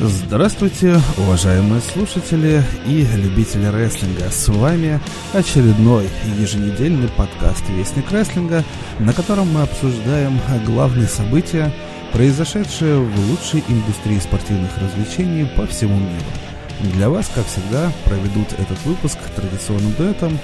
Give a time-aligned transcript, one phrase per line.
[0.00, 4.30] Здравствуйте, уважаемые слушатели и любители рестлинга.
[4.30, 5.00] С вами
[5.32, 6.08] очередной
[6.38, 8.62] еженедельный подкаст «Вестник рестлинга»,
[9.00, 11.72] на котором мы обсуждаем главные события,
[12.12, 16.94] произошедшие в лучшей индустрии спортивных развлечений по всему миру.
[16.94, 20.38] Для вас, как всегда, проведут этот выпуск традиционным дуэтом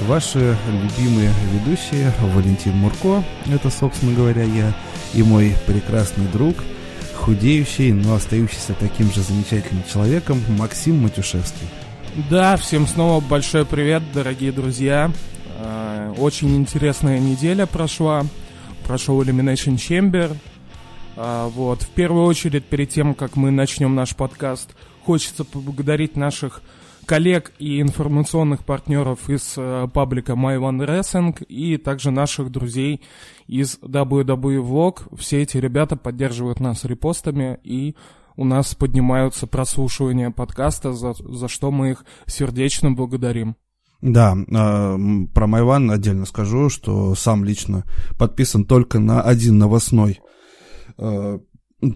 [0.00, 3.22] ваши любимые ведущие Валентин Мурко,
[3.54, 4.74] это, собственно говоря, я,
[5.14, 6.56] и мой прекрасный друг–
[7.26, 11.66] худеющий, но остающийся таким же замечательным человеком Максим Матюшевский.
[12.30, 15.10] Да, всем снова большой привет, дорогие друзья.
[15.58, 18.24] Э, очень интересная неделя прошла.
[18.86, 20.36] Прошел Elimination Chamber.
[21.16, 24.70] Э, вот, в первую очередь, перед тем, как мы начнем наш подкаст,
[25.04, 26.62] хочется поблагодарить наших
[27.06, 33.02] коллег и информационных партнеров из э, паблика My One Wrestling и также наших друзей
[33.46, 35.16] из WWE Vlog.
[35.16, 37.96] Все эти ребята поддерживают нас репостами и
[38.36, 43.56] у нас поднимаются прослушивания подкаста, за, за что мы их сердечно благодарим.
[44.02, 44.98] Да, э,
[45.32, 47.84] про Майван отдельно скажу, что сам лично
[48.18, 50.20] подписан только на один новостной
[50.98, 51.38] э,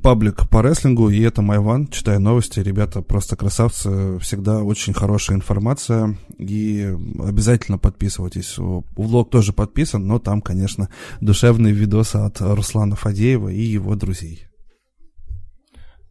[0.02, 1.88] паблик по рестлингу, и это Майван.
[1.88, 8.56] Читаю новости, ребята просто красавцы, всегда очень хорошая информация, и обязательно подписывайтесь.
[8.58, 10.88] Влог тоже подписан, но там, конечно,
[11.20, 14.46] душевные видосы от Руслана Фадеева и его друзей.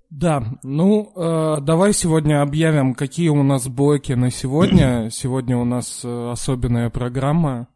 [0.09, 5.09] Да, ну э, давай сегодня объявим, какие у нас блоки на сегодня.
[5.11, 7.67] Сегодня у нас э, особенная программа.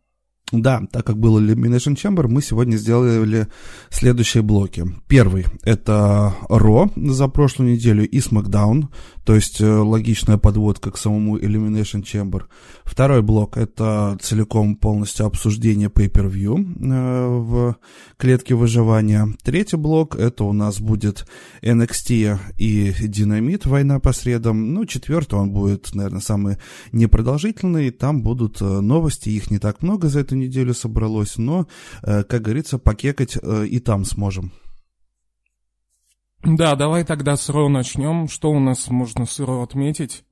[0.53, 3.47] Да, так как был Elimination Chamber, мы сегодня сделали
[3.89, 4.85] следующие блоки.
[5.07, 8.85] Первый— это Ро за прошлую неделю и SmackDown,
[9.25, 12.44] то есть э, логичная подводка к самому Elimination Chamber.
[12.84, 17.78] Второй блок— это целиком полностью обсуждение Pay-Per-View э, в
[18.17, 19.28] клетке выживания.
[19.44, 21.25] Третий блок— это у нас будет
[21.61, 24.73] NXT и Динамит, война по средам.
[24.73, 26.57] Ну, четвертый он будет, наверное, самый
[26.91, 27.91] непродолжительный.
[27.91, 31.67] Там будут э, новости, их не так много за эту неделю собралось, но,
[32.01, 34.51] как говорится, покекать и там сможем.
[36.45, 38.27] Да, давай тогда с Ро начнем.
[38.27, 40.25] Что у нас можно с Ро отметить?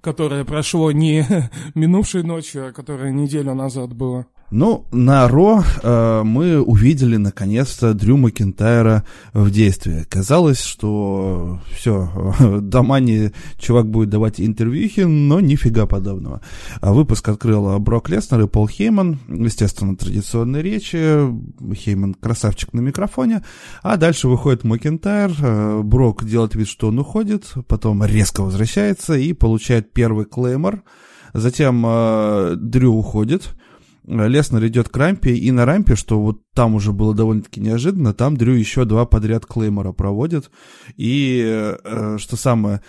[0.00, 1.26] Которое прошло не
[1.74, 4.26] минувшей ночью, а которое неделю назад было.
[4.50, 10.04] Ну, на Ро э, мы увидели наконец-то Дрю Макентайра в действии.
[10.08, 12.10] Казалось, что все,
[12.60, 16.40] Домани чувак будет давать интервьюхи, но нифига подобного.
[16.80, 19.20] А выпуск открыл Брок Леснер и Пол Хейман.
[19.28, 21.20] Естественно, традиционные речи.
[21.72, 23.44] Хейман красавчик на микрофоне.
[23.82, 25.32] А дальше выходит Макентайр.
[25.40, 27.52] Э, Брок делает вид, что он уходит.
[27.68, 30.82] Потом резко возвращается и получает первый клеймор.
[31.34, 33.54] Затем э, Дрю уходит.
[34.10, 38.36] Леснер идет к рампе, и на рампе, что вот там уже было довольно-таки неожиданно, там
[38.36, 40.50] Дрю еще два подряд клеймора проводит.
[40.96, 42.80] И э, что самое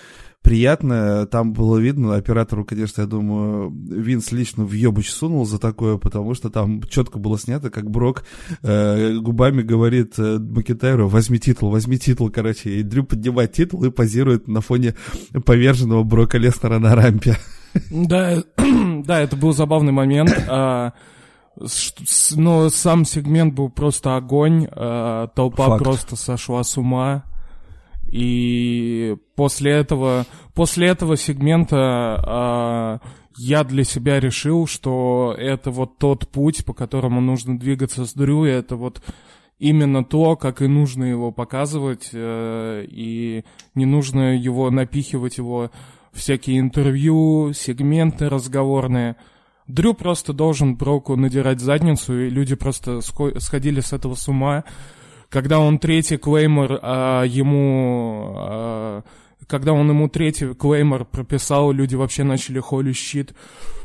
[0.42, 5.98] приятное, там было видно, оператору, конечно, я думаю, Винс лично в ебуч сунул за такое,
[5.98, 8.24] потому что там четко было снято, как Брок
[8.64, 13.92] э, губами говорит э, Макентайру, возьми титул, возьми титул, короче, и Дрю поднимает титул и
[13.92, 14.96] позирует на фоне
[15.46, 17.38] поверженного Брока Леснера на рампе.
[17.90, 18.44] Да,
[19.02, 20.32] да, это был забавный момент.
[20.48, 20.94] А,
[22.36, 24.68] но сам сегмент был просто огонь.
[24.72, 25.84] А, толпа Факт.
[25.84, 27.24] просто сошла с ума.
[28.10, 33.00] И после этого, после этого сегмента а,
[33.38, 38.46] я для себя решил, что это вот тот путь, по которому нужно двигаться с Дрю,
[38.46, 39.02] и это вот
[39.58, 43.46] именно то, как и нужно его показывать, э, и
[43.76, 45.72] не нужно его напихивать его
[46.14, 49.16] всякие интервью, сегменты разговорные.
[49.68, 54.64] Дрю просто должен Броку надирать задницу, и люди просто сходили с этого с ума.
[55.30, 58.34] Когда он третий клеймор а, ему...
[58.36, 59.02] А,
[59.48, 63.34] когда он ему третий клеймор прописал, люди вообще начали холи щит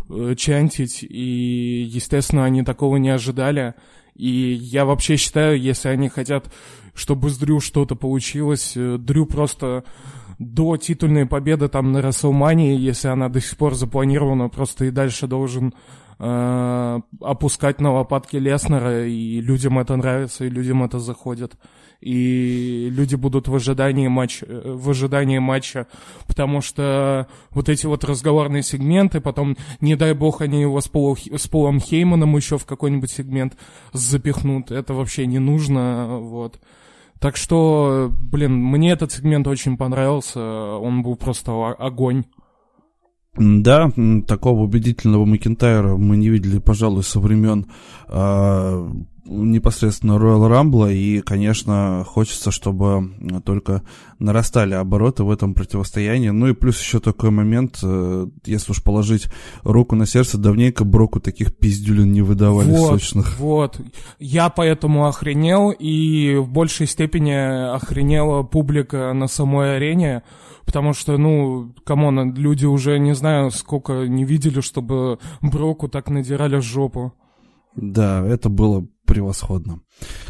[0.08, 3.74] э, чантить, и, естественно, они такого не ожидали.
[4.14, 6.52] И я вообще считаю, если они хотят,
[6.94, 9.84] чтобы с Дрю что-то получилось, э, Дрю просто
[10.38, 15.26] до титульной победы там на Расселмании, если она до сих пор запланирована, просто и дальше
[15.26, 15.74] должен
[16.18, 21.56] э, опускать на лопатки Леснера, и людям это нравится, и людям это заходит.
[22.00, 25.86] И люди будут в ожидании, матч, э, в ожидании матча,
[26.26, 31.16] потому что вот эти вот разговорные сегменты, потом, не дай бог, они его с, Полу,
[31.16, 33.56] с Полом Хейманом еще в какой-нибудь сегмент
[33.92, 36.60] запихнут, это вообще не нужно, вот.
[37.20, 42.24] Так что, блин, мне этот сегмент очень понравился, он был просто огонь.
[43.38, 43.90] Да,
[44.26, 47.66] такого убедительного Макентайра мы не видели, пожалуй, со времен
[48.08, 48.90] э,
[49.26, 53.12] непосредственно Royal Rumble, и, конечно, хочется, чтобы
[53.44, 53.82] только
[54.18, 56.30] нарастали обороты в этом противостоянии.
[56.30, 59.28] Ну и плюс еще такой момент, э, если уж положить
[59.62, 63.38] руку на сердце, давненько Броку таких пиздюлин не выдавали вот, сочных.
[63.38, 63.80] Вот,
[64.18, 70.22] я поэтому охренел, и в большей степени охренела публика на самой арене,
[70.64, 76.08] потому что, ну, come on, люди уже, не знаю, сколько не видели, чтобы Броку так
[76.08, 77.12] надирали жопу.
[77.76, 79.80] Да, это было превосходно.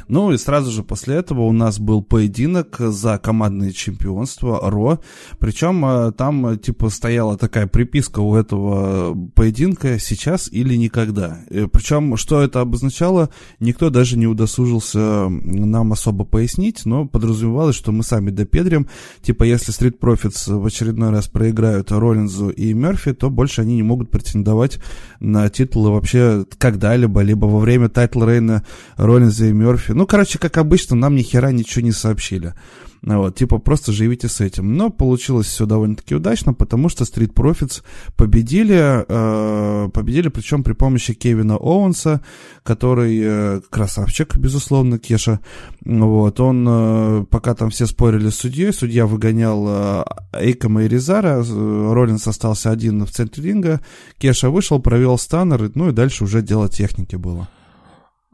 [0.09, 5.01] Ну и сразу же после этого у нас был поединок за командное чемпионство Raw.
[5.39, 11.41] Причем э, там э, типа стояла такая приписка у этого поединка «сейчас или никогда».
[11.51, 17.91] Э, Причем что это обозначало, никто даже не удосужился нам особо пояснить, но подразумевалось, что
[17.91, 18.87] мы сами допедрим.
[19.23, 23.83] Типа если Street Profits в очередной раз проиграют Роллинзу и Мерфи, то больше они не
[23.83, 24.79] могут претендовать
[25.19, 28.65] на титулы вообще когда-либо, либо во время title reign а
[28.97, 29.93] Роллинза и Мерфи.
[29.93, 32.55] Ну, короче, как обычно, нам ни хера ничего не сообщили.
[33.03, 34.75] Вот, типа, просто живите с этим.
[34.75, 37.83] Но получилось все довольно-таки удачно, потому что Street Profits
[38.17, 42.21] победили, э, победили, причем при помощи Кевина Оуэнса,
[42.65, 45.41] который э, красавчик, безусловно, Кеша.
[45.85, 51.45] Вот, он, э, пока там все спорили с судьей, судья выгонял э, Эйкома и Ризара,
[51.45, 53.81] э, Роллинс остался один в центре ринга,
[54.19, 57.49] Кеша вышел, провел станнер, ну и дальше уже дело техники было.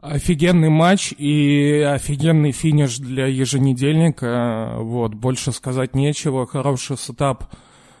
[0.03, 4.75] Офигенный матч и офигенный финиш для еженедельника.
[4.79, 6.45] Вот, больше сказать нечего.
[6.45, 7.45] Хороший сетап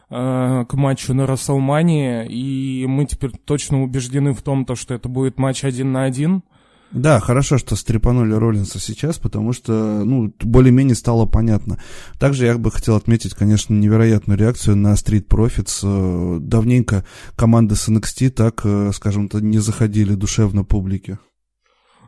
[0.09, 2.27] э, к матчу на Рестлмании.
[2.27, 6.43] И мы теперь точно убеждены в том, то, что это будет матч один на один.
[6.91, 11.79] Да, хорошо, что стрипанули Роллинса сейчас, потому что, ну, более-менее стало понятно.
[12.19, 15.79] Также я бы хотел отметить, конечно, невероятную реакцию на Street Profits.
[15.83, 17.05] Э, давненько
[17.37, 21.17] команды с NXT так, э, скажем так, не заходили душевно публике.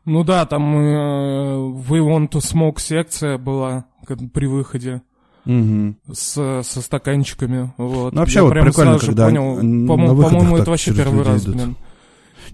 [0.05, 1.55] Ну да, там э,
[1.89, 3.85] We Want to Smoke секция была
[4.33, 5.01] при выходе.
[5.45, 5.95] Угу.
[6.11, 7.71] С, со стаканчиками.
[7.77, 8.13] Вот.
[8.13, 9.55] Ну, вообще, Я вот прикольно, когда понял,
[9.87, 11.55] по-моему, по это вообще первый раз, идут.
[11.55, 11.75] блин.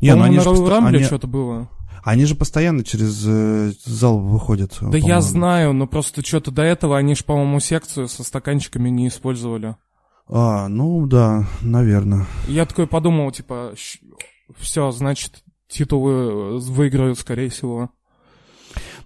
[0.02, 1.04] Не, ну они на Royal Rumble они...
[1.04, 1.70] что-то было.
[2.04, 4.78] Они же постоянно через э, зал выходят.
[4.82, 9.08] Да я знаю, но просто что-то до этого они же, по-моему, секцию со стаканчиками не
[9.08, 9.76] использовали.
[10.28, 12.26] А, ну да, наверное.
[12.48, 13.74] Я такой подумал, типа,
[14.58, 17.90] все, значит, титулы э, выиграют, скорее всего.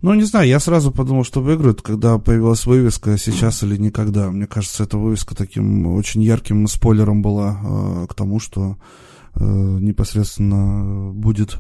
[0.02, 4.30] Ну, не знаю, я сразу подумал, что выиграют, когда появилась вывеска «Сейчас или никогда».
[4.30, 8.78] Мне кажется, эта вывеска таким очень ярким спойлером была э, к тому, что
[9.36, 11.58] э, непосредственно будет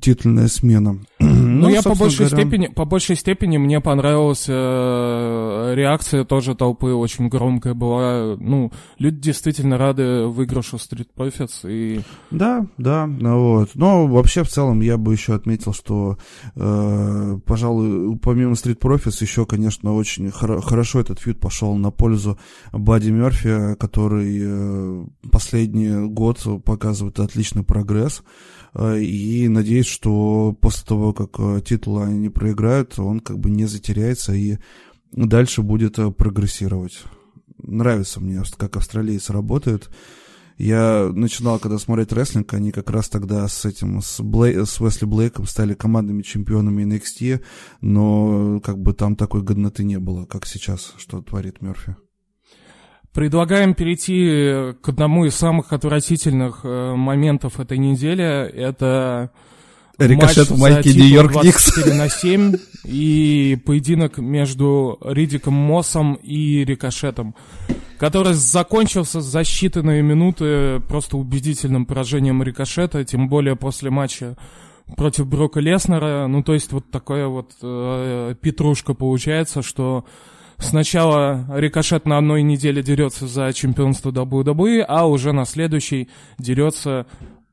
[0.00, 0.98] титульная смена.
[1.52, 2.42] Ну, ну я по большей, говоря...
[2.42, 8.36] степени, по большей степени мне понравилась э, реакция тоже толпы, очень громкая была.
[8.38, 11.68] Ну, люди действительно рады выигрышу Street Profits.
[11.70, 12.00] И...
[12.30, 13.70] Да, да, ну вот.
[13.74, 16.16] Но вообще в целом я бы еще отметил, что,
[16.56, 22.38] э, пожалуй, помимо Street Profits еще, конечно, очень хор- хорошо этот фьюд пошел на пользу
[22.72, 28.22] Бадди Мерфи, который э, последний год показывает отличный прогресс.
[28.74, 33.66] Э, и надеюсь, что после того, как э, титул они проиграют, он как бы не
[33.66, 34.58] затеряется и
[35.12, 37.02] дальше будет э, прогрессировать.
[37.58, 39.90] Нравится мне, как австралийцы работают.
[40.58, 45.06] Я начинал, когда смотреть рестлинг, они как раз тогда с этим, с, Блей, с Уэсли
[45.06, 47.42] Блейком стали командными чемпионами NXT,
[47.80, 51.96] но как бы там такой годноты не было, как сейчас, что творит Мерфи.
[53.12, 58.24] Предлагаем перейти к одному из самых отвратительных э, моментов этой недели.
[58.24, 59.30] Это
[59.98, 61.76] Рикошет матч в майке Нью-Йорк Никс.
[61.86, 67.34] на 7 и поединок между Ридиком Моссом и Рикошетом,
[67.98, 74.38] который закончился за считанные минуты просто убедительным поражением Рикошета, тем более после матча
[74.96, 76.26] против Брока Леснера.
[76.28, 80.06] Ну, то есть вот такая вот э, петрушка получается, что
[80.62, 87.06] Сначала Рикошет на одной неделе дерется за чемпионство WWE, а уже на следующей дерется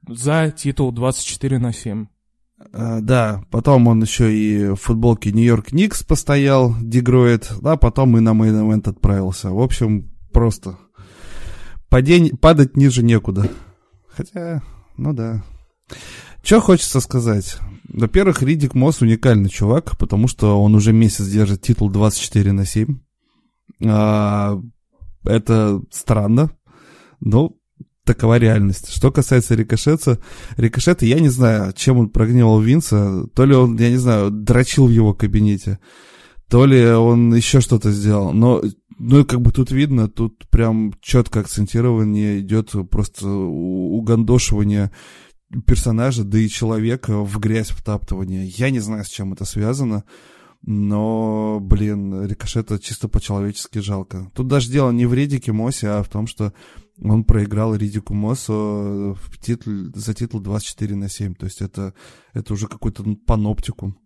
[0.08, 2.06] за титул 24 на 7.
[2.72, 8.22] А, да, потом он еще и в футболке Нью-Йорк Никс постоял, дегроид, а потом и
[8.22, 9.50] на мейн отправился.
[9.50, 10.78] В общем, просто
[11.90, 13.50] падень, падать ниже некуда.
[14.08, 14.62] Хотя,
[14.98, 15.44] ну да.
[16.44, 17.58] Что хочется сказать?
[17.92, 23.00] Во-первых, Ридик Мосс уникальный чувак, потому что он уже месяц держит титул 24 на 7.
[23.86, 24.60] А,
[25.24, 26.52] это странно,
[27.20, 27.56] но
[28.04, 28.92] такова реальность.
[28.92, 30.20] Что касается Рикошета,
[30.58, 33.28] Рикошета, я не знаю, чем он прогневал Винса.
[33.36, 35.80] То ли он, я не знаю, дрочил в его кабинете,
[36.50, 38.34] то ли он еще что-то сделал.
[38.34, 38.64] Но
[39.00, 44.92] ну, как бы тут видно, тут прям четко акцентирование идет просто угандошивание
[45.66, 48.44] персонажа, да и человека в грязь втаптывания.
[48.46, 50.04] Я не знаю, с чем это связано,
[50.62, 54.32] но, блин, Рикошета чисто по-человечески жалко.
[54.36, 56.54] Тут даже дело не в Ридике Мосе, а в том, что
[57.02, 61.34] он проиграл Ридику Мосу в титул, за титул 24 на 7.
[61.36, 61.94] То есть это,
[62.34, 63.98] это уже какой-то паноптикум.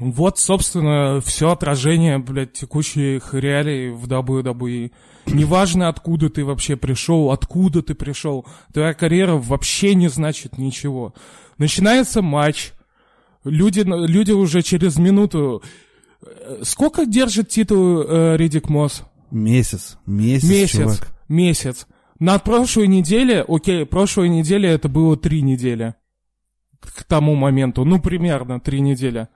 [0.00, 4.92] Вот, собственно, все отражение, блядь, текущих реалий в WWE.
[5.26, 11.12] Неважно, откуда ты вообще пришел, откуда ты пришел, твоя карьера вообще не значит ничего.
[11.58, 12.72] Начинается матч,
[13.44, 15.62] люди, люди уже через минуту...
[16.62, 19.02] Сколько держит титул э, Ридик Мосс?
[19.30, 19.98] Месяц.
[20.06, 20.76] Месяц, Месяц.
[20.76, 21.08] чувак.
[21.28, 21.86] Месяц.
[22.18, 25.94] На прошлой неделе, окей, прошлой неделе это было три недели.
[26.80, 27.84] К тому моменту.
[27.84, 29.28] Ну, примерно три недели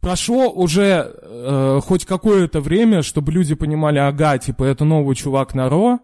[0.00, 5.68] прошло уже э, хоть какое-то время, чтобы люди понимали, ага, типа, это новый чувак на
[5.68, 6.00] Ро,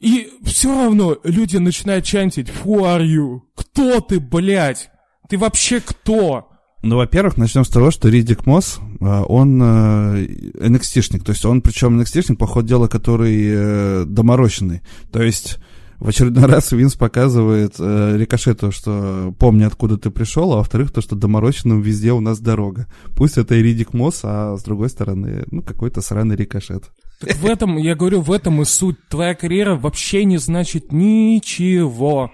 [0.00, 4.90] и все равно люди начинают чантить «Who are you?» Кто ты, блядь?
[5.28, 6.50] Ты вообще кто?
[6.82, 11.62] Ну, во-первых, начнем с того, что Ридик Мосс, э, он NXT-шник, э, то есть он,
[11.62, 14.82] причем NXT-шник, по ходу дела, который э, доморощенный.
[15.10, 15.58] То есть
[15.98, 21.00] в очередной раз Винс показывает э, Рикошету, что помни, откуда ты пришел, а во-вторых, то,
[21.00, 22.86] что доморощенным везде у нас дорога.
[23.16, 26.90] Пусть это и Ридик Мосс, а с другой стороны, ну, какой-то сраный Рикошет.
[27.20, 28.96] Так в этом, я говорю, в этом и суть.
[29.08, 32.30] Твоя карьера вообще не значит ничего.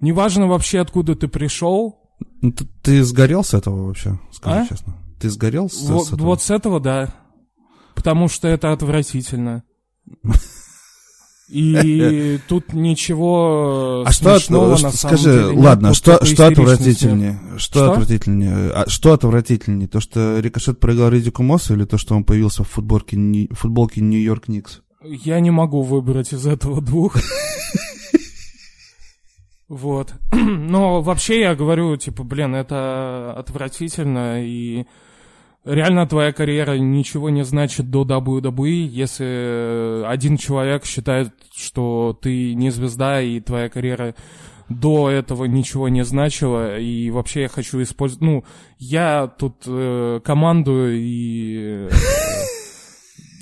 [0.00, 1.98] Неважно вообще, откуда ты пришел.
[2.42, 4.66] Ну, ты, ты сгорел с этого вообще, скажи а?
[4.66, 4.96] честно.
[5.20, 6.26] Ты сгорел с, вот, с этого?
[6.26, 7.14] Вот с этого, да.
[7.94, 9.62] Потому что это отвратительно.
[11.54, 17.38] И тут ничего а что, на самом скажи, деле ладно, нет, что, что отвратительнее?
[17.58, 18.70] Что, что отвратительнее?
[18.72, 19.86] А, что отвратительнее?
[19.86, 23.16] То, что Рикошет проиграл Ридику Моссу или то, что он появился в футболке,
[23.52, 24.80] футболке Нью-Йорк Никс?
[25.04, 27.18] Я не могу выбрать из этого двух.
[29.68, 30.12] Вот.
[30.32, 34.86] Но вообще я говорю, типа, блин, это отвратительно, и
[35.64, 42.70] реально твоя карьера ничего не значит до WWE, если один человек считает, что ты не
[42.70, 44.14] звезда, и твоя карьера
[44.68, 48.22] до этого ничего не значила, и вообще я хочу использовать...
[48.22, 48.44] Ну,
[48.78, 51.88] я тут э, командую и...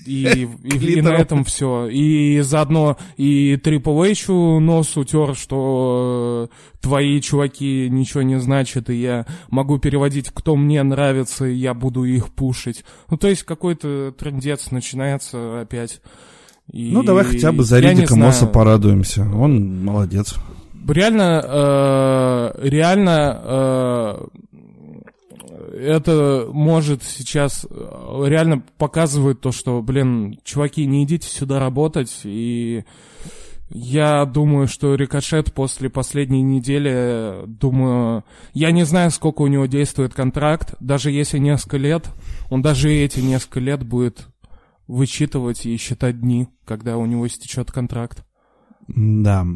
[0.07, 1.87] И, и, и на этом все.
[1.87, 4.29] И заодно и Triple H
[4.61, 10.83] нос утер, что э, твои чуваки ничего не значат, и я могу переводить, кто мне
[10.83, 12.85] нравится, и я буду их пушить.
[13.11, 16.01] Ну, то есть какой-то трендец начинается опять.
[16.71, 19.23] И ну, давай хотя бы за Ридика Мосса порадуемся.
[19.23, 20.35] Он молодец.
[20.89, 24.25] Реально, э, реально э,
[25.73, 32.85] это может сейчас э, реально показывает то, что, блин, чуваки, не идите сюда работать, и
[33.71, 40.13] я думаю, что Рикошет после последней недели, думаю, я не знаю, сколько у него действует
[40.13, 42.11] контракт, даже если несколько лет,
[42.51, 44.29] он даже эти несколько лет будет
[44.87, 48.25] вычитывать и считать дни, когда у него истечет контракт.
[48.89, 49.47] Да.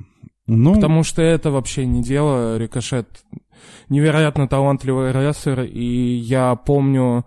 [0.46, 0.74] Ну...
[0.74, 2.56] Потому что это вообще не дело.
[2.58, 3.08] Рикошет
[3.88, 7.24] невероятно талантливый рестлер, и я помню,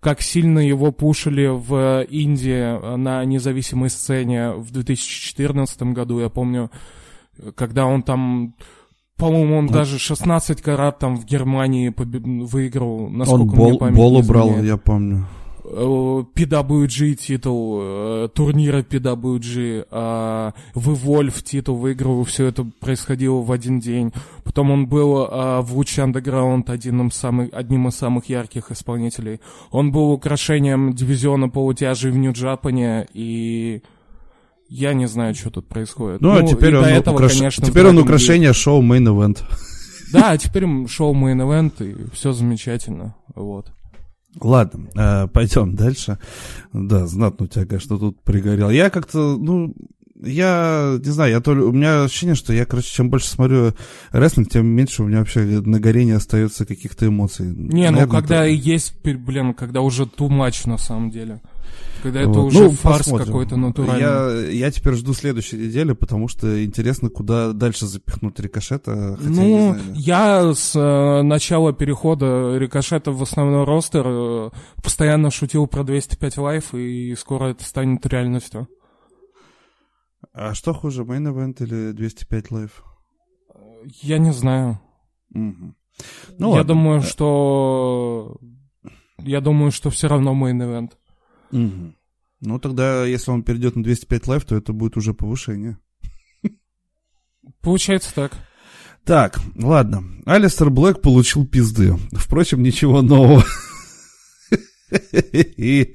[0.00, 6.20] как сильно его пушили в Индии на независимой сцене в 2014 году.
[6.20, 6.70] Я помню,
[7.54, 8.54] когда он там
[9.16, 12.22] по-моему, он ну, даже 16 карат там в Германии побед...
[12.24, 15.26] выиграл, насколько он бол, мне память бол убрал, я помню.
[15.70, 23.80] PWG титул, э, турнира PWG, а в Evolve титул выиграл, все это происходило в один
[23.80, 24.12] день.
[24.44, 29.40] Потом он был а, в Луч Underground одним, самых, одним из самых ярких исполнителей.
[29.70, 33.82] Он был украшением дивизиона полутяжей в Нью-Джапане, и
[34.68, 36.20] я не знаю, что тут происходит.
[36.20, 37.36] Ну, а ну а теперь он, этого, украш...
[37.36, 39.44] конечно, теперь он украшение шоу Main Event.
[40.12, 43.72] Да, теперь шоу Main Event, и все замечательно, вот.
[44.40, 46.18] Ладно, э, пойдем дальше.
[46.72, 48.70] Да, знатно у тебя, конечно, тут пригорел.
[48.70, 49.74] Я как-то, ну,
[50.22, 53.72] я не знаю, я то ли, у меня ощущение, что я, короче, чем больше смотрю
[54.10, 57.46] рестлинг, тем меньше у меня вообще на горении остается каких-то эмоций.
[57.46, 58.52] Не, Наверное, ну когда это...
[58.52, 61.40] есть, блин, когда уже too much на самом деле.
[62.02, 62.46] Когда это вот.
[62.46, 64.00] уже ну, фарс какой-то натуральный.
[64.00, 69.16] Я, я теперь жду следующей недели, потому что интересно, куда дальше запихнуть рикошета.
[69.16, 74.50] Хотя ну, я, я с э, начала перехода рикошета в основной ростер э,
[74.82, 78.68] постоянно шутил про 205 лайф, и скоро это станет реальностью.
[80.32, 82.84] А что хуже, Main Event или 205 лайф?
[84.02, 84.80] Я не знаю.
[85.34, 85.74] Угу.
[86.38, 86.64] Ну, я ладно.
[86.64, 88.36] думаю, что...
[89.18, 90.92] Я думаю, что все равно Main Event.
[91.52, 91.94] Угу.
[92.40, 95.78] Ну, тогда, если он перейдет на 205 Live, то это будет уже повышение.
[97.60, 98.32] Получается так.
[99.04, 100.04] Так, ладно.
[100.26, 101.96] Алистер Блэк получил пизды.
[102.12, 103.42] Впрочем, ничего нового.
[105.22, 105.94] И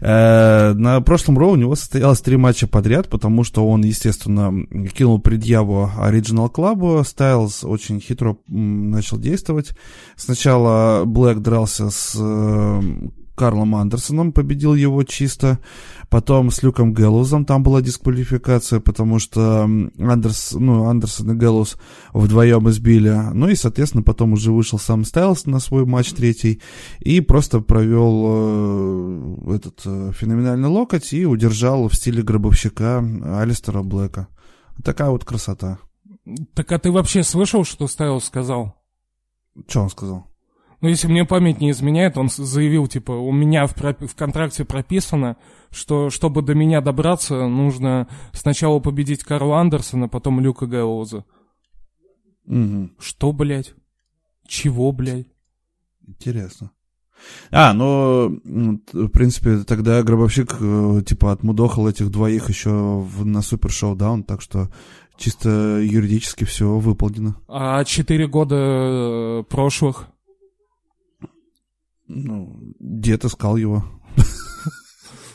[0.00, 4.52] э, на прошлом Raw у него состоялось три матча подряд, потому что он, естественно,
[4.88, 7.04] кинул предъяву Original Club.
[7.04, 9.70] Стайлз очень хитро начал действовать.
[10.16, 12.82] Сначала Блэк дрался с э,
[13.40, 15.60] Карлом Андерсоном, победил его чисто.
[16.10, 21.78] Потом с Люком Гэллоузом там была дисквалификация, потому что Андерс, ну, Андерсон и Гэллоуз
[22.12, 23.16] вдвоем избили.
[23.32, 26.60] Ну и, соответственно, потом уже вышел сам Стайлс на свой матч третий
[26.98, 33.02] и просто провел э, этот э, феноменальный локоть и удержал в стиле гробовщика
[33.38, 34.28] Алистера Блэка.
[34.84, 35.78] Такая вот красота.
[36.52, 38.74] Так а ты вообще слышал, что Стайлс сказал?
[39.66, 40.29] Что он сказал?
[40.80, 45.36] Ну, если мне память не изменяет, он заявил, типа, у меня в, в контракте прописано,
[45.70, 51.24] что чтобы до меня добраться, нужно сначала победить Карла Андерсона, потом Люка Гэллоуза.
[52.46, 52.90] Угу.
[52.98, 53.74] Что, блядь?
[54.46, 55.26] Чего, блядь?
[56.06, 56.72] Интересно.
[57.50, 63.70] А, ну, в принципе, тогда Гробовщик, э, типа, отмудохал этих двоих еще в, на Супер
[63.70, 64.70] Шоу-даун, так что
[65.18, 67.36] чисто юридически все выполнено.
[67.46, 70.09] А четыре года э, прошлых?
[72.12, 73.84] Ну, дед искал его.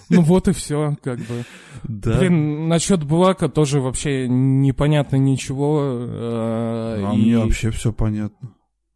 [0.10, 1.46] Ну вот и все, как бы.
[1.84, 2.20] Да.
[2.20, 5.82] Блин, насчет Блака тоже вообще непонятно ничего.
[5.82, 7.18] Э, а и...
[7.18, 8.54] мне вообще все понятно.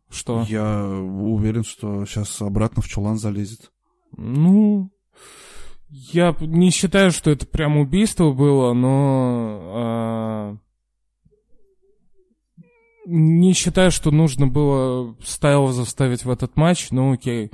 [0.10, 0.46] Что?
[0.48, 3.72] Я уверен, что сейчас обратно в чулан залезет.
[4.18, 4.92] Ну,
[5.90, 10.60] я не считаю, что это прям убийство было, но...
[13.12, 17.50] Не считаю, что нужно было Стайл заставить в этот матч, ну окей.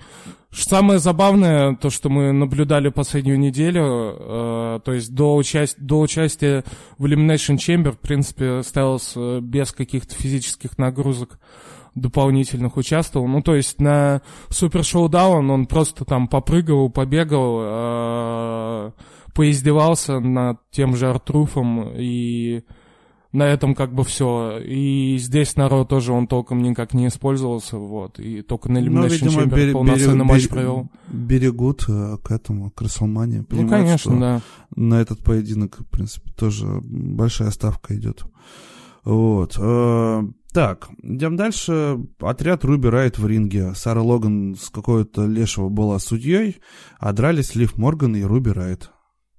[0.51, 6.65] Самое забавное, то, что мы наблюдали последнюю неделю, э, то есть до, участь, до участия
[6.97, 11.39] в Elimination Chamber, в принципе, Стайлс э, без каких-то физических нагрузок
[11.93, 13.27] дополнительных участвовал.
[13.27, 18.91] Ну, то есть на Супер Шоудаун он просто там попрыгал, побегал, э,
[19.33, 22.65] поиздевался над тем же Артруфом и
[23.35, 24.59] на этом как бы все.
[24.59, 28.19] И здесь народ тоже он толком никак не использовался, вот.
[28.19, 30.89] И только на Elimination ну, видимо, Chamber полноценный бери, матч провел.
[31.07, 33.45] Берегут э, к этому, к Расселмане.
[33.49, 34.41] Ну, конечно, да.
[34.75, 38.23] На этот поединок, в принципе, тоже большая ставка идет.
[39.03, 39.57] Вот.
[39.59, 41.99] Э, так, идем дальше.
[42.21, 43.73] Отряд Руби Райт в ринге.
[43.75, 46.61] Сара Логан с какой-то лешего была судьей,
[46.99, 48.91] а дрались Лив Морган и Руби Райт.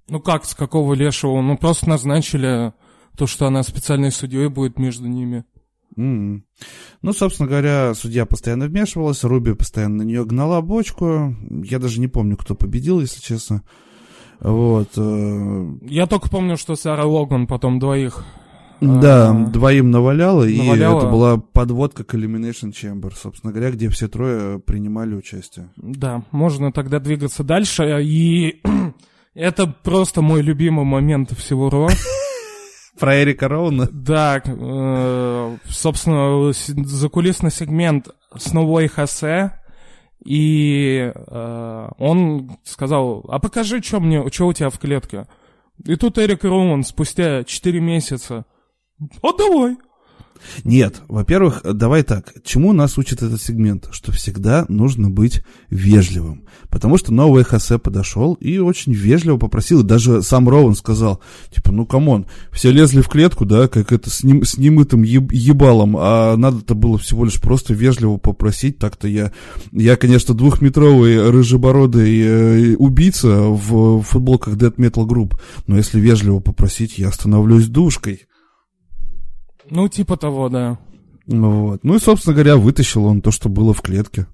[0.07, 1.41] Ну как, с какого лешего?
[1.41, 2.73] Ну просто назначили
[3.17, 5.43] то, что она специальной судьей будет между ними.
[5.97, 6.41] Mm-hmm.
[7.01, 11.35] Ну, собственно говоря, судья постоянно вмешивалась, Руби постоянно на нее гнала бочку.
[11.49, 13.63] Я даже не помню, кто победил, если честно.
[14.39, 14.89] Вот.
[14.95, 18.23] Э, Я только помню, что Сара Логан потом двоих
[18.79, 23.89] да, а, двоим наваляла, наваляла, и это была подводка к Elimination Chamber, собственно говоря, где
[23.89, 25.69] все трое принимали участие.
[25.77, 28.61] Да, можно тогда двигаться дальше, и
[29.33, 31.89] это просто мой любимый момент всего Ро.
[32.99, 33.87] Про Эрика Роуна?
[33.91, 39.53] Да, э, собственно, закулисный сегмент с новой Хосе,
[40.25, 45.27] и э, он сказал, а покажи, что мне, что у тебя в клетке.
[45.85, 48.45] И тут Эрик Роуэн спустя 4 месяца,
[49.21, 49.77] а давай,
[50.63, 53.89] нет, во-первых, давай так, чему нас учит этот сегмент?
[53.91, 56.45] Что всегда нужно быть вежливым.
[56.69, 61.21] Потому что Ноу Вэй Хосе подошел и очень вежливо попросил, и даже сам Роуэн сказал,
[61.53, 65.03] типа, ну come on, все лезли в клетку, да, как это с, ним, с немытым
[65.03, 69.31] еб, ебалом, а надо-то было всего лишь просто вежливо попросить, так-то я,
[69.71, 76.97] я, конечно, двухметровый рыжебородый э, убийца в футболках death metal групп, но если вежливо попросить,
[76.97, 78.21] я становлюсь душкой.
[79.69, 80.79] Ну, типа того, да.
[81.27, 81.83] Вот.
[81.83, 84.27] Ну и, собственно говоря, вытащил он то, что было в клетке.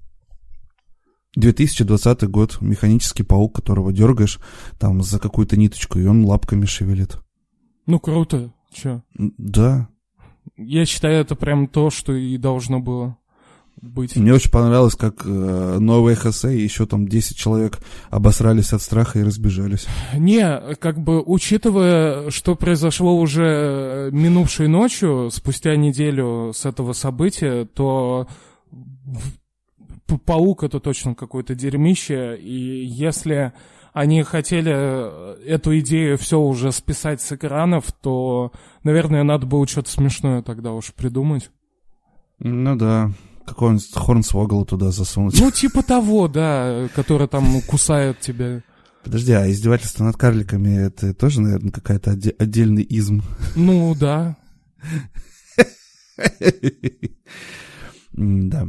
[1.36, 2.58] 2020 год.
[2.60, 4.38] Механический паук, которого дергаешь
[4.78, 7.18] там за какую-то ниточку, и он лапками шевелит.
[7.86, 8.52] Ну, круто.
[8.72, 9.02] Че?
[9.14, 9.88] Да.
[10.56, 13.16] Я считаю, это прям то, что и должно было
[13.80, 14.16] быть.
[14.16, 19.18] Мне очень понравилось, как э, новое хосе и еще там 10 человек обосрались от страха
[19.18, 19.86] и разбежались.
[20.14, 28.28] Не, как бы учитывая, что произошло уже минувшей ночью, спустя неделю с этого события, то
[30.24, 33.52] паук это точно какое-то дерьмище, и если
[33.92, 40.42] они хотели эту идею все уже списать с экранов, то, наверное, надо было что-то смешное
[40.42, 41.50] тогда уж придумать.
[42.40, 43.12] Ну да,
[43.46, 45.38] какого-нибудь Хорнсвогла туда засунуть.
[45.40, 48.62] Ну, типа того, да, который там кусает тебя.
[49.02, 53.22] Подожди, а издевательство над карликами это тоже, наверное, какая-то отдельный изм?
[53.54, 54.36] Ну, да.
[58.16, 58.68] Да.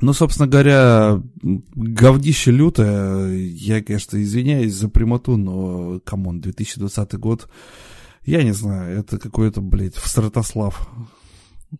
[0.00, 3.34] Ну, собственно говоря, говнище лютое.
[3.34, 7.48] Я, конечно, извиняюсь за прямоту, но, come on, 2020 год,
[8.24, 10.88] я не знаю, это какой-то, блядь, в Стратослав.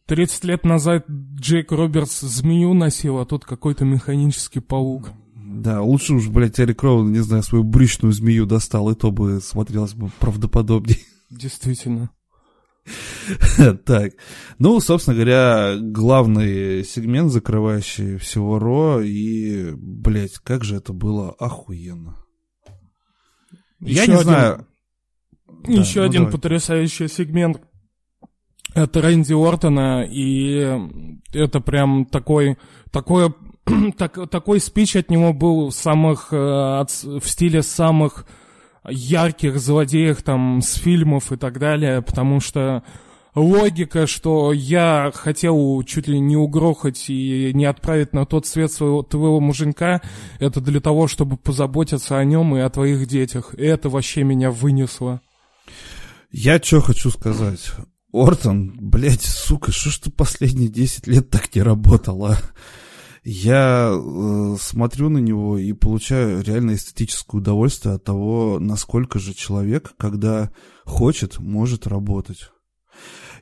[0.07, 5.11] 30 лет назад Джейк Робертс змею носил, а тут какой-то механический паук.
[5.35, 9.40] Да, лучше уж, блядь, Эрик Роуэн, не знаю, свою брючную змею достал, и то бы
[9.40, 10.98] смотрелось бы правдоподобнее.
[11.31, 12.11] Действительно.
[13.85, 14.12] Так,
[14.59, 22.16] ну, собственно говоря, главный сегмент, закрывающий всего Ро, и, блядь, как же это было охуенно.
[23.81, 24.66] Я не знаю...
[25.66, 27.61] Еще один потрясающий сегмент
[28.74, 30.78] это Рэнди Ортона, и
[31.33, 32.56] это прям такой,
[32.90, 33.35] такой,
[33.98, 38.26] так, такой спич от него был самых, э, от, в стиле самых
[38.88, 42.83] ярких злодеев там с фильмов и так далее, потому что
[43.35, 49.02] логика, что я хотел чуть ли не угрохать и не отправить на тот свет своего
[49.02, 50.00] твоего муженька,
[50.38, 53.54] это для того, чтобы позаботиться о нем и о твоих детях.
[53.54, 55.20] И это вообще меня вынесло.
[56.30, 57.72] Я что хочу сказать.
[58.12, 62.38] Ортон, блядь, сука, что ж ты последние 10 лет так не работала?
[63.23, 69.92] Я э, смотрю на него и получаю реально эстетическое удовольствие от того, насколько же человек,
[69.99, 70.51] когда
[70.85, 72.51] хочет, может работать.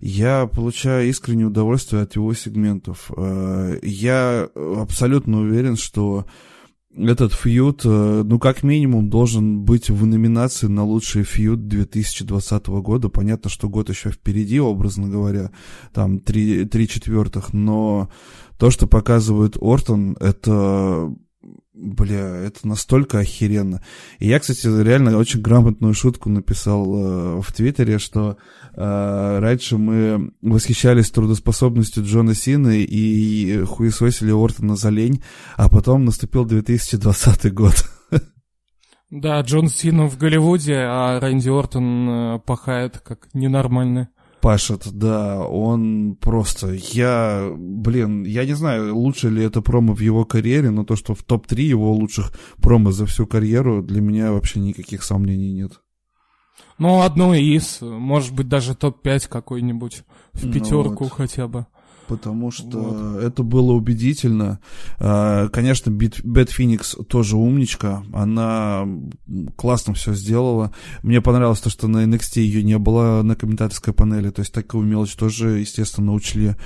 [0.00, 3.10] Я получаю искреннее удовольствие от его сегментов.
[3.16, 6.26] Э, я абсолютно уверен, что
[7.06, 13.08] этот фьюд, э, ну, как минимум, должен быть в номинации на лучший фьюд 2020 года.
[13.08, 15.50] Понятно, что год еще впереди, образно говоря,
[15.92, 18.10] там три, три четвертых, но
[18.58, 21.14] то, что показывает Ортон, это
[21.80, 23.82] Бля, это настолько охеренно.
[24.18, 28.36] И я, кстати, реально очень грамотную шутку написал э, в Твиттере, что
[28.80, 35.22] раньше мы восхищались трудоспособностью Джона Сины и хуесосили Ортона за лень,
[35.56, 37.74] а потом наступил 2020 год.
[39.10, 44.08] Да, Джон Сина в Голливуде, а Рэнди Ортон э, пахает как ненормальный
[44.40, 50.24] пашет, да, он просто, я, блин, я не знаю, лучше ли это промо в его
[50.24, 54.60] карьере, но то, что в топ-3 его лучших промо за всю карьеру, для меня вообще
[54.60, 55.80] никаких сомнений нет.
[56.78, 61.12] Ну, одно из, может быть, даже топ-5 какой-нибудь, в ну пятерку вот.
[61.12, 61.66] хотя бы
[62.08, 63.22] потому что вот.
[63.22, 64.58] это было убедительно.
[64.98, 68.88] А, конечно, Бет Феникс тоже умничка, она
[69.56, 70.72] классно все сделала.
[71.02, 74.86] Мне понравилось то, что на NXT ее не было на комментаторской панели, то есть такую
[74.86, 76.56] мелочь тоже, естественно, учли.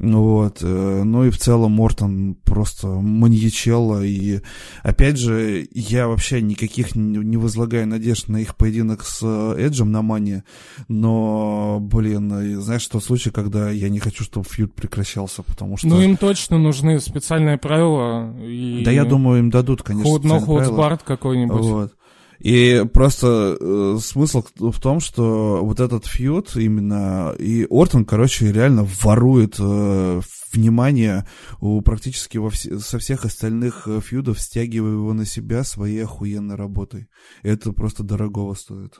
[0.00, 0.58] Вот.
[0.62, 4.40] Э, ну и в целом Мортон просто маньячелло, и
[4.82, 10.44] опять же, я вообще никаких не возлагаю надежд на их поединок с Эджем на Мане,
[10.88, 15.88] но, блин, знаешь, тот случай, когда я не хочу, чтобы фьюд прекращался, потому что...
[15.88, 18.34] Ну, им точно нужны специальные правила.
[18.40, 18.82] И...
[18.84, 21.60] Да, я думаю, им дадут, конечно, Ход, но ходсбард какой-нибудь.
[21.60, 21.92] Вот.
[22.40, 28.86] И просто э, смысл в том, что вот этот фьюд именно, и Ортон, короче, реально
[29.02, 30.20] ворует э,
[30.52, 31.26] внимание
[31.60, 36.56] у практически во вс- со всех остальных э, фьюдов, стягивая его на себя своей охуенной
[36.56, 37.08] работой.
[37.42, 38.94] Это просто дорогого стоит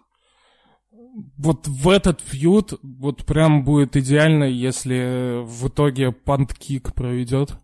[1.36, 7.56] вот в этот фьюд вот прям будет идеально, если в итоге панткик проведет.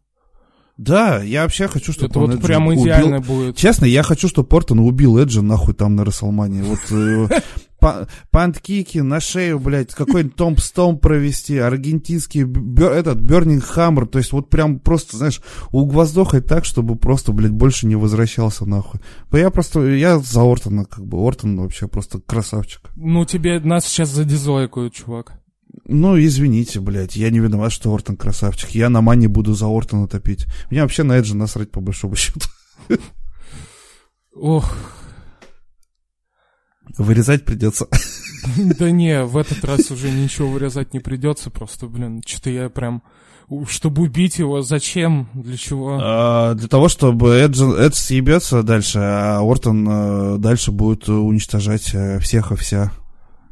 [0.76, 3.34] Да, я вообще хочу, чтобы Это вот Эджин прям идеально убил...
[3.34, 3.56] будет.
[3.56, 6.62] Честно, я хочу, чтобы Портон убил Эджа нахуй там на Расселмане.
[6.62, 7.40] Вот э,
[8.30, 14.50] панткики на шею, блядь, какой-нибудь томп-стом провести, аргентинский бер, этот Бернинг Хаммер, то есть вот
[14.50, 19.00] прям просто, знаешь, угвоздохать так, чтобы просто, блядь, больше не возвращался нахуй.
[19.32, 22.90] Я просто, я за Ортона, как бы, Ортон вообще просто красавчик.
[22.96, 25.40] Ну, тебе нас сейчас задизлайкают, чувак.
[25.84, 28.70] Ну, извините, блядь, я не виноват, что Ортон красавчик.
[28.70, 30.46] Я на мане буду за Ортона топить.
[30.70, 32.48] Мне вообще на Эджи насрать, по большому счету.
[34.34, 34.76] Ох.
[36.98, 37.86] Вырезать придется.
[38.78, 43.02] Да не, в этот раз уже ничего вырезать не придется, просто, блин, что-то я прям...
[43.68, 45.28] Чтобы убить его, зачем?
[45.34, 45.98] Для чего?
[46.00, 52.18] А, для того, чтобы Эдж, Эдж съебется дальше, а Ортон а, дальше будет уничтожать э,
[52.18, 52.92] всех и вся.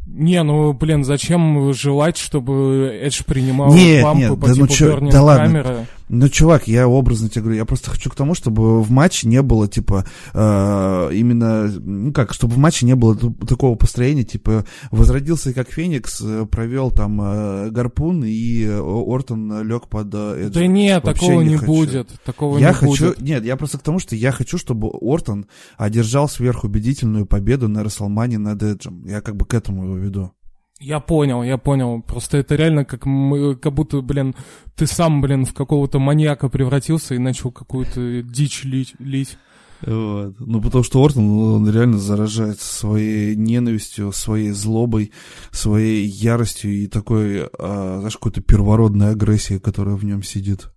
[0.07, 4.73] Не, ну, блин, зачем желать, чтобы Эдж принимал нет, бампы нет, по да, типу ну,
[4.73, 5.87] чё, да ладно.
[6.09, 9.41] Ну, чувак, я образно тебе говорю, я просто хочу к тому, чтобы в матче не
[9.41, 15.55] было, типа, э, именно, ну как, чтобы в матче не было такого построения, типа, возродился
[15.55, 20.53] как Феникс, э, провел там э, гарпун, и Ортон лег под э, Эдж.
[20.53, 23.21] Да нет, Вообще такого не, не будет, такого я не хочу, будет.
[23.23, 25.47] Нет, я просто к тому, что я хочу, чтобы Ортон
[25.79, 29.05] одержал сверхубедительную победу на Расселмане над Эджем.
[29.07, 30.33] Я как бы к этому его веду.
[30.81, 32.03] Я понял, я понял.
[32.03, 34.35] Просто это реально как, мы, как будто, блин,
[34.77, 38.95] ты сам, блин, в какого-то маньяка превратился и начал какую-то дичь лить.
[38.99, 39.39] лить.
[39.83, 40.35] Вот.
[40.41, 45.13] Ну, потому что Ортон, он реально заражает своей ненавистью, своей злобой,
[45.51, 50.71] своей яростью и такой, а, знаешь, какой-то первородной агрессией, которая в нем сидит.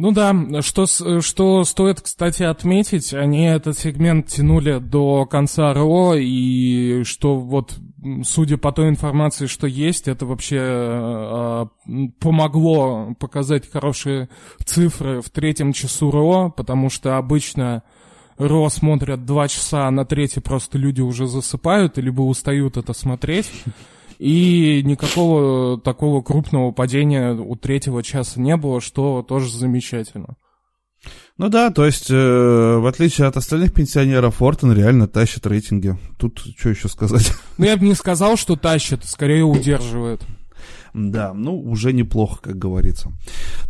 [0.00, 0.32] Ну да,
[0.62, 0.86] что,
[1.20, 7.74] что стоит, кстати, отметить, они этот сегмент тянули до конца РО, и что вот,
[8.22, 11.66] судя по той информации, что есть, это вообще э,
[12.20, 14.28] помогло показать хорошие
[14.64, 17.82] цифры в третьем часу РО, потому что обычно
[18.36, 23.50] РО смотрят два часа, а на третий просто люди уже засыпают, либо устают это смотреть.
[24.18, 30.36] И никакого такого крупного падения у третьего часа не было, что тоже замечательно.
[31.36, 35.96] Ну да, то есть, э, в отличие от остальных пенсионеров, Ортон реально тащит рейтинги.
[36.18, 37.32] Тут что еще сказать?
[37.58, 40.22] Ну, я бы не сказал, что тащит, скорее удерживает.
[40.98, 43.12] Да, ну, уже неплохо, как говорится.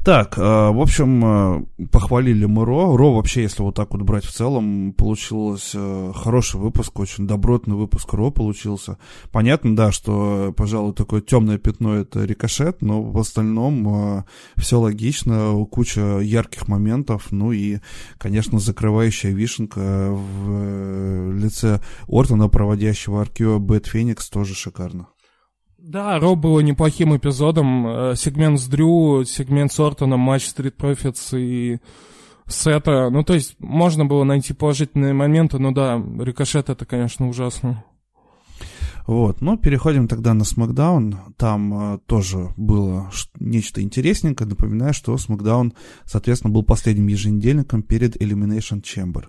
[0.02, 2.96] Так, э, в общем, э, похвалили мы Ро.
[2.96, 7.76] Ро вообще, если вот так вот брать в целом, получилось э, хороший выпуск, очень добротный
[7.76, 8.96] выпуск Ро получился.
[9.30, 14.24] Понятно, да, что, пожалуй, такое темное пятно это рикошет, но в остальном
[14.56, 17.78] все логично, куча ярких моментов, ну и,
[18.16, 25.08] конечно, закрывающая вишенка в лице Ортона, проводящего Аркео Бэт Феникс, тоже шикарно.
[25.88, 27.87] Да, Ро было неплохим эпизодом.
[27.87, 31.79] Э, сегмент с Дрю, сегмент с Ортоном, матч Street Profits и
[32.46, 33.09] Сета.
[33.09, 37.85] Ну, то есть, можно было найти положительные моменты, но да, рикошет это, конечно, ужасно.
[39.08, 41.16] Вот, ну, переходим тогда на SmackDown.
[41.38, 44.50] Там э, тоже было нечто интересненькое.
[44.50, 45.72] Напоминаю, что SmackDown,
[46.04, 49.24] соответственно, был последним еженедельником перед Elimination Chamber.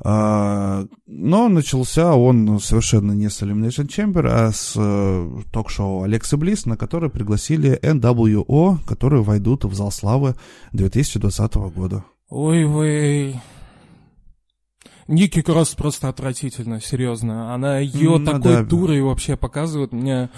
[0.00, 6.66] А, но начался он совершенно не с Elimination Chamber, а с э, ток-шоу Алекса Близ,
[6.66, 10.34] на которое пригласили NWO, которые войдут в зал славы
[10.74, 12.04] 2020 года.
[12.28, 13.40] Ой, вы
[15.06, 17.54] Ники Кросс просто отвратительно, серьезно.
[17.54, 18.62] Она ее ну, такой да.
[18.62, 19.92] дурой вообще показывает.
[19.92, 20.30] Мне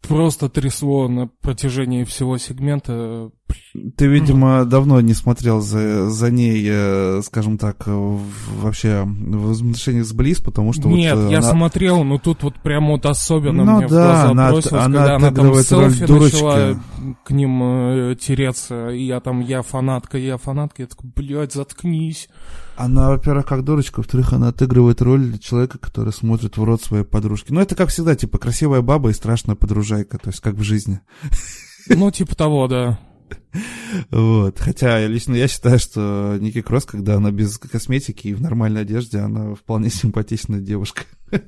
[0.00, 3.30] просто трясло на протяжении всего сегмента.
[3.96, 10.12] Ты, видимо, давно не смотрел за, за ней, э, скажем так, вообще в отношениях с
[10.12, 10.88] Близ, потому что...
[10.88, 11.50] Нет, вот, э, я она...
[11.50, 14.98] смотрел, но тут вот прям вот особенно ну, мне да, в глаза она, бросилось, она,
[14.98, 16.34] когда она там селфи дурочки.
[16.34, 16.80] начала
[17.24, 22.28] к ним э, тереться, и я там, я фанатка, я фанатка, я такой, блядь, заткнись.
[22.76, 27.52] Она, во-первых, как дурочка, во-вторых, она отыгрывает роль человека, который смотрит в рот своей подружки.
[27.52, 31.00] Ну, это, как всегда, типа, красивая баба и страшная подружайка, то есть, как в жизни.
[31.88, 32.98] Ну, типа того, да.
[34.10, 34.58] Вот.
[34.58, 39.18] Хотя лично я считаю, что Ники Кросс, когда она без косметики и в нормальной одежде,
[39.18, 41.02] она вполне симпатичная девушка.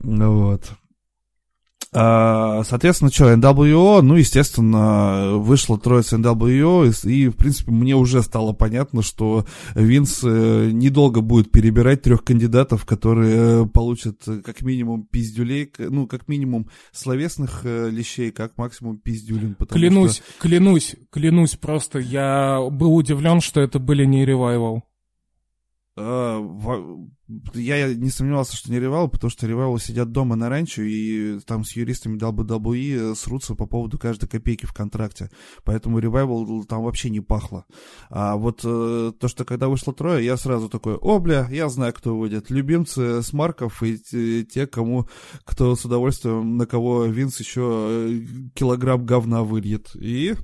[0.00, 0.70] Вот.
[1.90, 8.52] А, соответственно, что, NWO, ну, естественно, вышла троица NWO, и, в принципе, мне уже стало
[8.52, 15.72] понятно, что Винс э, недолго будет перебирать трех кандидатов, которые получат э, как минимум пиздюлей,
[15.78, 19.54] ну, как минимум словесных э, лещей, как максимум пиздюлин.
[19.54, 20.24] Клянусь, что...
[20.40, 24.87] клянусь, клянусь просто, я был удивлен, что это были не ревайвал.
[26.00, 26.40] А,
[27.54, 31.64] я не сомневался, что не Ревал, потому что Ревал сидят дома на ранчо и там
[31.64, 35.30] с юристами WWE срутся по поводу каждой копейки в контракте.
[35.64, 37.64] Поэтому Ревайвал там вообще не пахло.
[38.10, 41.92] А вот э, то, что когда вышло трое, я сразу такой, о, бля, я знаю,
[41.92, 42.50] кто выйдет.
[42.50, 45.08] Любимцы с Марков и те, кому,
[45.44, 48.20] кто с удовольствием, на кого Винс еще э,
[48.54, 49.90] килограмм говна выльет.
[49.96, 50.34] И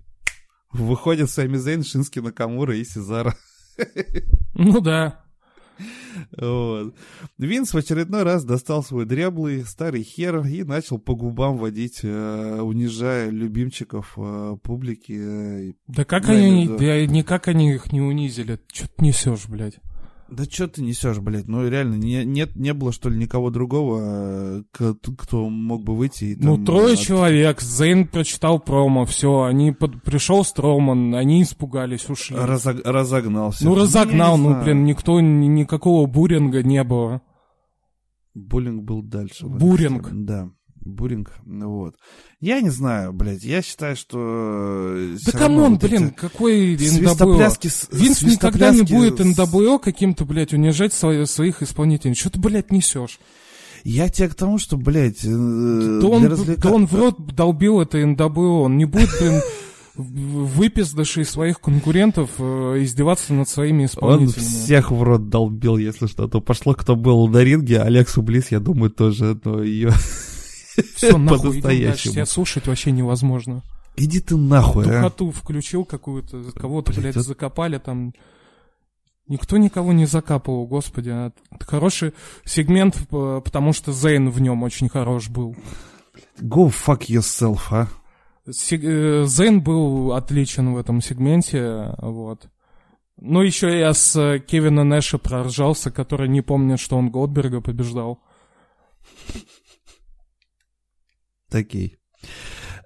[0.72, 3.36] выходит Сами Зейн, Шински Накамура и Сезара.
[4.56, 5.23] Ну да,
[6.37, 6.94] вот.
[7.38, 12.60] Винс в очередной раз достал свой дряблый старый хер и начал по губам водить, э,
[12.60, 15.70] унижая любимчиков э, публики.
[15.70, 18.60] Э, да как они, да, никак они их не унизили.
[18.70, 19.80] Че ты несешь, блядь?
[20.30, 21.46] Да что ты несешь, блядь?
[21.48, 26.24] Ну реально, не, нет, не было, что ли, никого другого, э, кто, мог бы выйти
[26.24, 27.00] и Ну, трое от...
[27.00, 30.02] человек, Зейн прочитал промо, все, они под...
[30.02, 32.37] пришел Строуман, они испугались, ушли.
[32.37, 32.76] Разог...
[32.84, 33.64] Разогнал все.
[33.64, 37.22] Ну, разогнал, ну, блин, никто, никакого booring а не было.
[38.34, 39.46] Буллинг был дальше.
[39.46, 40.10] Booring.
[40.12, 40.50] Да.
[40.84, 41.96] Booring, вот.
[42.40, 44.18] Я не знаю, блядь, я считаю, что...
[44.18, 47.50] Э, да come on, вот блин, какой НДБО?
[47.92, 52.14] Винс никогда не будет НДБО каким-то, блядь, унижать свои, своих исполнителей.
[52.14, 53.18] Что ты, блядь, несешь?
[53.84, 56.60] Я тебе к тому, что, блядь, э, да, он, развлека...
[56.60, 59.40] да он в рот долбил это НДБО, он не будет, блин,
[59.94, 64.44] выпиздавший своих конкурентов э, издеваться над своими исполнителями.
[64.44, 66.26] Он всех в рот долбил, если что.
[66.28, 69.92] То пошло, кто был на ринге, Алексу Близ, я думаю, тоже, но ее...
[70.96, 71.60] Все, нахуй.
[71.60, 73.62] Тебя слушать вообще невозможно.
[73.96, 75.02] Иди ты нахуй, а.
[75.02, 78.12] Духоту включил какую-то, кого-то, блядь, блядь, закопали там.
[79.26, 81.10] Никто никого не закапывал, господи.
[81.10, 82.12] А хороший
[82.44, 85.56] сегмент, потому что Зейн в нем очень хорош был.
[86.40, 87.88] Go fuck yourself, а?
[88.46, 92.48] Э, Зейн был отличен в этом сегменте, вот.
[93.16, 98.20] Ну, еще я с Кевина Нэша проржался, который не помнит, что он Голдберга побеждал.
[101.54, 101.98] Такие.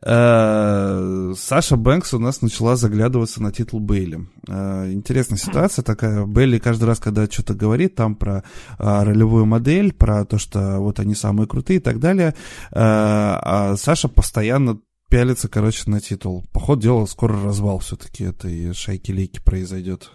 [0.05, 4.29] Э, Саша Бэнкс у нас начала заглядываться на титул Бейли.
[4.47, 6.27] Э, интересная ситуация такая.
[6.27, 8.43] Бейли каждый раз, когда что-то говорит там про э,
[8.79, 12.35] ролевую модель, про то, что вот они самые крутые и так далее,
[12.71, 14.79] а Саша постоянно
[15.09, 16.45] пялится, короче, на титул.
[16.53, 20.11] Поход дела, скоро развал все-таки этой шайки-лейки произойдет.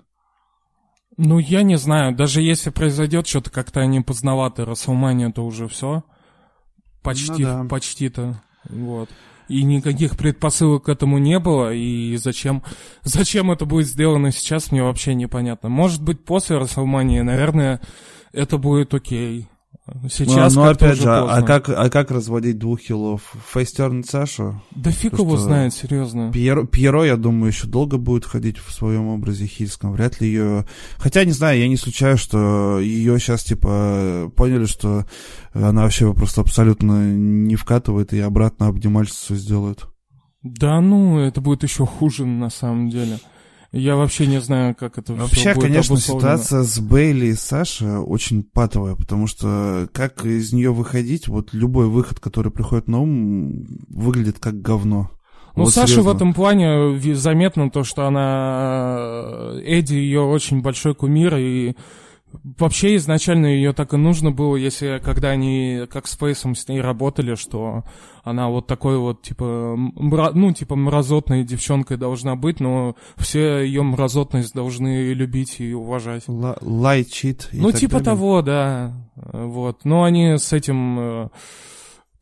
[1.17, 2.15] Ну, я не знаю.
[2.15, 6.03] Даже если произойдет что-то как-то они поздноваты, Расселмания, то уже все.
[7.03, 7.63] Почти, ну, да.
[7.65, 8.41] почти-то.
[8.69, 9.09] Вот
[9.47, 12.63] и никаких предпосылок к этому не было, и зачем,
[13.03, 15.69] зачем это будет сделано сейчас, мне вообще непонятно.
[15.69, 17.81] Может быть, после Расселмании, наверное,
[18.31, 19.47] это будет окей.
[20.07, 21.37] Сейчас ну, ну опять же, а поздно.
[21.37, 23.35] а как, а как разводить двух хилов?
[23.51, 24.61] Фейстерн Сашу?
[24.71, 26.31] Да фиг его знает, серьезно.
[26.31, 29.91] Пьеро, Пьеро, я думаю, еще долго будет ходить в своем образе хильском.
[29.91, 30.65] Вряд ли ее...
[30.97, 35.05] Хотя, не знаю, я не случаю, что ее сейчас, типа, поняли, что
[35.53, 39.89] она вообще просто абсолютно не вкатывает и обратно обнимальщицу сделают.
[40.43, 43.19] Да ну, это будет еще хуже на самом деле.
[43.73, 48.43] Я вообще не знаю, как это Вообще, будет конечно, ситуация с Бейли и Сашей очень
[48.43, 54.37] патовая, потому что как из нее выходить, вот любой выход, который приходит на ум, выглядит
[54.37, 55.09] как говно.
[55.55, 56.11] Ну, вот Саша серьезно.
[56.11, 59.59] в этом плане заметно то, что она...
[59.63, 61.75] Эдди ее очень большой кумир, и
[62.57, 66.81] Вообще изначально ее так и нужно было, если когда они как с Фейсом с ней
[66.81, 67.83] работали, что
[68.23, 73.83] она вот такой вот типа мра, ну типа мразотной девчонкой должна быть, но все ее
[73.83, 76.23] мразотность должны любить и уважать.
[76.27, 77.49] Лайчит.
[77.51, 78.05] Ну типа далее.
[78.05, 79.85] того, да, вот.
[79.85, 81.29] Но они с этим э,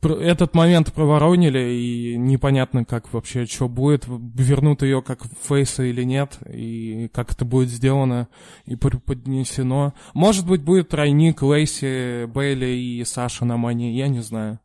[0.04, 6.38] этот момент проворонили, и непонятно, как вообще, что будет, вернут ее как фейса или нет,
[6.52, 8.28] и как это будет сделано
[8.64, 9.94] и преподнесено.
[10.14, 14.58] Может быть, будет тройник Лейси, Бейли и Саша на Мане, я не знаю.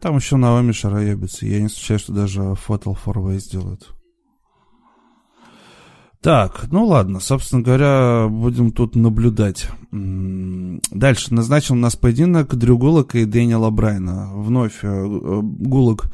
[0.00, 3.93] Там еще Наоми шароебится, я не случаю, что даже Fatal 4 сделают.
[6.24, 9.68] Так, ну ладно, собственно говоря, будем тут наблюдать.
[9.90, 14.30] Дальше назначил у нас поединок Дрю Гулок и Дэниела Брайна.
[14.34, 16.06] Вновь э, э, Гулок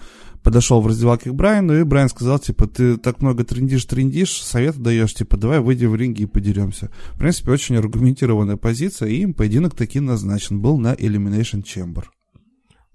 [0.42, 4.76] подошел в раздевалке к Брайану, и Брайан сказал, типа, ты так много трендишь, трендишь, совет
[4.78, 6.90] даешь, типа, давай выйдем в ринге и подеремся.
[7.12, 12.06] В принципе, очень аргументированная позиция, и им поединок таки назначен был на Elimination Chamber.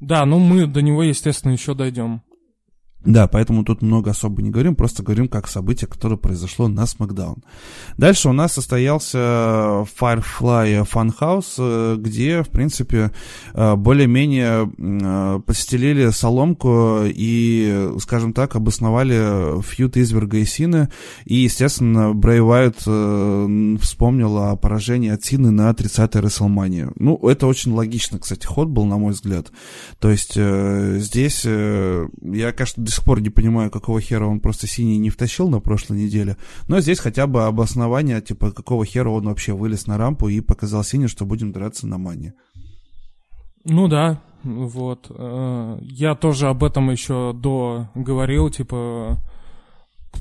[0.02, 2.24] Да, ну мы до него, естественно, еще дойдем.
[3.06, 7.38] Да, поэтому тут много особо не говорим, просто говорим как событие, которое произошло на SmackDown.
[7.98, 9.18] Дальше у нас состоялся
[10.00, 13.12] Firefly Funhouse, э, где, в принципе,
[13.54, 20.90] э, более-менее э, постелили соломку и, скажем так, обосновали фьют Изверга и Сины.
[21.26, 22.78] И, естественно, Брэй Уайт
[23.82, 26.92] вспомнил о поражении от Сины на 30-й WrestleMania.
[26.96, 29.52] Ну, это очень логично, кстати, ход был, на мой взгляд.
[30.00, 35.10] То есть здесь я, конечно, сих пор не понимаю, какого хера он просто синий не
[35.10, 36.38] втащил на прошлой неделе.
[36.68, 40.84] Но здесь хотя бы обоснование, типа, какого хера он вообще вылез на рампу и показал
[40.84, 42.34] синий, что будем драться на мане.
[43.64, 45.08] Ну да, вот.
[45.10, 49.18] Э, я тоже об этом еще до говорил, типа,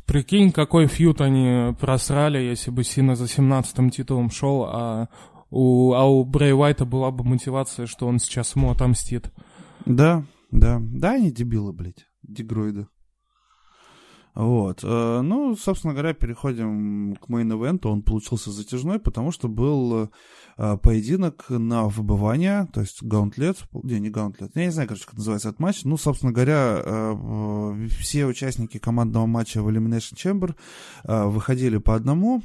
[0.07, 5.09] прикинь, какой фьют они просрали, если бы Сина за 17-м титулом шел, а
[5.51, 9.31] у, а у Брей Уайта была бы мотивация, что он сейчас ему отомстит.
[9.87, 12.89] Да, да, да, они дебилы, блядь дегроида.
[14.35, 14.81] Вот.
[14.83, 17.89] Э, ну, собственно говоря, переходим к мейн-эвенту.
[17.89, 20.11] Он получился затяжной, потому что был
[20.57, 25.15] э, поединок на выбывание, то есть гаунтлет, не, не гаунтлет, я не знаю, короче, как
[25.15, 25.85] называется этот матч.
[25.85, 30.55] Ну, собственно говоря, э, все участники командного матча в Elimination Chamber
[31.05, 32.43] выходили по одному.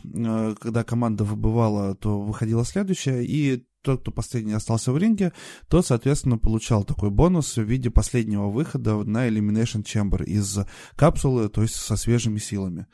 [0.60, 5.32] Когда команда выбывала, то выходила следующая, и тот, кто последний остался в ринге,
[5.68, 10.60] тот, соответственно, получал такой бонус в виде последнего выхода на Elimination Chamber из
[10.96, 12.88] капсулы, то есть со свежими силами.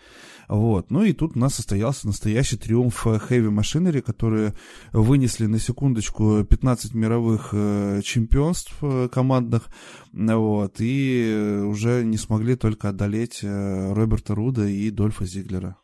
[0.47, 0.91] Вот.
[0.91, 4.53] Ну и тут у нас состоялся настоящий триумф Heavy Machinery, которые
[4.91, 9.67] вынесли на секундочку 15 мировых э, чемпионств э, командных,
[10.13, 15.77] вот, и уже не смогли только одолеть э, Роберта Руда и Дольфа Зиглера.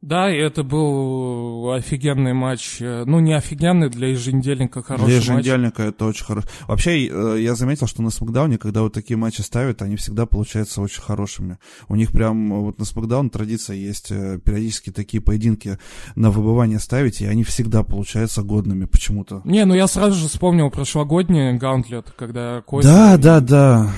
[0.00, 2.76] Да, и это был офигенный матч.
[2.80, 5.94] Ну, не офигенный, для еженедельника хороший Для еженедельника матч.
[5.94, 6.46] это очень хорошо.
[6.68, 10.80] Вообще, э, я заметил, что на Смакдауне, когда вот такие матчи ставят, они всегда получаются
[10.80, 11.58] очень хорошими.
[11.88, 15.78] У них прям вот на Смакдаун традиция есть э, периодически такие поединки
[16.14, 19.42] на выбывание ставить, и они всегда получаются годными почему-то.
[19.44, 22.86] Не, ну я сразу же вспомнил прошлогодний Гаунтлет, когда Кофе...
[22.86, 23.90] Да, да, да.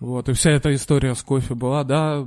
[0.00, 2.26] Вот, и вся эта история с кофе была, да,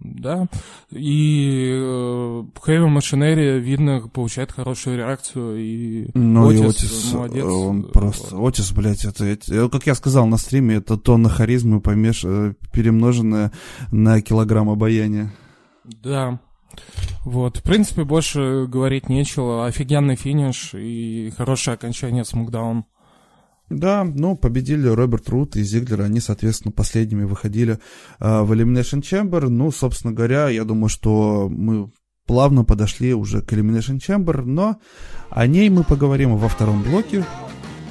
[0.00, 0.46] да,
[0.90, 7.44] и э, Heavy Machinery, видно, получает хорошую реакцию, и ну, Отис, и Отис молодец.
[7.44, 8.54] Он просто, вот.
[8.54, 12.24] Отис, блядь, это, это, как я сказал на стриме, это тонна харизмы, помеш...
[12.24, 13.52] Э, перемноженная
[13.92, 15.32] на килограмм обаяния.
[15.84, 16.40] Да,
[17.24, 22.84] вот, в принципе, больше говорить нечего, офигенный финиш и хорошее окончание Смакдаун.
[23.70, 27.78] Да, ну, победили Роберт Рут и Зиглер, они, соответственно, последними выходили
[28.20, 29.48] э, в Elimination Chamber.
[29.48, 31.90] Ну, собственно говоря, я думаю, что мы
[32.26, 34.76] плавно подошли уже к Elimination Chamber, но
[35.30, 37.24] о ней мы поговорим во втором блоке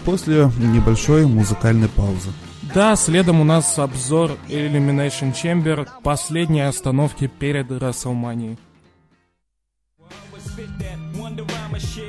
[0.05, 2.29] после небольшой музыкальной паузы.
[2.73, 8.57] Да, следом у нас обзор Elimination Chamber, последней остановки перед WrestleMania.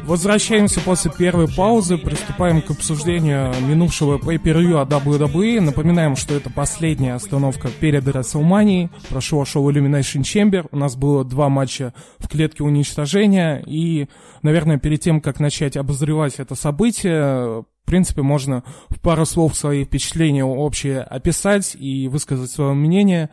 [0.06, 5.60] Возвращаемся после первой паузы, приступаем к обсуждению минувшего pay-per-view от WWE.
[5.60, 8.90] Напоминаем, что это последняя остановка перед WrestleMania.
[9.08, 10.66] Прошло шоу Elimination Chamber.
[10.70, 13.64] У нас было два матча в клетке уничтожения.
[13.66, 14.08] И,
[14.42, 19.84] наверное, перед тем, как начать обозревать это событие, в принципе, можно в пару слов свои
[19.84, 23.30] впечатления общие описать и высказать свое мнение.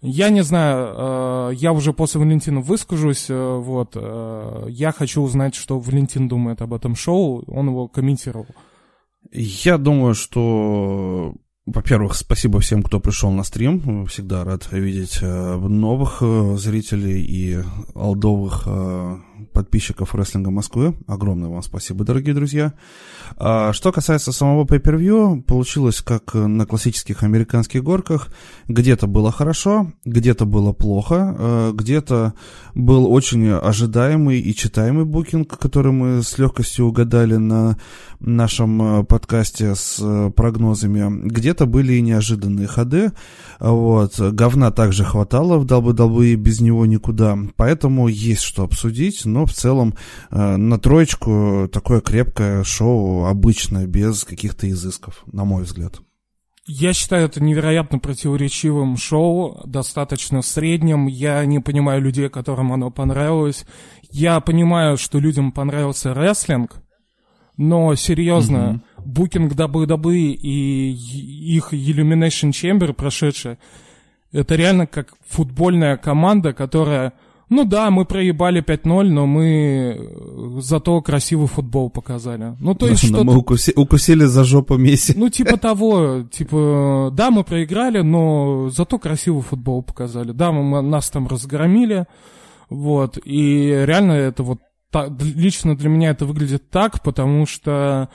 [0.00, 5.56] Я не знаю, э, я уже после Валентина выскажусь, э, вот, э, я хочу узнать,
[5.56, 8.46] что Валентин думает об этом шоу, он его комментировал.
[9.32, 11.34] Я думаю, что
[11.66, 14.06] во-первых, спасибо всем, кто пришел на стрим.
[14.06, 16.22] Всегда рад видеть новых
[16.58, 17.58] зрителей и
[17.94, 18.66] олдовых
[19.52, 20.96] подписчиков рестлинга Москвы.
[21.06, 22.74] Огромное вам спасибо, дорогие друзья.
[23.36, 28.28] А, что касается самого pay-per-view, получилось как на классических американских горках.
[28.68, 32.34] Где-то было хорошо, где-то было плохо, а, где-то
[32.74, 37.78] был очень ожидаемый и читаемый букинг, который мы с легкостью угадали на
[38.20, 41.28] нашем а, подкасте с прогнозами.
[41.28, 43.12] Где-то были и неожиданные ходы.
[43.60, 44.18] Вот.
[44.18, 47.38] Говна также хватало в WWE, без него никуда.
[47.56, 49.94] Поэтому есть что обсудить, но в целом
[50.30, 56.00] э, на троечку такое крепкое шоу обычное, без каких-то изысков, на мой взгляд.
[56.70, 61.06] Я считаю это невероятно противоречивым шоу, достаточно средним.
[61.06, 63.64] Я не понимаю людей, которым оно понравилось.
[64.10, 66.82] Я понимаю, что людям понравился рестлинг,
[67.56, 69.02] но серьезно, mm-hmm.
[69.06, 70.92] букинг WWE и
[71.56, 73.58] их Illumination Chamber прошедшие,
[74.30, 77.14] это реально как футбольная команда, которая
[77.50, 82.54] ну да, мы проебали 5-0, но мы э, зато красивый футбол показали.
[82.60, 85.14] Ну то есть что Мы укуси, укусили за жопу Месси.
[85.16, 90.32] Ну типа того, типа, да, мы проиграли, но зато красивый футбол показали.
[90.32, 92.06] Да, мы, нас там разгромили,
[92.68, 94.58] вот, и реально это вот,
[94.90, 98.10] так, лично для меня это выглядит так, потому что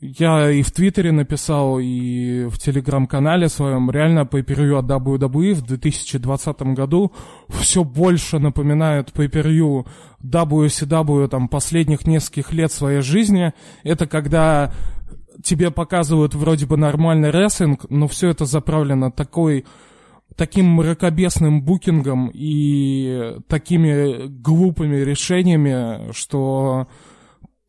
[0.00, 6.62] я и в Твиттере написал, и в Телеграм-канале своем, реально per от WWE в 2020
[6.74, 7.12] году
[7.48, 9.86] все больше напоминает по per
[10.22, 13.52] WCW там, последних нескольких лет своей жизни.
[13.82, 14.72] Это когда
[15.42, 19.64] тебе показывают вроде бы нормальный рестлинг, но все это заправлено такой
[20.36, 26.88] таким мракобесным букингом и такими глупыми решениями, что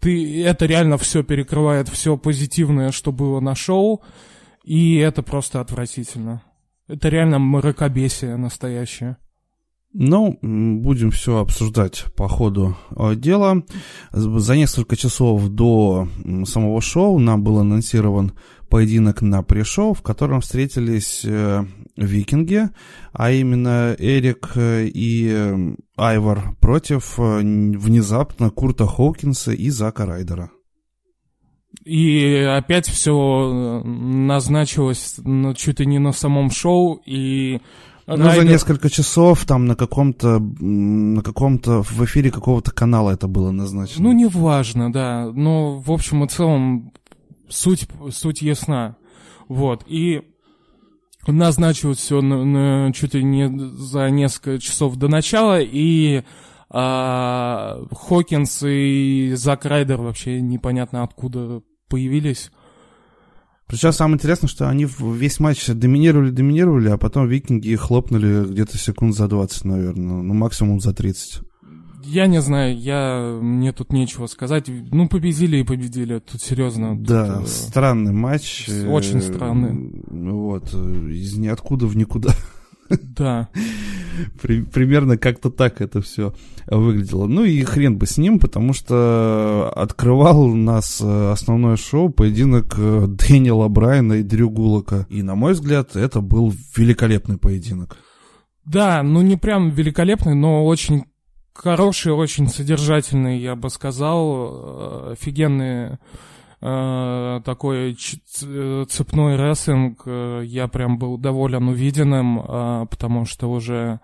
[0.02, 4.02] ты, это реально все перекрывает все позитивное, что было на шоу,
[4.64, 6.42] и это просто отвратительно.
[6.88, 9.18] Это реально мракобесие настоящее.
[9.94, 13.64] Ну, будем все обсуждать по ходу э, дела.
[14.12, 16.08] За несколько часов до
[16.46, 18.32] самого шоу нам был анонсирован
[18.72, 21.66] поединок на пришоу, в котором встретились э,
[21.98, 22.70] викинги,
[23.12, 30.50] а именно Эрик э, и Айвар против внезапно Курта Хоукинса и Зака Райдера.
[31.84, 37.60] И опять все назначилось ну, чуть ли не на самом шоу, и
[38.08, 38.44] ну, Райдер...
[38.44, 44.06] за несколько часов там на каком-то, на каком-то, в эфире какого-то канала это было назначено.
[44.06, 45.30] Ну, неважно, да.
[45.34, 46.94] Но, в общем и целом,
[47.52, 48.98] суть, суть ясна.
[49.48, 49.84] Вот.
[49.88, 50.22] И
[51.28, 56.24] назначилось все на, на, чуть ли не за несколько часов до начала, и
[56.70, 62.52] а, Хокинс и Зак Райдер вообще непонятно откуда появились.
[63.68, 69.16] Причем самое интересное, что они весь матч доминировали, доминировали, а потом викинги хлопнули где-то секунд
[69.16, 71.42] за 20, наверное, ну максимум за 30.
[72.04, 74.66] Я не знаю, я мне тут нечего сказать.
[74.68, 76.98] Ну, победили и победили, тут серьезно.
[76.98, 78.70] Да, тут, э, странный матч.
[78.88, 80.04] Очень э, странный.
[80.08, 82.32] Вот, э, из ниоткуда в никуда.
[82.90, 83.48] Да.
[84.42, 86.36] При, примерно как-то так это все
[86.68, 87.26] выглядело.
[87.26, 93.70] Ну и хрен бы с ним, потому что открывал нас э, основное шоу поединок Дэниела
[93.70, 95.08] Брайана и Дрю Гулака.
[95.10, 97.96] И, на мой взгляд, это был великолепный поединок.
[98.66, 101.06] Да, ну не прям великолепный, но очень
[101.54, 105.98] хороший, очень содержательный, я бы сказал, э, офигенный
[106.64, 114.00] Э, такой цепной рестлинг, э, я прям был доволен увиденным, э, потому что уже,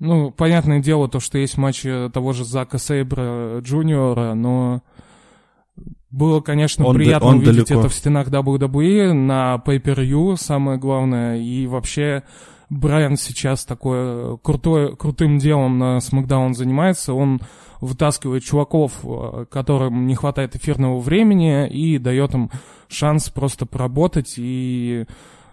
[0.00, 4.82] ну, понятное дело, то, что есть матчи того же Зака Сейбра Джуниора, но
[6.10, 7.78] было, конечно, он приятно он увидеть далеко.
[7.78, 12.24] это в стенах WWE на Pay-Per-View, самое главное, и вообще
[12.72, 17.40] Брайан сейчас такой крутой, крутым делом на SmackDown занимается, он
[17.82, 22.50] вытаскивает чуваков, э, которым не хватает эфирного времени, и дает им
[22.88, 24.34] шанс просто поработать.
[24.38, 25.04] И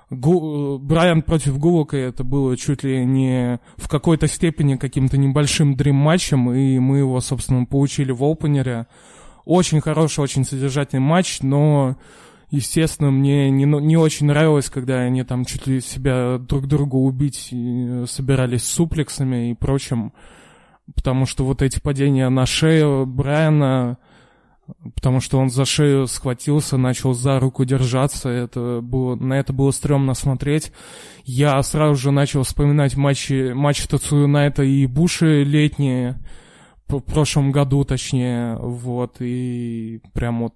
[0.10, 0.80] Гу...
[0.80, 6.80] Брайан против Гулока это было чуть ли не в какой-то степени каким-то небольшим дрим-матчем, и
[6.80, 8.88] мы его, собственно, получили в опенере.
[9.44, 11.98] Очень хороший, очень содержательный матч, но,
[12.50, 17.54] естественно, мне не, не очень нравилось, когда они там чуть ли себя друг друга убить
[18.10, 20.14] собирались с суплексами и прочим
[20.96, 23.98] потому что вот эти падения на шею Брайана,
[24.96, 29.72] потому что он за шею схватился, начал за руку держаться, это было, на это было
[29.72, 30.72] стрёмно смотреть.
[31.24, 36.20] Я сразу же начал вспоминать матчи, матч Тацую Найта и Буши летние,
[36.88, 40.54] в прошлом году точнее, вот, и прям вот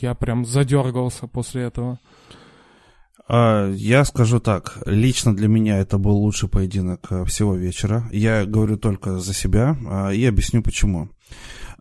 [0.00, 1.98] я прям задергался после этого.
[3.26, 8.08] А, я скажу так, лично для меня это был лучший поединок э, всего вечера.
[8.12, 11.08] Я говорю только за себя а, и объясню почему.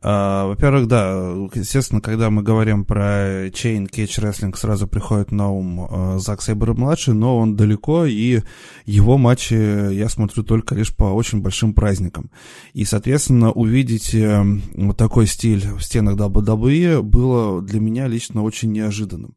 [0.06, 1.14] А, во-первых, да,
[1.54, 7.14] естественно, когда мы говорим про Chain Cage Wrestling, сразу приходит на ум э, Зак Сейбер-младший,
[7.14, 8.42] но он далеко, и
[8.86, 9.54] его матчи
[9.94, 12.32] я смотрю только лишь по очень большим праздникам.
[12.74, 14.44] И, соответственно, увидеть э,
[14.76, 19.36] вот такой стиль в стенах WWE было для меня лично очень неожиданным.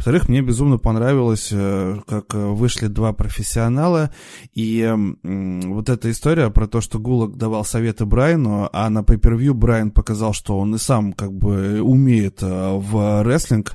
[0.00, 4.08] Во-вторых, мне безумно понравилось, э, как э, вышли два профессионала,
[4.54, 4.90] и
[5.22, 10.32] вот эта история про то, что Гулок давал советы Брайану, а на pay Брайан показал,
[10.32, 13.74] что он и сам как бы умеет э, в рестлинг,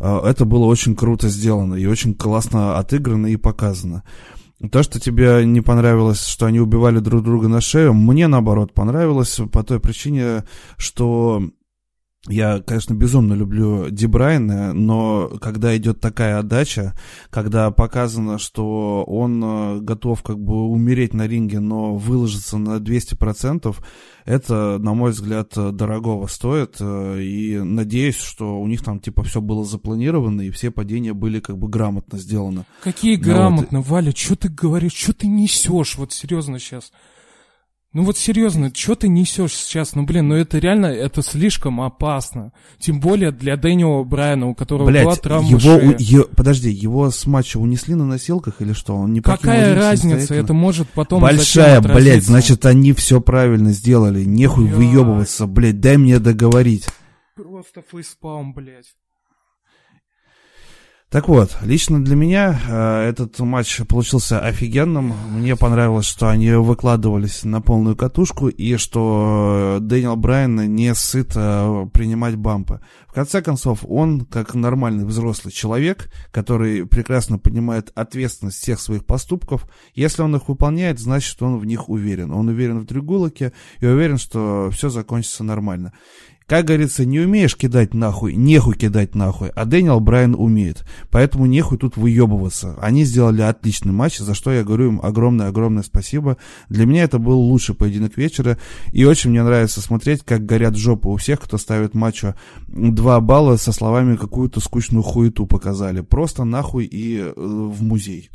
[0.00, 4.02] это было очень круто сделано и очень классно отыграно и показано.
[4.72, 9.38] То, что тебе не понравилось, что они убивали друг друга на шею, мне наоборот понравилось
[9.52, 10.44] по той причине,
[10.78, 11.42] что
[12.28, 16.94] я, конечно, безумно люблю Ди Брайана, но когда идет такая отдача,
[17.30, 23.76] когда показано, что он э, готов как бы умереть на ринге, но выложиться на 200%,
[24.24, 26.76] это, на мой взгляд, дорогого стоит.
[26.80, 31.38] Э, и надеюсь, что у них там типа все было запланировано, и все падения были
[31.38, 32.64] как бы грамотно сделаны.
[32.82, 33.88] Какие грамотно, вот.
[33.88, 36.90] Валя, что ты говоришь, что ты несешь, вот серьезно сейчас?
[37.92, 39.94] Ну вот серьезно, что ты несешь сейчас?
[39.94, 42.52] Ну блин, ну это реально, это слишком опасно.
[42.78, 45.96] Тем более для Дэниела Брайана, у которого Блядь, была травма его, шеи.
[45.98, 48.94] Е, подожди, его с матча унесли на носилках или что?
[48.94, 50.34] Он не Какая разница?
[50.34, 54.24] Это может потом Большая, блядь, значит они все правильно сделали.
[54.24, 54.76] Нехуй блядь.
[54.76, 56.86] выебываться, блядь, дай мне договорить.
[57.34, 58.94] Просто фейспалм, блядь.
[61.16, 65.14] Так вот, лично для меня э, этот матч получился офигенным.
[65.30, 71.86] Мне понравилось, что они выкладывались на полную катушку и что Дэниел Брайан не сыт э,
[71.94, 72.82] принимать бампы.
[73.08, 79.66] В конце концов, он, как нормальный взрослый человек, который прекрасно понимает ответственность всех своих поступков,
[79.94, 82.30] если он их выполняет, значит, он в них уверен.
[82.30, 85.94] Он уверен в Тригулоке и уверен, что все закончится нормально.
[86.46, 90.84] Как говорится, не умеешь кидать нахуй, нехуй кидать нахуй, а Дэниел Брайан умеет.
[91.10, 92.76] Поэтому нехуй тут выебываться.
[92.80, 96.36] Они сделали отличный матч, за что я говорю им огромное-огромное спасибо.
[96.68, 98.58] Для меня это был лучший поединок вечера,
[98.92, 102.36] и очень мне нравится смотреть, как горят жопы у всех, кто ставит матчу
[102.68, 106.00] два балла со словами какую-то скучную хуету показали.
[106.00, 108.30] Просто нахуй и э, в музей.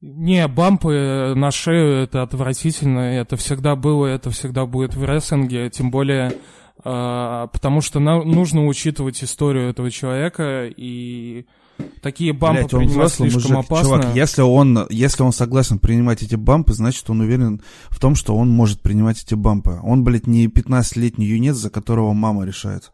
[0.00, 5.90] Не, бампы на шею это отвратительно, это всегда было, это всегда будет в рестлинге, тем
[5.90, 6.32] более
[6.82, 11.46] потому что нам нужно учитывать историю этого человека и
[12.02, 13.70] такие бампы Блять, он принимать слишком мужик.
[13.70, 13.88] опасно.
[13.88, 18.36] Чувак, если он, если он согласен принимать эти бампы, значит он уверен в том, что
[18.36, 19.78] он может принимать эти бампы.
[19.82, 22.92] Он, блядь, не 15-летний юнец, за которого мама решает.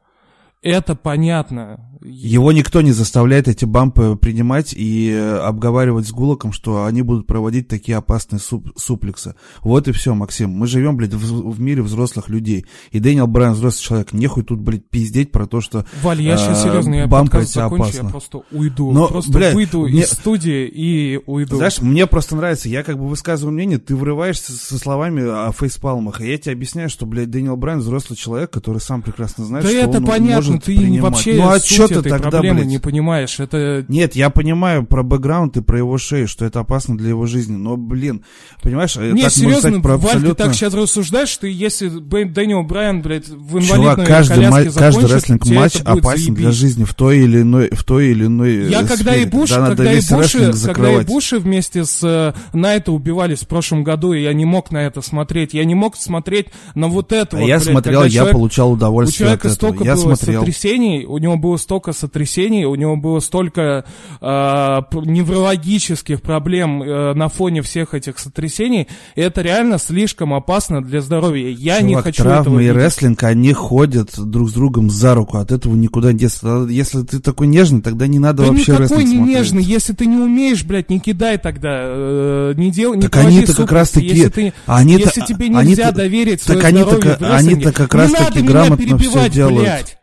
[0.62, 1.90] Это понятно.
[2.02, 7.26] Его никто не заставляет эти бампы принимать и э, обговаривать с Гулоком, что они будут
[7.26, 9.34] проводить такие опасные суп суплексы.
[9.60, 10.50] Вот и все, Максим.
[10.50, 12.66] Мы живем, блядь, в, в мире взрослых людей.
[12.90, 14.12] И Дэниел Брайан взрослый человек.
[14.12, 17.52] Нехуй тут, блядь, пиздеть про то, что Валь, я сейчас э, серьезно, я бампы эти
[17.52, 18.04] закончу, опасны.
[18.04, 18.92] я просто уйду.
[18.92, 21.56] Но, просто блядь, выйду мне- из студии и уйду.
[21.56, 26.20] Знаешь, мне просто нравится, я как бы высказываю мнение, ты врываешься со словами о фейспалмах,
[26.20, 29.70] и я тебе объясняю, что, блядь, Дэниел Брайан взрослый человек, который сам прекрасно знает, да
[29.70, 31.02] что это он понятно, может ты принимать.
[31.02, 32.68] вообще ну, а суть этой тогда, проблемы блядь?
[32.68, 33.38] не понимаешь.
[33.40, 37.26] Это Нет, я понимаю про бэкграунд и про его шею, что это опасно для его
[37.26, 38.24] жизни, но, блин,
[38.62, 40.44] понимаешь, э, Не, так можно серьезно, сказать про Валь, ты абсолютно...
[40.44, 44.72] так сейчас рассуждаешь, что если Дэниел Брайан, блядь, в инвалидной Чувак, каждый, коляске ма- каждый
[45.00, 46.58] закончит, рестлинг тебе матч это будет опасен для заебись.
[46.58, 49.30] жизни в той или иной, в той или иной Я э, когда и сфере.
[49.30, 51.04] Буш, надо когда и Буши, когда и.
[51.04, 55.00] Буши вместе с э, Найта убивались в прошлом году, и я не мог на это
[55.02, 55.54] смотреть.
[55.54, 58.32] Я не мог смотреть на вот это А вот, я блядь, смотрел, когда я человек-
[58.34, 59.54] получал У удовольствие от человека этого.
[59.54, 60.40] столько Я было смотрел.
[60.40, 63.84] сотрясений, у него было столько сотрясений, у него было столько
[64.20, 71.00] э, неврологических проблем э, на фоне всех этих сотрясений, и это реально слишком опасно для
[71.00, 71.50] здоровья.
[71.50, 72.76] Я не Чувак, хочу травмы этого и видеть.
[72.76, 76.66] рестлинг, они ходят друг с другом за руку, от этого никуда не деться.
[76.68, 79.36] Если ты такой нежный, тогда не надо Да вообще рестлинг не смотреть.
[79.36, 83.54] нежный, если ты не умеешь, блядь, не кидай тогда, э, не делай, не Так они-то
[83.54, 86.96] как раз таки- если, ты, они-то- если тебе нельзя они-то- доверить так они-то
[87.30, 89.60] они-то как раз не таки грамотно перебивать, делают.
[89.60, 89.98] блядь.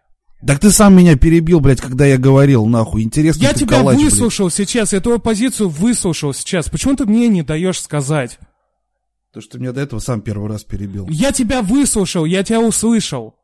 [0.46, 3.04] Так ты сам меня перебил, блядь, когда я говорил, нахуй.
[3.04, 4.12] Интересно, Я ты тебя калач, блядь.
[4.12, 6.70] выслушал сейчас, я твою позицию выслушал сейчас.
[6.70, 8.40] Почему ты мне не даешь сказать?
[9.32, 11.08] То, что ты меня до этого сам первый раз перебил.
[11.10, 13.36] Я тебя выслушал, я тебя услышал.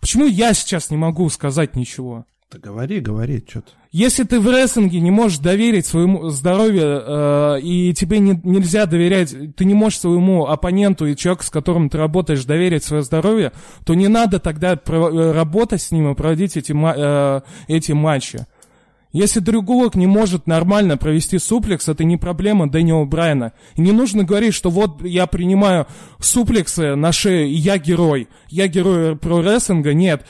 [0.00, 2.26] Почему я сейчас не могу сказать ничего?
[2.54, 3.72] Да говори, говори, что ты.
[3.90, 9.34] Если ты в рестлинге не можешь доверить своему здоровью, э, и тебе не- нельзя доверять,
[9.56, 13.52] ты не можешь своему оппоненту и человеку, с которым ты работаешь, доверить свое здоровье,
[13.84, 18.46] то не надо тогда про- э, работать с ним и проводить эти, э, эти матчи.
[19.12, 19.62] Если Дрю
[19.94, 23.52] не может нормально провести суплекс, это не проблема Дэниела Брайана.
[23.74, 25.86] И не нужно говорить, что вот я принимаю
[26.20, 28.28] суплексы на шею, и я герой.
[28.48, 29.92] Я герой про рестлинга.
[29.92, 30.24] Нет.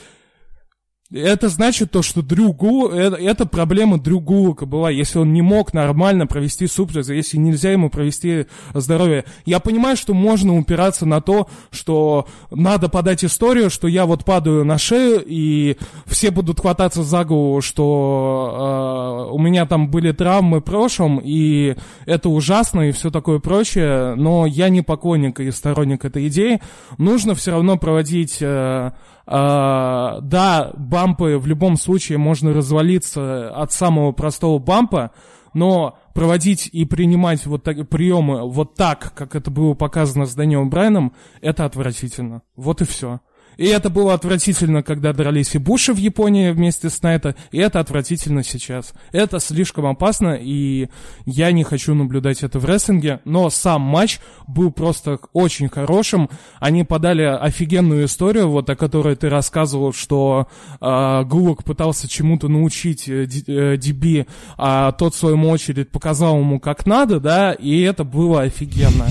[1.13, 5.43] Это значит то, что Дрю Гул, это, это проблема Дрю Гулока была, если он не
[5.43, 9.23] мог нормально провести суплекс, если нельзя ему провести здоровье.
[9.45, 14.65] Я понимаю, что можно упираться на то, что надо подать историю, что я вот падаю
[14.65, 15.77] на шею, и
[16.07, 21.75] все будут хвататься за голову, что э, у меня там были травмы в прошлом, и
[22.07, 26.61] это ужасно, и все такое прочее, но я не поклонник и сторонник этой идеи.
[26.97, 28.39] Нужно все равно проводить...
[28.41, 28.89] э,
[29.27, 35.11] да, бампы в любом случае можно развалиться от самого простого бампа,
[35.53, 40.69] но проводить и принимать вот так, приемы вот так, как это было показано с Дэниелом
[40.69, 42.41] Брайаном, это отвратительно.
[42.55, 43.19] Вот и все.
[43.57, 47.79] И это было отвратительно, когда дрались и Буши в Японии вместе с Найта, и это
[47.79, 48.93] отвратительно сейчас.
[49.11, 50.89] Это слишком опасно, и
[51.25, 56.29] я не хочу наблюдать это в рестлинге, но сам матч был просто очень хорошим.
[56.59, 60.47] Они подали офигенную историю, вот о которой ты рассказывал, что
[60.81, 64.25] э, Гулок пытался чему-то научить э, Ди- э,
[64.57, 69.07] а тот, в свою очередь, показал ему как надо, да, и это было офигенно.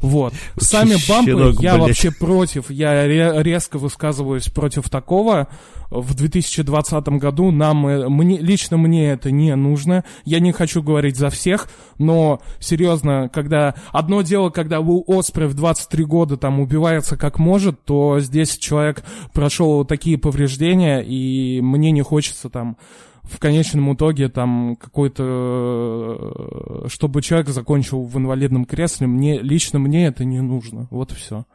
[0.00, 0.34] Вот.
[0.58, 1.30] Сами бампы
[1.60, 2.70] я вообще против.
[2.70, 5.48] Я ре- резко высказываюсь против такого.
[5.90, 10.04] В 2020 году нам, э, мне, лично мне это не нужно.
[10.24, 11.68] Я не хочу говорить за всех,
[11.98, 17.84] но серьезно, когда одно дело, когда у Оспрей в 23 года там убивается как может,
[17.84, 22.76] то здесь человек прошел такие повреждения, и мне не хочется там
[23.24, 30.24] в конечном итоге там какой-то, чтобы человек закончил в инвалидном кресле, мне лично мне это
[30.24, 30.88] не нужно.
[30.90, 31.46] Вот и все.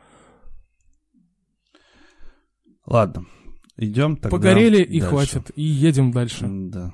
[2.85, 3.25] Ладно,
[3.77, 5.15] идем тогда Погорели и дальше.
[5.15, 6.47] хватит, и едем дальше.
[6.49, 6.93] Да.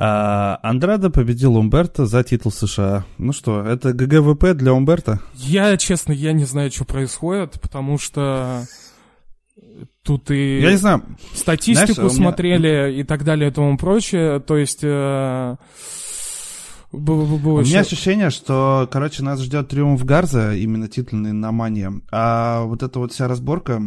[0.00, 3.04] А, Андраде победил Умберто за титул США.
[3.18, 5.20] Ну что, это GG WP для Умберто?
[5.34, 8.64] Я, честно, я не знаю, что происходит, потому что
[10.02, 11.02] тут и Я не знаю,
[11.34, 14.40] статистику Знаешь, у меня- смотрели и так далее и тому прочее.
[14.40, 15.56] То есть э,
[16.90, 21.52] было, было У меня еще- ощущение, что, короче, нас ждет триумф Гарза, именно титульный на
[21.52, 23.82] Мане, а вот эта вот вся разборка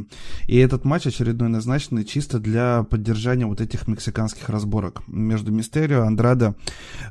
[0.47, 6.53] и этот матч очередной назначенный чисто для поддержания вот этих мексиканских разборок между Мистерио, Андрадо,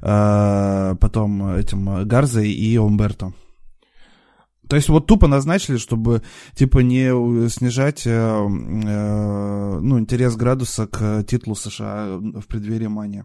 [0.01, 3.33] а, потом этим Гарзой и Умберто.
[4.71, 6.23] То есть вот тупо назначили, чтобы
[6.55, 13.25] типа не снижать э, э, ну, интерес градуса к титулу США в преддверии Мани.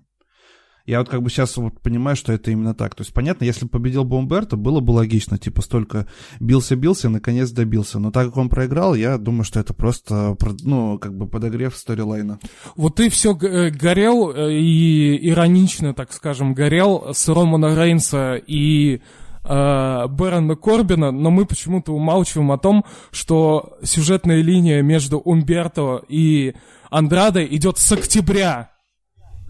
[0.87, 2.95] Я вот как бы сейчас вот понимаю, что это именно так.
[2.95, 6.07] То есть, понятно, если победил бы Умберто, было бы логично, типа, столько
[6.39, 7.99] бился-бился, наконец добился.
[7.99, 12.39] Но так как он проиграл, я думаю, что это просто, ну, как бы подогрев сторилайна.
[12.75, 19.01] Вот ты все э, горел э, и иронично, так скажем, горел с Романа Рейнса и
[19.47, 26.53] э, Бэрона Корбина, но мы почему-то умалчиваем о том, что сюжетная линия между Умберто и
[26.89, 28.71] Андрадо идет с октября.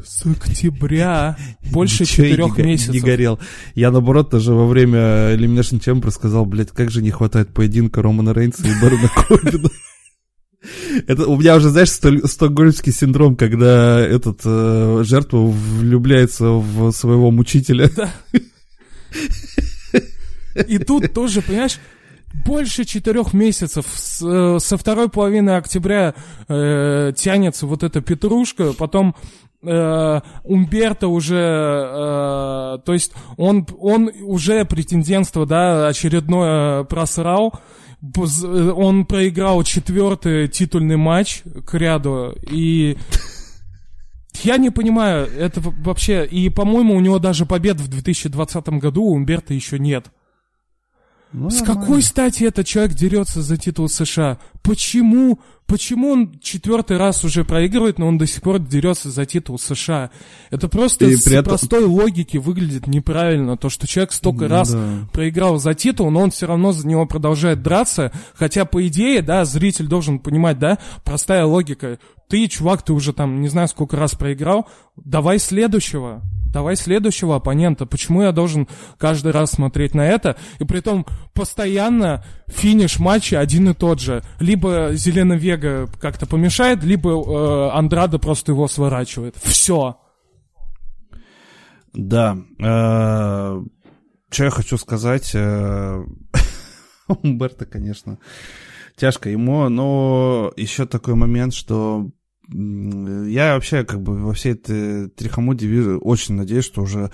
[0.03, 1.37] С октября.
[1.71, 2.93] Больше четырех месяцев.
[2.93, 3.39] Не горел.
[3.73, 8.33] Я, наоборот, даже во время Elimination Chamber сказал, блядь, как же не хватает поединка Романа
[8.33, 9.69] Рейнса и Бэрона Корбина.
[11.07, 17.89] Это у меня уже, знаешь, стокгольмский синдром, когда этот э, жертва влюбляется в своего мучителя.
[17.95, 18.11] Да.
[20.55, 21.79] И тут тоже, понимаешь,
[22.43, 26.15] больше четырех месяцев с, э, со второй половины октября
[26.47, 29.15] э, тянется вот эта петрушка, потом
[29.63, 37.53] э, Умберто уже, э, то есть он, он уже претендентство, да, очередное просрал,
[38.01, 42.97] э, он проиграл четвертый титульный матч к ряду, и
[44.43, 49.53] я не понимаю, это вообще, и, по-моему, у него даже побед в 2020 году Умберто
[49.53, 50.07] еще нет.
[51.35, 51.81] Ну, С нормально.
[51.81, 54.39] какой стати этот человек дерется за титул США?
[54.63, 55.39] Почему?
[55.67, 60.11] Почему он четвертый раз уже проигрывает, но он до сих пор дерется за титул США?
[60.49, 61.43] Это просто И с этом...
[61.43, 63.57] простой логики выглядит неправильно.
[63.57, 65.09] То, что человек столько ну, раз да.
[65.11, 68.13] проиграл за титул, но он все равно за него продолжает драться.
[68.35, 71.99] Хотя, по идее, да, зритель должен понимать, да, простая логика.
[72.29, 76.23] Ты, чувак, ты уже там не знаю сколько раз проиграл, давай следующего
[76.55, 77.85] давай следующего оппонента.
[77.85, 80.37] Почему я должен каждый раз смотреть на это?
[80.59, 81.05] И при том
[81.35, 84.23] постоянно финиш матча один и тот же.
[84.39, 89.35] Либо Зелена Вега как-то помешает, либо э, Андрада просто его сворачивает.
[89.43, 89.99] Все.
[91.93, 92.37] Да.
[92.59, 93.61] Э,
[94.31, 95.31] что я хочу сказать?
[95.35, 96.03] Э,
[97.07, 98.17] Умберто, конечно,
[98.95, 102.09] тяжко ему, но еще такой момент, что
[102.47, 107.11] я вообще как бы во всей этой трихомуде вижу, очень надеюсь, что уже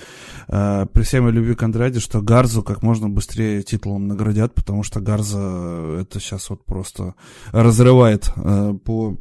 [0.47, 4.83] э, при всей моей любви к Андраде, что Гарзу как можно быстрее титулом наградят, потому
[4.83, 7.15] что Гарза это сейчас вот просто
[7.51, 9.17] разрывает э, по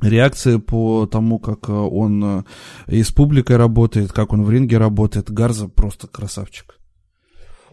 [0.00, 2.44] реакции по тому, как он э,
[2.86, 5.30] и с публикой работает, как он в ринге работает.
[5.30, 6.78] Гарза просто красавчик.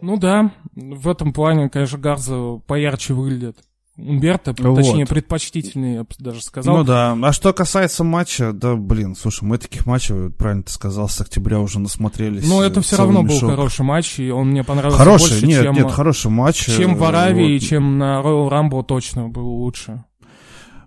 [0.01, 3.57] Ну да, в этом плане, конечно, Гарза поярче выглядит.
[3.95, 4.75] Умберто, вот.
[4.75, 6.77] точнее, предпочтительный, я бы даже сказал.
[6.77, 7.15] Ну да.
[7.21, 11.59] А что касается матча, да, блин, слушай, мы таких матчей, правильно ты сказал, с октября
[11.59, 12.47] уже насмотрелись.
[12.47, 13.41] Но это все равно мешок.
[13.41, 15.75] был хороший матч, и он мне понравился хороший, больше, нет, чем...
[15.75, 16.65] Нет, хороший матч.
[16.65, 17.67] Чем в Аравии, вот.
[17.67, 20.03] чем на Royal Rumble точно был лучше.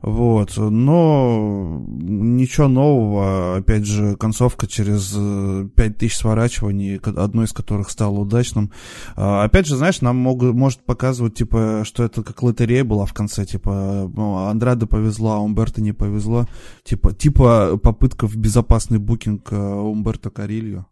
[0.06, 8.20] Вот, но ничего нового, опять же, концовка через 5000 э, сворачиваний, одно из которых стало
[8.20, 8.70] удачным.
[9.16, 13.14] А, опять же, знаешь, нам могут, может показывать, типа, что это как лотерея была в
[13.14, 16.46] конце, типа, ну, Андраде повезло, а Умберто не повезло.
[16.84, 20.86] Типа, типа попытка в безопасный букинг э, Умберто Карильо.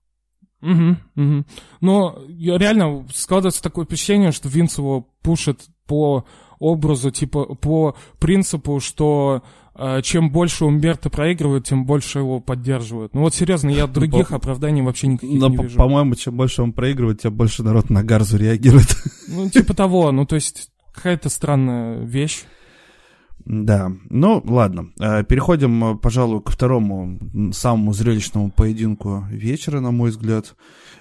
[0.61, 1.45] Угу, угу.
[1.81, 6.25] Но реально складывается такое впечатление, что Винс его пушит по
[6.59, 9.43] образу, типа по принципу, что
[9.75, 13.15] э, чем больше Умберто проигрывает, тем больше его поддерживают.
[13.15, 14.37] Ну вот серьезно, я других по...
[14.37, 15.77] оправданий вообще никаких Но, не вижу.
[15.77, 18.97] По-моему, чем больше он проигрывает, тем больше народ на Гарзу реагирует.
[19.27, 22.45] Ну, типа того, ну то есть какая-то странная вещь.
[23.45, 27.19] Да, ну ладно, э, переходим, пожалуй, ко второму
[27.53, 30.55] самому зрелищному поединку вечера, на мой взгляд.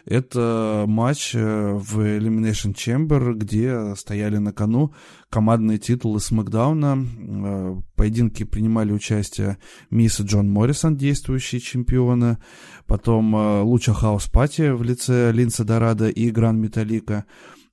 [0.06, 4.94] Это матч э, в Elimination Chamber, где стояли на кону
[5.30, 6.98] командные титулы Смакдауна.
[6.98, 9.58] Э, поединки принимали участие
[9.90, 12.38] Мисс и Джон Моррисон, действующие чемпионы,
[12.86, 13.34] потом
[13.64, 17.26] Луча Хаус Пати в лице Линса Дорадо и Гран Металлика,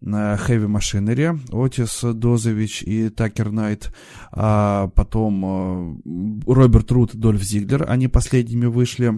[0.02, 3.92] Heavy Machinery, Отис Дозович и Такер Найт,
[4.32, 9.14] а потом э, Роберт Рут Дольф Зиглер, они последними вышли.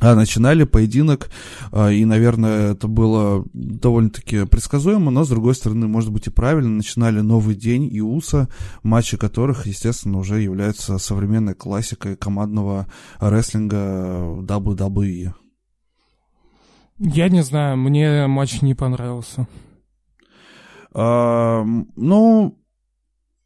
[0.00, 1.30] А начинали поединок,
[1.70, 6.70] а, и, наверное, это было довольно-таки предсказуемо, но, с другой стороны, может быть и правильно,
[6.70, 8.48] начинали новый день и УСА,
[8.82, 12.88] матчи которых, естественно, уже являются современной классикой командного
[13.20, 13.76] рестлинга
[14.40, 15.34] WWE.
[16.98, 19.46] Я не знаю, мне матч не понравился.
[20.94, 21.64] А,
[21.96, 22.58] ну,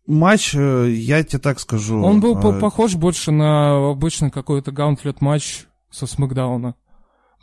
[0.07, 2.03] матч, э, я тебе так скажу.
[2.03, 2.61] Он был а...
[2.61, 5.67] похож больше на обычный какой-то гаунтлет матч
[5.97, 6.75] со Смакдауна.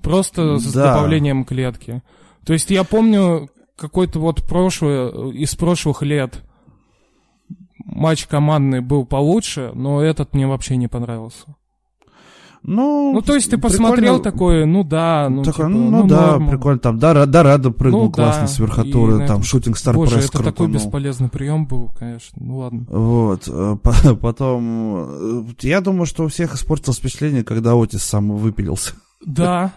[0.01, 0.93] Просто с да.
[0.93, 2.04] добавлением клетки.
[2.45, 6.43] То есть я помню какой-то вот прошлый, из прошлых лет
[7.86, 11.56] матч командный был получше, но этот мне вообще не понравился.
[12.66, 16.32] Ну, ну, то есть ты посмотрел такое, ну да, ну, Такой, типа, ну, ну, да,
[16.38, 16.49] норм.
[16.49, 16.80] прикольно.
[16.80, 20.26] Там Дора- Дорадо прыгнул Ну, классно да, с верхотуры, там этом- шутинг стар Боже, пресс
[20.26, 20.74] это такой крутанул.
[20.76, 22.38] бесполезный прием был, конечно.
[22.41, 22.86] Ну ладно.
[22.89, 28.32] Вот, э, по- потом, э, я думаю, что у всех испортилось впечатление, когда Отис сам
[28.32, 28.93] выпилился.
[29.26, 29.74] Да,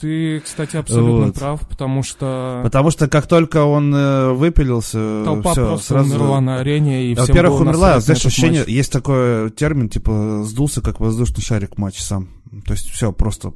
[0.00, 1.34] ты, кстати, абсолютно Вот.
[1.34, 6.14] прав, потому что Потому что как только он э, выпилился, толпа все, просто сразу...
[6.14, 8.68] умерла на арене, и Во-первых, умерла, знаешь, ощущение, матч.
[8.68, 12.28] есть такой термин, типа, сдулся, как воздушный шарик матч сам.
[12.64, 13.52] То есть все, просто...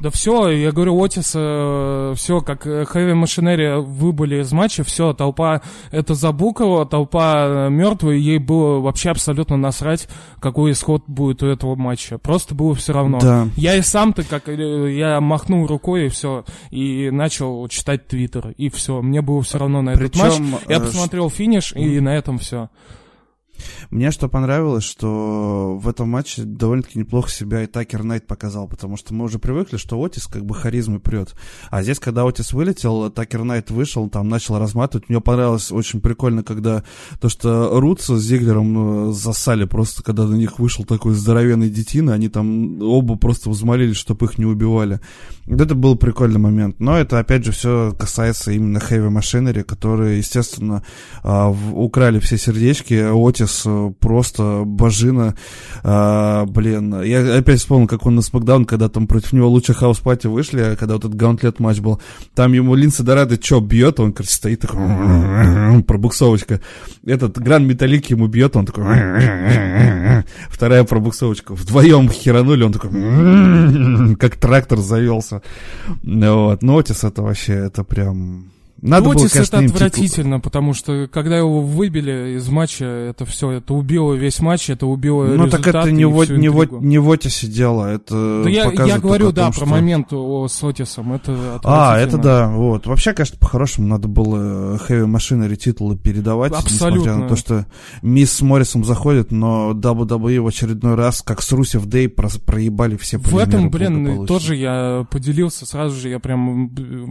[0.00, 6.14] Да все, я говорю, Отис, все, как Хэви Машинери выбыли из матча, все, толпа это
[6.14, 10.08] забукала, толпа мертвая, ей было вообще абсолютно насрать,
[10.40, 12.18] какой исход будет у этого матча.
[12.18, 13.18] Просто было все равно.
[13.20, 13.48] Да.
[13.56, 18.68] Я и сам-то, как э, я махнул рукой и все, и начал читать твиттер, и
[18.68, 20.34] все, мне было все равно на этот матч.
[20.34, 22.68] Причем, Я э, посмотрел финиш, и на этом все.
[23.90, 28.96] Мне что понравилось, что в этом матче довольно-таки неплохо себя и Такер Найт показал, потому
[28.96, 31.34] что мы уже привыкли, что Отис как бы харизмой прет.
[31.70, 35.08] А здесь, когда Отис вылетел, Такер Найт вышел, там начал разматывать.
[35.08, 36.84] Мне понравилось очень прикольно, когда
[37.20, 42.14] то, что Рутса с Зиглером э, засали просто, когда на них вышел такой здоровенный детина,
[42.14, 45.00] они там оба просто взмолились, чтобы их не убивали.
[45.46, 46.80] Вот это был прикольный момент.
[46.80, 50.82] Но это, опять же, все касается именно Heavy Machinery, которые, естественно,
[51.22, 52.94] а, украли все сердечки.
[52.94, 55.34] Отис э, просто божина.
[55.82, 59.98] А, блин, я опять вспомнил, как он на SmackDown, когда там против него Lucha House
[59.98, 62.00] Party вышли, а когда вот этот gauntlet матч был.
[62.34, 66.60] Там ему Линсе Дорадо что, бьет, он, короче, стоит такой, пробуксовочка.
[67.04, 68.84] Этот Гран Металлик ему бьет, он такой,
[70.50, 71.54] вторая пробуксовочка.
[71.54, 75.42] Вдвоем херанули, он такой, как трактор завелся.
[76.02, 76.62] Вот.
[76.62, 78.55] Но Отис это вообще, это прям...
[78.88, 82.84] Надо было, Отис конечно, это им титул- отвратительно, потому что когда его выбили из матча,
[82.84, 86.48] это все, это убило весь матч, это убило Ну так это не, в, всю не,
[86.48, 86.84] в, интригу.
[86.84, 90.46] не в Отисе дело, это Да я, я говорю, да, том, про что- момент о,
[90.48, 91.32] с Отисом, это
[91.64, 92.22] А, это отвратительно.
[92.22, 92.86] да, вот.
[92.86, 96.96] Вообще, конечно, по-хорошему надо было Heavy Machinery титулы передавать, Абсолютно.
[96.98, 97.66] несмотря на то, что
[98.02, 102.96] Мисс с Моррисом заходит, но WWE в очередной раз, как с Русев Дэй, прос- проебали
[102.96, 107.06] все В этом, блин, тоже я поделился сразу же, я прям э,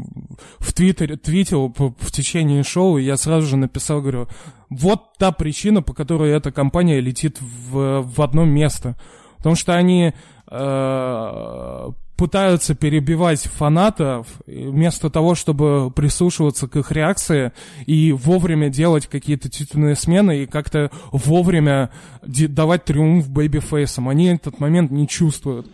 [0.59, 4.27] в Твиттере твитил в течение шоу, я сразу же написал, говорю,
[4.69, 8.95] вот та причина, по которой эта компания летит в, в одно место.
[9.37, 10.13] Потому что они
[10.49, 17.51] э, пытаются перебивать фанатов, вместо того, чтобы прислушиваться к их реакции
[17.85, 21.91] и вовремя делать какие-то титульные смены и как-то вовремя
[22.23, 24.09] давать триумф бэйбифейсам.
[24.09, 25.67] Они этот момент не чувствуют.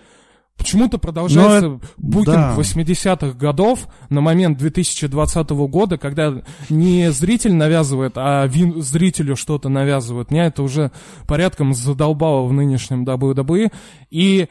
[0.58, 2.56] Почему-то продолжается Но букинг да.
[2.56, 10.30] 80-х годов на момент 2020 года, когда не зритель навязывает, а вин- зрителю что-то навязывает.
[10.30, 10.92] Меня это уже
[11.28, 13.72] порядком задолбало в нынешнем WWE.
[14.12, 14.50] И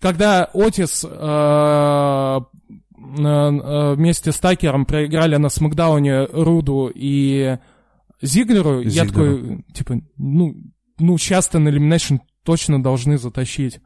[0.00, 2.40] когда Отис э, э,
[3.24, 7.58] э, вместе с Такером проиграли на Смакдауне Руду и
[8.20, 9.36] Зиглеру, я Зиглеру.
[9.36, 10.56] такой, типа, ну,
[10.98, 13.80] ну, сейчас-то на Elimination точно должны затащить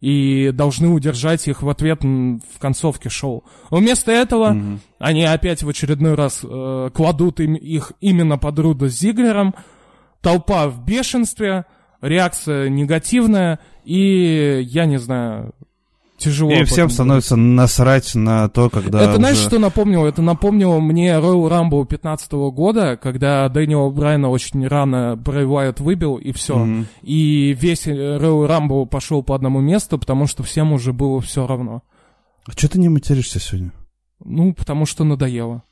[0.00, 3.44] и должны удержать их в ответ в концовке шоу.
[3.70, 4.80] Но вместо этого Мгм.
[4.98, 9.54] они опять в очередной раз э, кладут им, их именно под Руда с Зиглером.
[10.20, 11.64] Толпа в бешенстве,
[12.00, 15.52] реакция негативная, и я не знаю,
[16.18, 16.52] тяжело.
[16.52, 20.06] И всем становится насрать на то, когда это знаешь, уже- что напомнило?
[20.06, 26.16] Это напомнило мне Royal Rumble 15 года, когда Дэниела Брайана очень рано Брэй Уайт выбил,
[26.16, 26.56] и все.
[26.58, 26.86] Мгм.
[27.02, 31.46] И весь э, Royal Rumble пошел по одному месту, потому что всем уже было все
[31.46, 31.82] равно.
[32.46, 33.72] А что ты не материшься сегодня?
[34.24, 35.62] Ну, потому что надоело.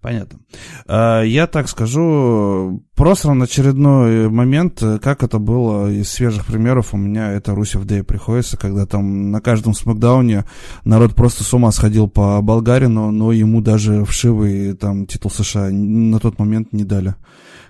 [0.00, 0.40] Понятно.
[0.86, 6.98] А, Я так скажу, просран очередной момент, э, как это было из свежих примеров, у
[6.98, 10.44] меня это Русев Дэй приходится, когда там на каждом смакдауне
[10.84, 16.18] народ просто с ума сходил по Болгарину, но ему даже вшивый там титул США на
[16.18, 17.14] тот момент не дали.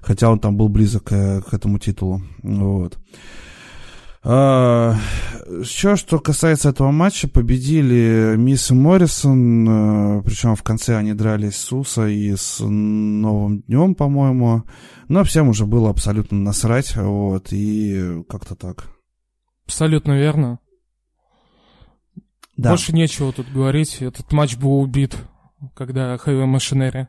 [0.01, 2.21] Хотя он там был близок э, к этому титулу.
[2.43, 2.99] Вот.
[4.27, 4.97] А,
[5.47, 11.57] Еще что касается этого матча, победили Мисс и Моррисон, э, причем в конце они дрались
[11.57, 14.63] с Уса и с Новым Днем, по-моему.
[15.09, 18.87] Но всем уже было абсолютно насрать, вот, и как-то так.
[19.67, 20.59] Абсолютно верно.
[22.57, 22.71] Да.
[22.71, 23.99] Больше нечего тут говорить.
[24.01, 25.17] Этот матч был убит,
[25.75, 27.09] когда Heavy Machinery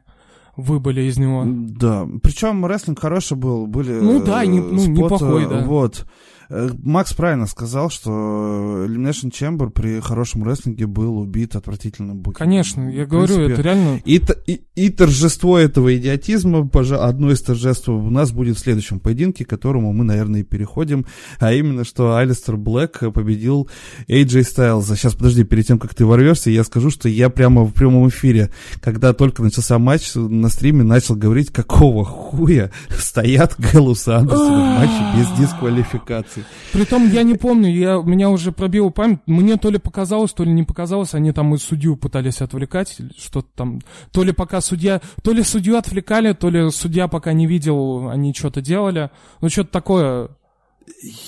[0.57, 1.43] выбыли из него.
[1.45, 5.61] Да, причем рестлинг хороший был, были Ну да, э, не- ну, споты, неплохой, да.
[5.61, 6.05] Вот.
[6.49, 12.47] Э, Макс правильно сказал, что Elimination Chamber при хорошем рестлинге был убит отвратительным букингом.
[12.47, 14.01] Конечно, я говорю, это реально...
[14.05, 16.69] И, и, и торжество этого идиотизма,
[16.99, 21.05] одно из торжеств у нас будет в следующем поединке, к которому мы, наверное, и переходим,
[21.39, 23.69] а именно, что Алистер Блэк победил
[24.07, 24.95] AJ Styles.
[24.95, 28.51] Сейчас, подожди, перед тем, как ты ворвешься, я скажу, что я прямо в прямом эфире,
[28.81, 35.17] когда только начался матч, на стриме начал говорить, какого хуя стоят Гэллус Андерсон в матче
[35.17, 36.45] без дисквалификации реакции.
[36.73, 40.51] Притом, я не помню, я, меня уже пробила память, мне то ли показалось, то ли
[40.51, 43.81] не показалось, они там и судью пытались отвлекать, что-то там,
[44.11, 48.33] то ли пока судья, то ли судью отвлекали, то ли судья пока не видел, они
[48.33, 49.09] что-то делали,
[49.41, 50.29] ну что-то такое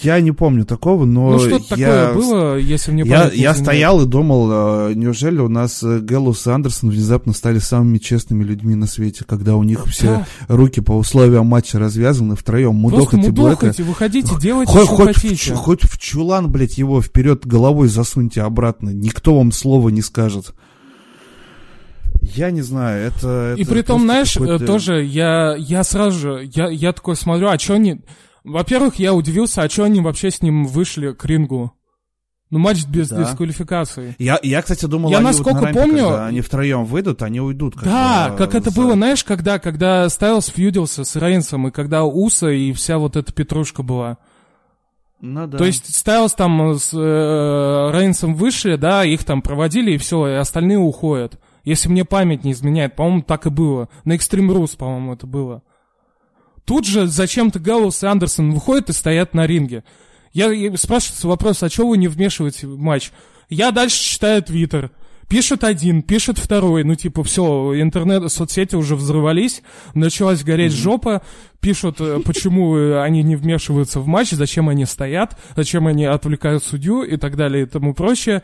[0.01, 2.08] я не помню такого, но ну, что-то я...
[2.08, 6.47] такое было, если мне Я, я стоял и думал, а, неужели у нас э, Гэллус
[6.47, 10.28] и Андерсон внезапно стали самыми честными людьми на свете, когда у них все да.
[10.47, 13.74] руки по условиям матча развязаны втроем, мудохайте Блэка.
[13.80, 15.53] выходите, делайте, хоть, что хоть хотите.
[15.53, 20.53] В, хоть в чулан, блядь, его вперед головой засуньте обратно, никто вам слова не скажет.
[22.22, 23.55] Я не знаю, это...
[23.58, 24.34] И при том, знаешь,
[24.66, 28.01] тоже я, я сразу же, я, я такой смотрю, а что они...
[28.44, 31.74] Во-первых, я удивился, а что они вообще с ним вышли к рингу?
[32.50, 33.24] Ну, матч без да.
[33.24, 34.16] дисквалификации.
[34.20, 37.22] Я, я, кстати, думал, я они насколько вот на рампе, помню, когда они втроем выйдут,
[37.22, 37.76] они уйдут.
[37.76, 42.48] Как да, как это было, знаешь, когда, когда Стайлс фьюдился с Рейнсом, и когда Уса
[42.48, 44.18] и вся вот эта петрушка была.
[45.20, 45.58] Ну, да.
[45.58, 50.34] То есть Стайлс там с э, Рейнсом вышли, да, их там проводили, и все, и
[50.36, 51.40] остальные уходят.
[51.66, 53.90] Если мне память не изменяет, по-моему, так и было.
[54.06, 55.64] На Extreme Rules, по-моему, это было.
[56.68, 59.86] Тут же зачем-то Галлус и Андерсон выходят и стоят на ринге.
[60.34, 63.11] Я, я спрашиваю вопрос, а чего вы не вмешиваете в матч?
[63.47, 64.91] Я дальше читаю твиттер.
[65.30, 69.61] Пишет один, пишет второй, ну типа все, интернет, соцсети уже взорвались,
[69.93, 70.76] началась гореть mm-hmm.
[70.76, 71.22] жопа,
[71.61, 76.63] пишут, э, почему э, они не вмешиваются в матч, зачем они стоят, зачем они отвлекают
[76.63, 78.41] судью и так далее и тому прочее.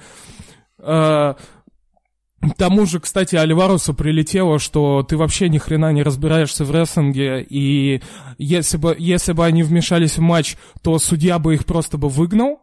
[2.44, 7.42] А, тому же, кстати, Альварусу прилетело, что ты вообще ни хрена не разбираешься в рестлинге,
[7.42, 8.02] и
[8.38, 12.60] если бы, если бы они вмешались в матч, то судья бы их просто бы выгнал.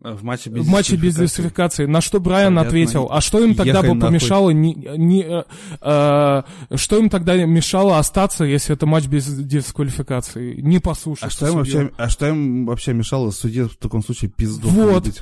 [0.00, 1.86] В матче без, в матче без дисквалификации.
[1.86, 2.68] На что Брайан Понятно.
[2.68, 5.42] ответил, а что им тогда бы помешало, не, не, э,
[5.80, 6.42] э,
[6.76, 10.60] что им тогда мешало остаться, если это матч без дисквалификации?
[10.60, 11.24] Не послушать.
[11.24, 15.06] А что, им вообще, а что им вообще мешало судье в таком случае пизду Вот.
[15.06, 15.20] Видеть?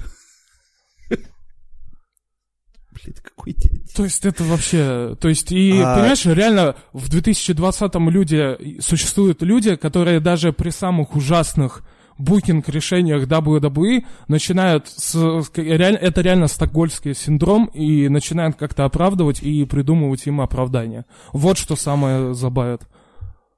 [3.07, 3.81] Блядь, какой дядя.
[3.95, 5.95] То есть это вообще, то есть и, а...
[5.95, 11.83] понимаешь, реально в 2020-м люди, существуют люди, которые даже при самых ужасных
[12.19, 15.15] букинг решениях WWE начинают с,
[15.55, 21.05] реально, это реально стокгольмский синдром и начинают как-то оправдывать и придумывать им оправдания.
[21.33, 22.83] Вот что самое забавит.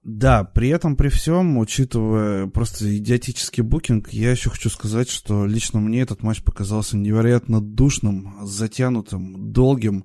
[0.04, 5.80] Да, при этом, при всем, учитывая просто идиотический букинг, я еще хочу сказать, что лично
[5.80, 10.04] мне этот матч показался невероятно душным, затянутым, долгим.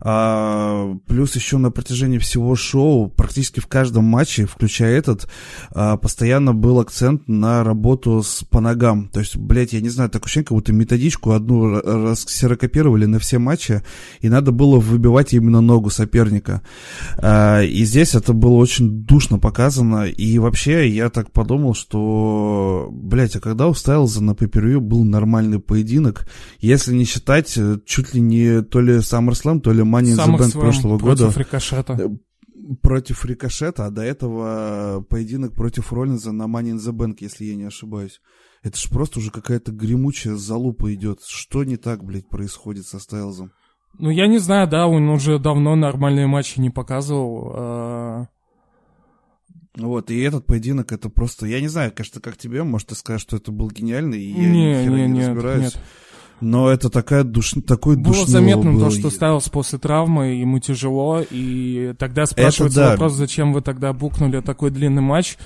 [0.00, 5.28] А, плюс еще на протяжении всего шоу, практически в каждом матче, включая этот,
[5.70, 9.10] а, постоянно был акцент на работу с по ногам.
[9.10, 13.38] То есть, блядь, я не знаю, такое ощущение, как будто методичку одну расксерокопировали на все
[13.38, 13.82] матчи,
[14.22, 16.62] и надо было выбивать именно ногу соперника.
[17.18, 20.06] А, и здесь это было очень душно грустно показано.
[20.06, 25.58] И вообще, я так подумал, что, блядь, а когда у Стайлза на пейпервью был нормальный
[25.58, 26.28] поединок,
[26.60, 30.38] если не считать э, чуть ли не то ли SummerSlam, то ли Money in the
[30.38, 31.38] Bank прошлого против года.
[31.38, 31.92] Рикошета.
[31.94, 32.08] Э,
[32.82, 37.56] против Рикошета, а до этого поединок против Роллинза на Money in the Bank, если я
[37.56, 38.20] не ошибаюсь.
[38.62, 41.20] Это ж просто уже какая-то гремучая залупа идет.
[41.26, 43.50] Что не так, блядь, происходит со Стайлзом?
[43.98, 48.28] Ну, я не знаю, да, он уже давно нормальные матчи не показывал.
[49.76, 53.22] Вот, и этот поединок, это просто, я не знаю, кажется, как тебе, может, ты скажешь,
[53.22, 55.62] что это был гениальный, и я не, ни не, не разбираюсь.
[55.64, 55.78] Нет.
[56.40, 57.54] Но это такая душ...
[57.66, 58.90] такой Было заметно было.
[58.90, 62.90] то, что ставился после травмы, ему тяжело, и тогда спрашивается это да.
[62.92, 65.38] вопрос, зачем вы тогда букнули такой длинный матч.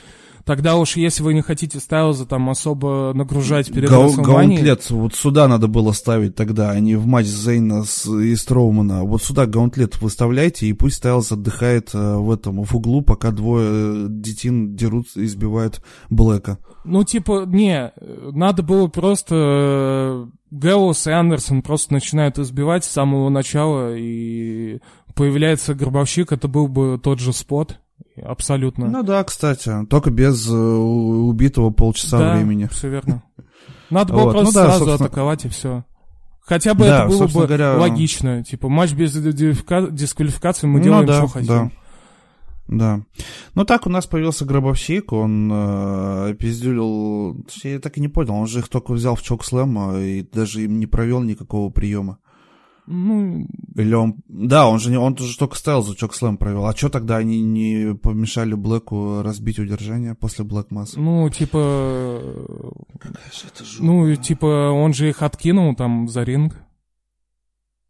[0.51, 5.47] Тогда уж, если вы не хотите Стайлза там особо нагружать перед Гау- Гаунтлет вот сюда
[5.47, 9.05] надо было ставить тогда, а не в матч Зейна с, и Строумана.
[9.05, 14.09] Вот сюда гаунтлет выставляйте, и пусть Стайлз отдыхает э, в этом, в углу, пока двое
[14.09, 16.59] детин дерутся и избивают Блэка.
[16.85, 17.93] Ну, типа, не,
[18.33, 19.37] надо было просто...
[19.37, 24.81] Э, Гэллоус и Андерсон просто начинают избивать с самого начала, и
[25.15, 27.79] появляется гробовщик, это был бы тот же спот,
[28.25, 28.89] абсолютно.
[28.89, 32.69] Ну да, кстати, только без э, убитого полчаса да, времени.
[32.71, 33.23] все верно.
[33.91, 34.33] Надо было вот.
[34.33, 35.07] просто ну, да, сразу собственно...
[35.07, 35.85] атаковать и все.
[36.41, 37.77] Хотя бы да, это было бы говоря...
[37.77, 38.43] логично.
[38.43, 41.47] Типа, матч без дисквалификации мы ну, делаем, да, что хотим.
[41.47, 41.71] Да.
[42.71, 43.01] Да.
[43.57, 47.45] Ну так у нас появился гробовщик, он э, пиздюлил...
[47.65, 50.63] Я так и не понял, он же их только взял в чокслэм а, и даже
[50.63, 52.19] им не провел никакого приема.
[52.93, 53.47] Ну...
[53.77, 54.17] Или он...
[54.27, 56.67] Да, он же, не, он же только ставил за чокслэм провел.
[56.67, 60.97] А что тогда они не помешали Блэку разбить удержание после Блэк Масс?
[60.97, 62.21] Ну, типа...
[63.79, 66.57] Ну, типа, он же их откинул там за ринг.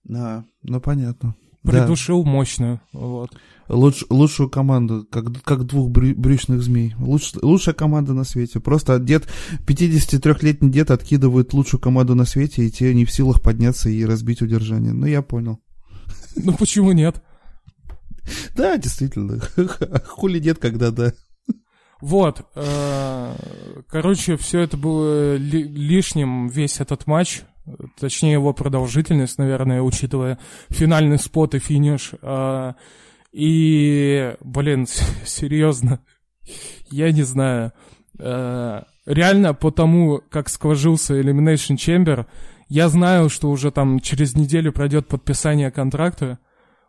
[0.04, 1.34] Да, ну понятно.
[1.62, 2.30] Придушил да.
[2.30, 3.30] мощно, вот.
[3.68, 6.94] Луч, лучшую команду, как, как двух брю, брючных змей.
[6.98, 8.58] Луч, лучшая команда на свете.
[8.58, 9.28] Просто дед,
[9.66, 14.42] 53-летний дед откидывает лучшую команду на свете, и те не в силах подняться и разбить
[14.42, 14.92] удержание.
[14.92, 15.60] Ну, я понял.
[16.36, 17.22] Ну, почему нет?
[18.54, 19.40] Да, действительно.
[20.06, 21.12] Хули дед, когда да.
[22.00, 22.46] Вот.
[22.54, 23.34] Э,
[23.88, 27.42] короче, все это было лишним, весь этот матч.
[27.98, 32.12] Точнее, его продолжительность, наверное, учитывая финальный спот и финиш.
[32.22, 32.74] Э,
[33.32, 34.86] и, блин,
[35.24, 36.00] серьезно,
[36.90, 37.72] я не знаю.
[38.18, 42.26] Э, реально, по тому, как скважился Elimination Chamber,
[42.68, 46.38] я знаю, что уже там через неделю пройдет подписание контракта,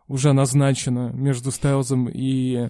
[0.06, 2.68] уже назначено между Стайлзом и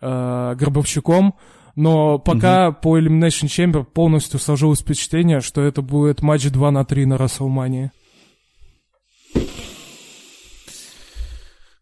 [0.00, 1.34] э, Гробовщиком,
[1.74, 2.76] но пока угу.
[2.82, 7.90] по Elimination Chamber полностью сложилось впечатление, что это будет матч 2 на 3 на Расселмании.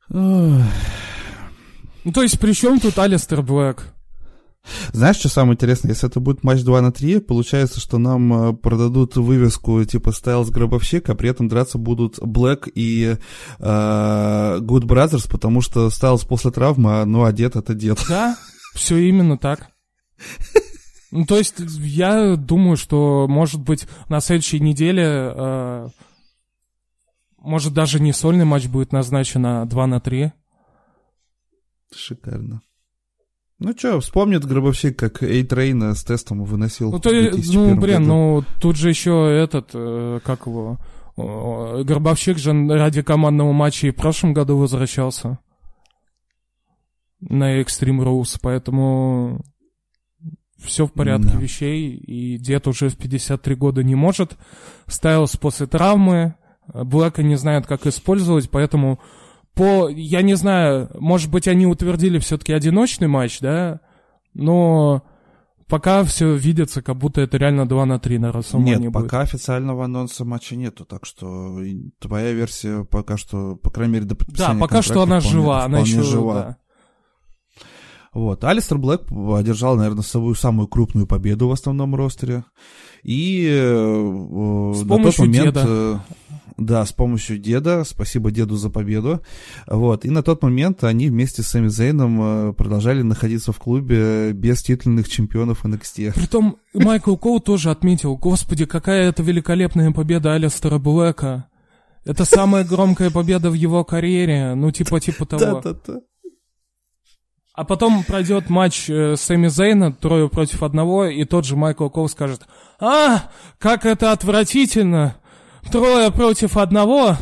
[0.09, 0.65] Ну,
[2.13, 3.93] то есть, при чем тут Алистер Блэк?
[4.93, 5.93] Знаешь, что самое интересное?
[5.93, 10.51] Если это будет матч 2 на 3, получается, что нам э, продадут вывеску типа Стайлз
[10.51, 13.17] Гробовщик, а при этом драться будут Блэк и
[13.59, 18.05] э, Good Brothers, потому что Стайлз после травмы, а ну, а дед это дед.
[18.09, 18.37] Да,
[18.75, 19.71] все именно так.
[21.13, 25.89] Ну, то есть, я думаю, что, может быть, на следующей неделе, э,
[27.39, 30.33] может, даже не сольный матч будет назначен, а 2 на 3.
[31.93, 32.63] Шикарно.
[33.59, 36.93] Ну что, вспомнит Гробовщик, как Эйтрейна с тестом выносил.
[36.93, 38.07] Ну, то, ну блин, году.
[38.07, 40.79] ну тут же еще этот, э, как его,
[41.19, 45.41] э, Гробовщик же ради командного матча и в прошлом году возвращался
[47.21, 49.43] на Extreme Rules, поэтому
[50.63, 51.39] все в порядке да.
[51.39, 54.37] вещей, и дед уже в 53 года не может.
[54.87, 56.35] Стайлс после травмы,
[56.73, 59.01] Блэка не знает, как использовать, поэтому
[59.55, 63.81] по, я не знаю, может быть, они утвердили все-таки одиночный матч, да,
[64.35, 65.03] но
[65.67, 68.93] пока все видится, как будто это реально 2 на 3 на Расселмане Нет, будет.
[68.93, 71.59] пока официального анонса матча нету, так что
[71.99, 75.65] твоя версия пока что, по крайней мере, до подписания Да, пока что она вполне, жива,
[75.65, 76.35] она еще жива.
[76.35, 76.57] Да.
[78.13, 78.43] Вот.
[78.43, 82.45] Алистер Блэк одержал, наверное, свою самую крупную победу в основном ростере.
[83.03, 85.55] И э, С на тот момент...
[85.55, 85.65] Деда.
[85.67, 85.99] Э,
[86.61, 87.85] да, с помощью деда.
[87.85, 89.23] Спасибо деду за победу.
[89.67, 90.05] Вот.
[90.05, 94.63] И на тот момент они вместе с Сами Зейном э, продолжали находиться в клубе без
[94.63, 96.13] титульных чемпионов NXT.
[96.15, 101.47] Притом Майкл Коу тоже отметил, господи, какая это великолепная победа Алистера Блэка.
[102.05, 104.55] Это самая громкая победа в его карьере.
[104.55, 105.63] Ну, типа, типа того.
[105.63, 106.01] Да-да-да.
[107.61, 112.09] А потом пройдет матч э, Сэмми Зейна, трое против одного, и тот же Майкл Коу
[112.09, 112.47] скажет,
[112.81, 113.25] «А,
[113.59, 115.17] как это отвратительно!
[115.71, 117.19] Трое против одного!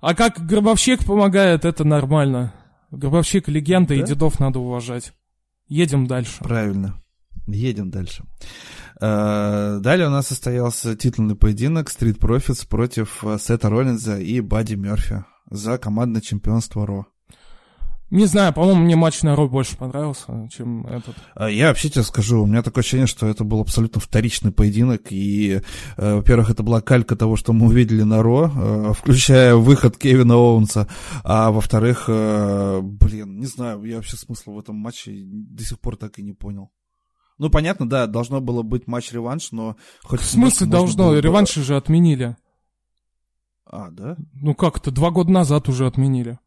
[0.00, 2.54] А как Гробовщик помогает, это нормально.
[2.90, 4.00] Гробовщик легенда, да?
[4.00, 5.12] и дедов надо уважать.
[5.68, 6.38] Едем дальше».
[6.38, 7.02] Правильно.
[7.46, 8.24] Едем дальше.
[8.98, 14.76] Uh, далее у нас состоялся титульный поединок Street Profits против э, Сета Роллинза и Бадди
[14.76, 17.06] Мерфи за командное чемпионство Ро.
[18.14, 21.16] Не знаю, по-моему, мне матч на Ро больше понравился, чем этот.
[21.34, 25.10] А я вообще тебе скажу, у меня такое ощущение, что это был абсолютно вторичный поединок,
[25.10, 25.62] и,
[25.96, 30.36] э, во-первых, это была калька того, что мы увидели на Ро, э, включая выход Кевина
[30.36, 30.86] Оуэнса,
[31.24, 35.96] а во-вторых, э, блин, не знаю, я вообще смысла в этом матче до сих пор
[35.96, 36.70] так и не понял.
[37.38, 39.74] Ну, понятно, да, должно было быть матч-реванш, но...
[40.04, 41.08] Хоть в смысле должно?
[41.08, 41.18] Было...
[41.18, 42.36] Реванши же отменили.
[43.66, 44.16] А, да?
[44.34, 46.38] Ну как то два года назад уже отменили.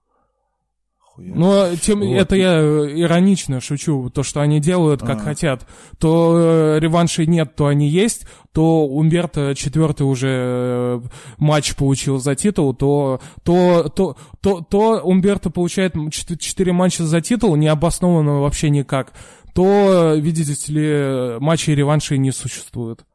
[1.18, 2.14] Но тем, вот.
[2.14, 5.23] это я э, иронично шучу, то, что они делают, как а.
[5.23, 5.68] хотят.
[5.99, 11.02] То э, реваншей нет, то они есть, то Умберто четвертый уже э,
[11.38, 17.56] матч получил за титул, то, то, то, то, то Умберто получает четыре матча за титул,
[17.56, 19.14] необоснованно вообще никак,
[19.53, 23.06] то, видите ли, матчей реваншей не существует.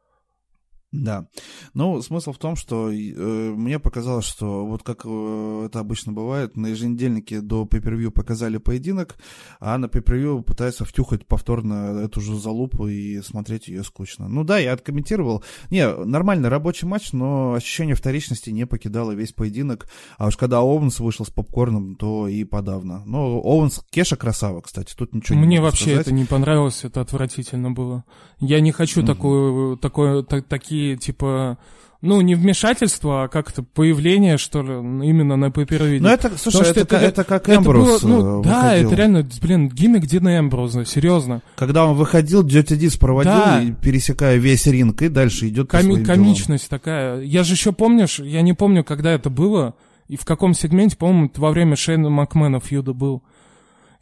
[0.93, 1.25] Да.
[1.73, 6.55] Ну, смысл в том, что э, мне показалось, что вот как э, это обычно бывает,
[6.55, 9.15] на еженедельнике до pay показали поединок,
[9.59, 14.27] а на PPV пытаются втюхать повторно эту же залупу и смотреть ее скучно.
[14.27, 15.43] Ну да, я откомментировал.
[15.71, 19.87] Не, нормальный рабочий матч, но ощущение вторичности не покидало весь поединок.
[20.19, 23.01] А уж когда Оуэнс вышел с попкорном, то и подавно.
[23.07, 26.01] Но Оуэнс, Кеша красава, кстати, тут ничего Мне не вообще сказать.
[26.01, 28.03] это не понравилось, это отвратительно было.
[28.39, 29.07] Я не хочу угу.
[29.07, 31.57] такую, такое, так, такие типа,
[32.01, 34.73] ну, не вмешательство, а как-то появление, что ли,
[35.07, 36.03] именно на пейпервиде.
[36.03, 38.41] Ну, это, слушай, это, это, это как Эмбрус Ну, выходил.
[38.43, 41.41] да, это реально, блин, гиммик Дина Эмброза, серьезно.
[41.55, 43.63] Когда он выходил, Дётя Дис проводил, да.
[43.81, 46.79] пересекая весь ринг, и дальше идет Коми- Комичность делам.
[46.81, 47.21] такая.
[47.21, 49.75] Я же еще помнишь, я не помню, когда это было,
[50.09, 53.23] и в каком сегменте, по-моему, во время Шейна Макмена фьюда был.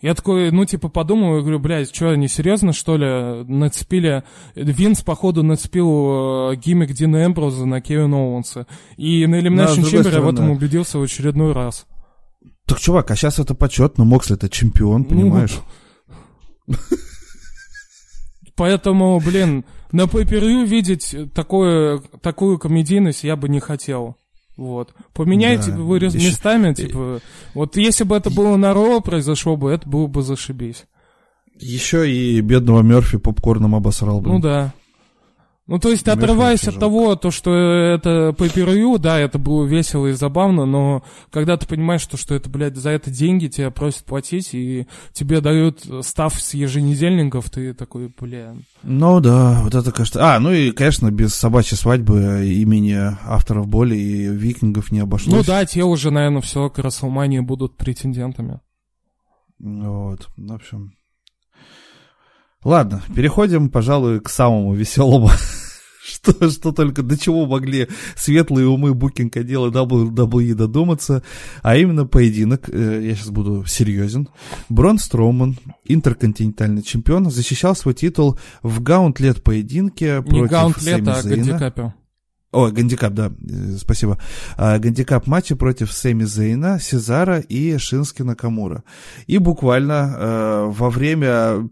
[0.02, 4.23] Я такой, ну, типа, подумал, и говорю, блядь, что, они серьезно, что ли, нацепили...
[4.56, 8.65] Винс, походу, нацепил э, гиммик Дина Эмброза на Кевина Оуэнса.
[8.98, 11.86] И на Elimination да, Chamber я в этом убедился в очередной раз.
[12.65, 15.60] Так, чувак, а сейчас это почетно, Моксли это чемпион, ну, понимаешь?
[18.56, 24.18] Поэтому, блин, на пейпервью видеть такое, такую комедийность я бы не хотел.
[24.57, 24.94] Вот.
[25.14, 25.78] Поменяйте да.
[25.78, 27.22] вы местами, типа.
[27.53, 30.86] Вот если бы это было на Ро произошло бы, это было бы зашибись.
[31.60, 34.30] Еще и бедного Мерфи попкорном обосрал бы.
[34.30, 34.73] Ну да.
[35.68, 40.08] Ну, то есть, отрываясь от того, то, что это по per да, это было весело
[40.08, 44.04] и забавно, но когда ты понимаешь, что, что это, блядь, за это деньги тебя просят
[44.04, 48.56] платить, и тебе дают став с еженедельников, ты такой, бля...
[48.84, 50.36] Ну да, вот это, кажется...
[50.36, 55.36] А, ну и, конечно, без собачьей свадьбы имени авторов боли и викингов не обошлось.
[55.36, 58.60] Ну да, те уже, наверное, все к Расселмании будут претендентами.
[59.60, 60.94] Вот, в общем...
[62.64, 65.30] Ладно, переходим, пожалуй, к самому веселому.
[66.04, 71.22] Что, что только до чего могли светлые умы booking отдела WWE додуматься,
[71.62, 74.28] а именно поединок, э, я сейчас буду серьезен,
[74.68, 81.94] Брон Строуман, интерконтинентальный чемпион, защищал свой титул в gauntlet поединке против Не gauntlet, а гандикапе.
[82.52, 84.18] О, гандикап, да, э, спасибо.
[84.57, 88.84] А, гандикап матча против Сэмми Зейна, Сезаро и Шинске Накамура.
[89.26, 91.69] И буквально э, во время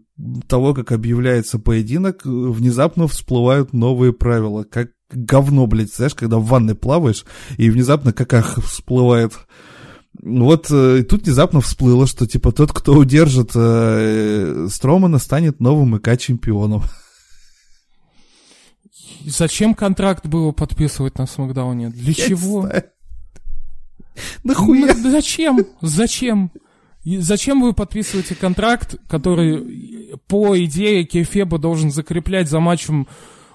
[0.48, 4.64] того, как объявляется поединок, внезапно всплывают новые правила.
[4.64, 7.26] Как говно, блядь, знаешь, когда в ванной плаваешь,
[7.58, 9.32] и внезапно каках всплывает.
[10.22, 16.82] Вот э, тут внезапно всплыло, что типа тот, кто удержит э, Стромана, станет новым ИК-чемпионом.
[19.26, 21.90] Зачем контракт было подписывать на Смакдауне?
[21.90, 22.68] Для Я чего?
[24.44, 24.94] Нахуя?
[24.94, 25.66] Ну, зачем?
[25.80, 26.50] Зачем?
[27.04, 33.06] зачем вы подписываете контракт, который по идее Кефеба должен закреплять за матчем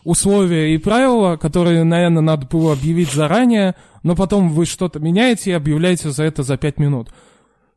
[0.04, 5.54] условия и правила, которые, наверное, надо было объявить заранее, но потом вы что-то меняете и
[5.54, 7.10] объявляете за это за пять минут.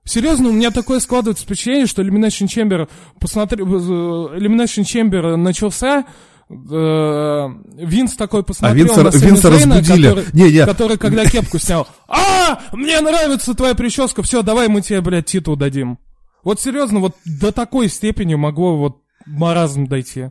[0.05, 2.89] Серьезно, у меня такое складывается впечатление, что Elimination Chamber,
[3.21, 6.05] посмотри, э, Elimination Chamber начался,
[6.51, 10.09] Э, Винс такой посмотрел а Винса, на Винса Зейна, разбудили.
[10.09, 10.65] Который, не, не.
[10.65, 15.57] который, когда кепку снял, а, мне нравится твоя прическа, все, давай мы тебе, блядь, титул
[15.57, 15.99] дадим.
[16.45, 20.31] Вот серьезно, вот до такой степени могло вот маразм дойти.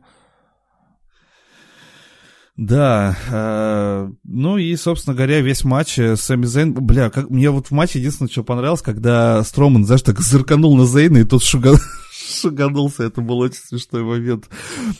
[2.56, 7.68] Да, э, ну и, собственно говоря, весь матч э, Сами Зейн, бля, как, мне вот
[7.68, 11.76] в матче единственное, что понравилось, когда Строман, знаешь, так зырканул на Зейна, и тот шугал,
[12.42, 14.50] шаганулся, это был очень смешной момент.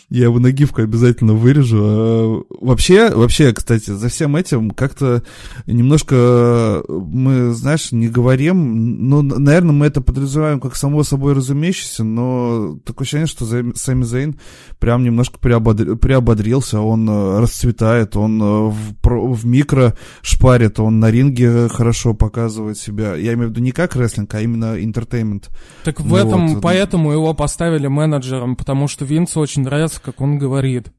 [0.10, 1.78] Я его на гифку обязательно вырежу.
[1.82, 5.24] А, вообще, вообще, кстати, за всем этим как-то
[5.66, 12.80] немножко мы, знаешь, не говорим, ну, наверное, мы это подразумеваем как само собой разумеющееся, но
[12.86, 13.46] такое ощущение, что
[13.76, 14.40] Сами Зейн
[14.80, 21.12] прям немножко приободри, приободрился, он э, расцветает, он э, в, в микро шпарит, он на
[21.12, 23.16] ринге хорошо показывает себя.
[23.16, 25.50] Я имею в виду не как рестлинг, а именно entertainment.
[25.84, 26.62] Так в ну, этом, вот.
[26.62, 30.92] поэтому его поставили менеджером, потому что Винсу очень нравится, как он говорит.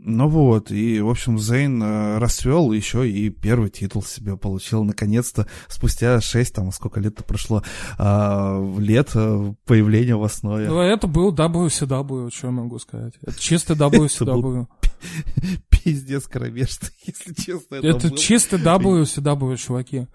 [0.00, 5.48] Ну вот, и, в общем, Зейн э, расцвел еще и первый титул себе получил, наконец-то,
[5.66, 7.64] спустя шесть, там, сколько лет-то прошло,
[7.98, 10.68] э, лет э, появления в основе.
[10.68, 13.14] Ну, это был WCW, что я могу сказать.
[13.22, 14.68] Это чистый WCW.
[15.68, 17.74] Пиздец кромешный, если честно.
[17.76, 20.06] Это, это чистый WCW, чуваки.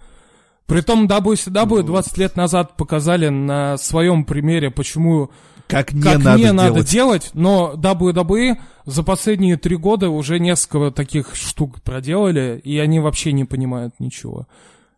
[0.65, 5.29] Притом WCW 20 лет назад показали на своем примере, почему
[5.67, 6.55] как не, как надо, не делать.
[6.55, 12.99] надо делать, но WWE за последние три года уже несколько таких штук проделали, и они
[12.99, 14.47] вообще не понимают ничего.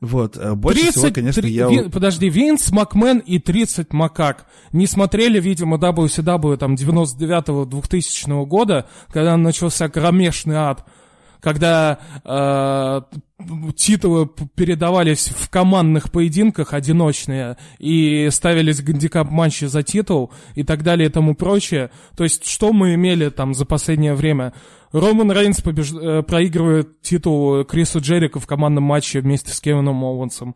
[0.01, 1.67] Вот, э, больше 30, всего, конечно, 3, я...
[1.67, 9.37] Ви, подожди, Винс, Макмен и 30 Макак не смотрели, видимо, WCW там 99-2000 года, когда
[9.37, 10.85] начался кромешный ад.
[11.39, 13.01] Когда э,
[13.75, 21.09] титулы передавались в командных поединках одиночные и ставились гандикап матчи за титул и так далее
[21.09, 21.91] и тому прочее.
[22.15, 24.53] То есть, что мы имели там за последнее время?
[24.91, 25.91] Роман Рейнс побеж...
[25.93, 30.55] Э, проигрывает титул Крису Джерико в командном матче вместе с Кевином Оуэнсом.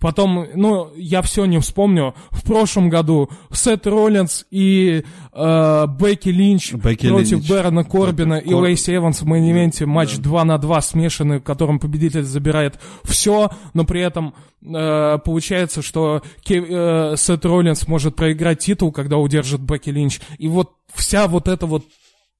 [0.00, 2.14] Потом, ну, я все не вспомню.
[2.30, 7.48] В прошлом году Сет Роллинс и э, Бекки Линч Бекки против Линч.
[7.48, 8.62] Бэрона Корбина Бекки и Кор...
[8.62, 9.86] Лейси Эванс в main event'е.
[9.86, 10.22] Матч да.
[10.22, 16.22] 2 на 2 смешанный, в котором победитель забирает все, но при этом э, получается, что
[16.42, 16.64] Кев...
[16.68, 20.20] э, Сет Роллинс может проиграть титул, когда удержит Бекки Линч.
[20.38, 21.84] И вот вся вот эта вот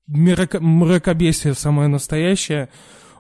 [0.07, 2.69] мракобесие самое настоящее–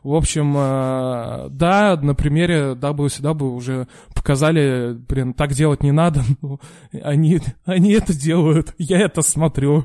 [0.08, 6.22] в общем, э, да, на примере WCW уже показали, блин, так делать не надо.
[6.40, 6.60] Но
[7.02, 9.84] они, они это делают, я это смотрю.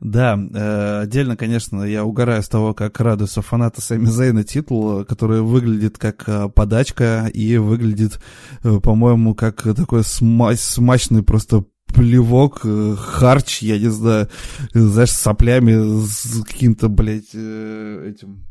[0.00, 5.40] Да, э, отдельно, конечно, я угораю с того, как радуются фанаты Сами Зейна титул, который
[5.40, 8.20] выглядит как э, подачка и выглядит,
[8.60, 14.28] по-моему, как такой смач, смачный просто плевок, э, харч, я не знаю,
[14.72, 18.44] знаешь, с соплями, с каким-то, блядь, э, этим,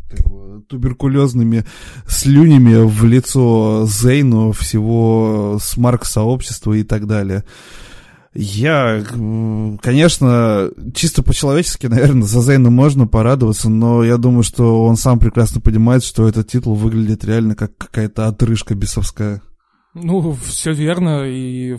[0.69, 1.65] туберкулезными
[2.07, 7.43] слюнями в лицо Зейну, всего смарк сообщества и так далее.
[8.35, 9.03] Я,
[9.81, 15.61] конечно, чисто по-человечески, наверное, за Зейна можно порадоваться, но я думаю, что он сам прекрасно
[15.61, 19.41] понимает, что этот титул выглядит реально как какая-то отрыжка бесовская.
[19.93, 21.77] Ну, все верно, и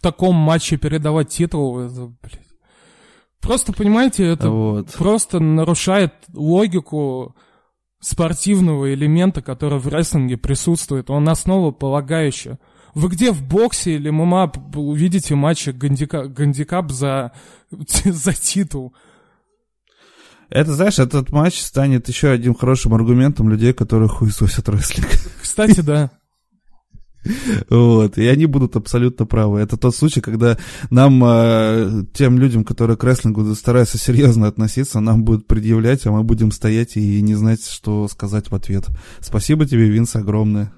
[0.00, 2.40] таком матче передавать титул, это, блядь.
[3.40, 4.92] Просто, понимаете, это вот.
[4.92, 7.34] просто нарушает логику
[8.00, 11.10] спортивного элемента, который в рестлинге присутствует.
[11.10, 12.56] Он основополагающий.
[12.94, 17.32] Вы где в боксе или ММА увидите матчи гандика, гандикап за,
[17.70, 18.94] за титул?
[20.48, 25.08] Это, знаешь, этот матч станет еще одним хорошим аргументом людей, которые хуесосят рестлинг.
[25.40, 26.10] Кстати, да.
[27.68, 29.60] Вот, и они будут абсолютно правы.
[29.60, 30.56] Это тот случай, когда
[30.90, 36.22] нам, э, тем людям, которые к рестлингу стараются серьезно относиться, нам будут предъявлять, а мы
[36.22, 38.86] будем стоять и не знать, что сказать в ответ.
[39.20, 40.72] Спасибо тебе, Винс, огромное.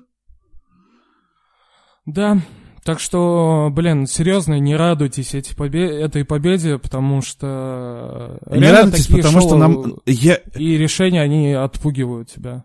[2.06, 2.42] Да,
[2.84, 9.40] так что, блин, серьезно, не радуйтесь эти побе этой победе, потому что не радуйтесь, потому
[9.40, 10.40] что нам я...
[10.56, 12.64] и решения они отпугивают тебя.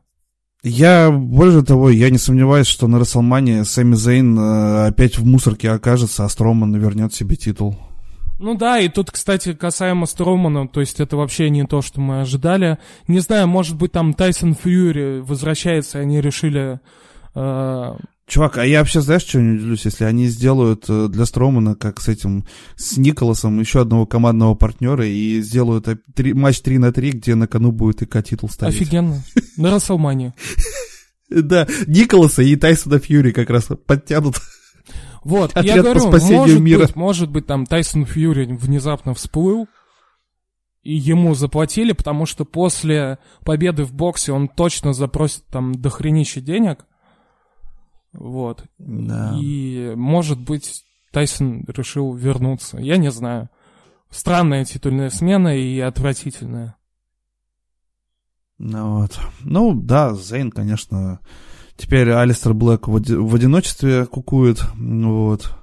[0.63, 5.69] Я, больше того, я не сомневаюсь, что на Расселмане Сэмми Зейн э, опять в мусорке
[5.69, 7.77] окажется, а Строман вернет себе титул.
[8.39, 12.21] Ну да, и тут, кстати, касаемо Стромана, то есть это вообще не то, что мы
[12.21, 12.77] ожидали.
[13.07, 16.79] Не знаю, может быть, там Тайсон Фьюри возвращается, и они решили
[17.34, 17.95] э,
[18.27, 22.01] Чувак, а я вообще, знаешь, что не удивлюсь, если они сделают э, для Стромана, как
[22.01, 22.45] с этим,
[22.75, 27.47] с Николасом, еще одного командного партнера, и сделают три, матч 3 на 3, где на
[27.47, 28.75] кону будет ИК титул ставить.
[28.75, 29.23] Офигенно.
[29.57, 30.33] На Расселмане.
[31.29, 34.35] Да, Николаса и Тайсона Фьюри как раз подтянут.
[35.23, 39.67] Вот, я говорю, может быть, может быть, там Тайсон Фьюри внезапно всплыл,
[40.83, 46.85] и ему заплатили, потому что после победы в боксе он точно запросит там дохренище денег,
[48.18, 48.64] вот.
[48.80, 49.38] Да.
[49.39, 52.77] И, может быть, Тайсон решил вернуться.
[52.77, 53.49] Я не знаю.
[54.10, 56.76] Странная титульная смена и отвратительная.
[58.57, 59.19] Ну вот.
[59.41, 61.19] Ну, да, Зейн, конечно.
[61.76, 64.64] Теперь Алистер Блэк в, оди- в одиночестве кукует.
[64.76, 65.56] Вот.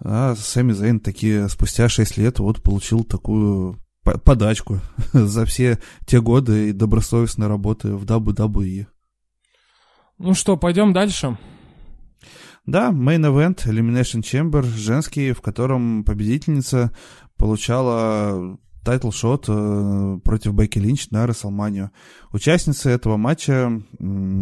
[0.00, 4.80] А Сэмми Зейн таки спустя 6 лет вот получил такую подачку
[5.14, 8.86] за все те годы и добросовестной работы в WWE.
[10.18, 11.38] Ну что, пойдем дальше.
[12.66, 16.94] Да, Main Event, Elimination Chamber, женский, в котором победительница
[17.36, 21.90] получала тайтл-шот э, против Бекки Линч на Рестлманию.
[22.32, 23.82] Участницы этого матча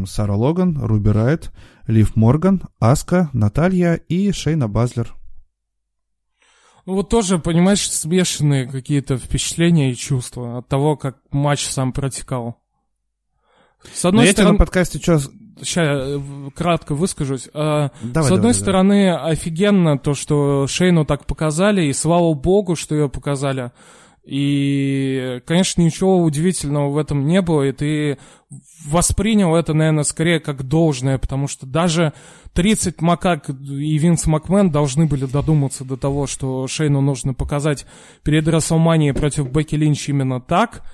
[0.06, 1.52] Сара Логан, Руби Райт,
[1.86, 5.14] Лив Морган, Аска, Наталья и Шейна Базлер.
[6.84, 12.60] Ну вот тоже, понимаешь, смешанные какие-то впечатления и чувства от того, как матч сам протекал.
[13.94, 14.48] С одной Но стороны...
[14.48, 15.20] я тебе на подкасте что
[15.62, 16.20] сейчас э,
[16.54, 17.48] кратко выскажусь.
[17.54, 19.32] А, давай, С одной давай, стороны, давай.
[19.32, 23.72] офигенно то, что Шейну так показали, и слава богу, что ее показали.
[24.24, 28.18] И, конечно, ничего удивительного в этом не было, и ты
[28.86, 32.12] воспринял это, наверное, скорее как должное, потому что даже
[32.52, 37.84] 30 макак и Винс Макмен должны были додуматься до того, что Шейну нужно показать
[38.22, 40.82] перед Расселманией против Бекки Линч именно так–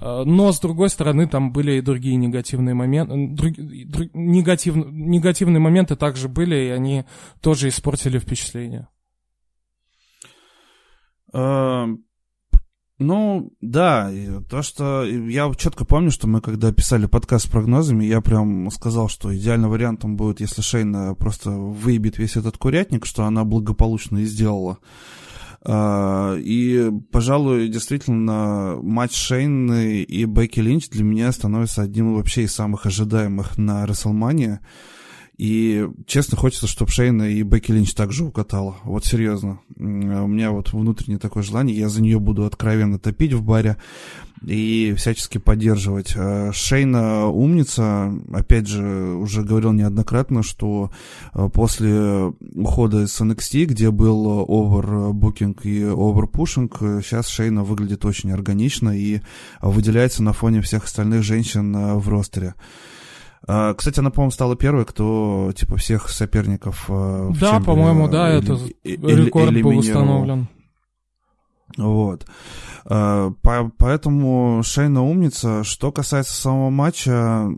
[0.00, 3.14] но, с другой стороны, там были и другие негативные моменты.
[3.34, 7.04] Друг, друг, негатив, негативные моменты также были, и они
[7.40, 8.88] тоже испортили впечатление.
[11.32, 11.86] Э,
[13.00, 14.10] Ну, да,
[14.48, 19.08] то, что я четко помню, что мы когда писали подкаст с прогнозами, я прям сказал,
[19.08, 24.24] что идеальным вариантом будет, если Шейна просто выебет весь этот курятник, что она благополучно и
[24.24, 24.78] сделала.
[25.66, 32.54] А, и, пожалуй, действительно, матч Шейны и Бекки Линч для меня становится одним вообще из
[32.54, 34.58] самых ожидаемых на WrestleMania.
[35.36, 38.76] И, честно, хочется, чтобы Шейна и Бекки Линч также укатала.
[38.84, 39.58] Вот серьезно.
[39.76, 41.76] У меня вот внутреннее такое желание.
[41.76, 43.76] Я за нее буду откровенно топить в баре
[44.46, 46.14] и всячески поддерживать.
[46.16, 48.12] А Шейна умница.
[48.32, 50.92] Опять же, уже говорил неоднократно, что
[51.32, 58.96] а, после ухода из NXT, где был овербукинг и оверпушинг, сейчас Шейна выглядит очень органично
[58.96, 59.20] и
[59.60, 62.54] выделяется на фоне всех остальных женщин а, в ростере.
[63.46, 66.86] А, кстати, она, по-моему, стала первой, кто, типа, всех соперников...
[66.88, 70.48] А, да, по-моему, да, э, это рекорд был установлен.
[71.76, 72.26] Вот.
[72.86, 75.64] А, по поэтому Шейна умница.
[75.64, 77.48] Что касается самого матча,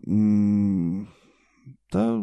[1.93, 2.21] да,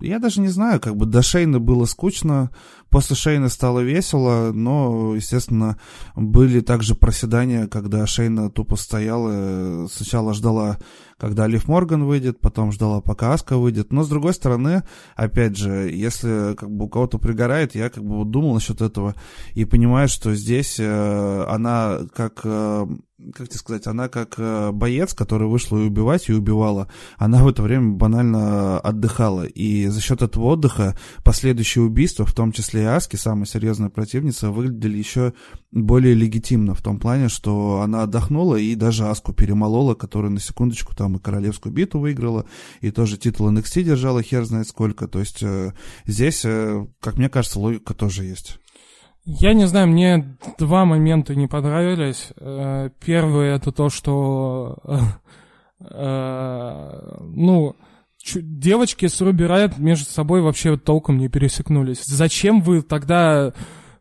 [0.00, 2.50] я даже не знаю, как бы до Шейна было скучно,
[2.90, 5.78] после Шейна стало весело, но, естественно,
[6.16, 10.78] были также проседания, когда Шейна тупо стояла, сначала ждала
[11.18, 13.92] когда Лив Морган выйдет, потом ждала, пока Аска выйдет.
[13.92, 14.84] Но, с другой стороны,
[15.16, 19.14] опять же, если как бы у кого-то пригорает, я как бы думал насчет этого
[19.54, 22.86] и понимаю, что здесь э, она как э,
[23.34, 27.48] как тебе сказать, она как э, боец, который вышла и убивать, и убивала, она в
[27.48, 29.44] это время банально отдыхала.
[29.44, 34.50] И за счет этого отдыха последующие убийства, в том числе и Аски, самая серьезная противница,
[34.50, 35.32] выглядели еще
[35.70, 40.94] более легитимно в том плане, что она отдохнула и даже Аску перемолола, которая на секундочку
[40.96, 42.46] там и королевскую битву выиграла,
[42.80, 45.08] и тоже титул NXT держала хер знает сколько.
[45.08, 45.72] То есть э,
[46.06, 48.58] здесь, э, как мне кажется, логика тоже есть.
[49.24, 52.28] Я не знаю, мне два момента не понравились.
[52.36, 54.78] Э, первый это то, что
[55.80, 57.76] ну
[58.36, 62.04] девочки с Руби Райт между собой вообще толком не пересекнулись.
[62.04, 63.52] Зачем вы тогда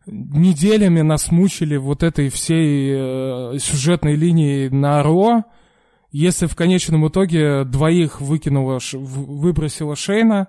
[0.06, 5.44] неделями нас мучили вот этой всей сюжетной линии на Ро,
[6.12, 10.48] если в конечном итоге двоих выкинула, выбросила Шейна,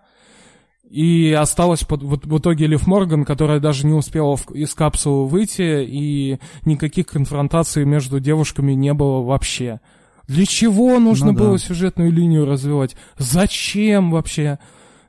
[0.89, 5.85] и осталась под, в итоге Лив Морган, которая даже не успела в, из капсулы выйти,
[5.85, 9.81] и никаких конфронтаций между девушками не было вообще.
[10.29, 11.45] Для чего нужно ну, да.
[11.45, 12.97] было сюжетную линию развивать?
[13.17, 14.59] Зачем вообще?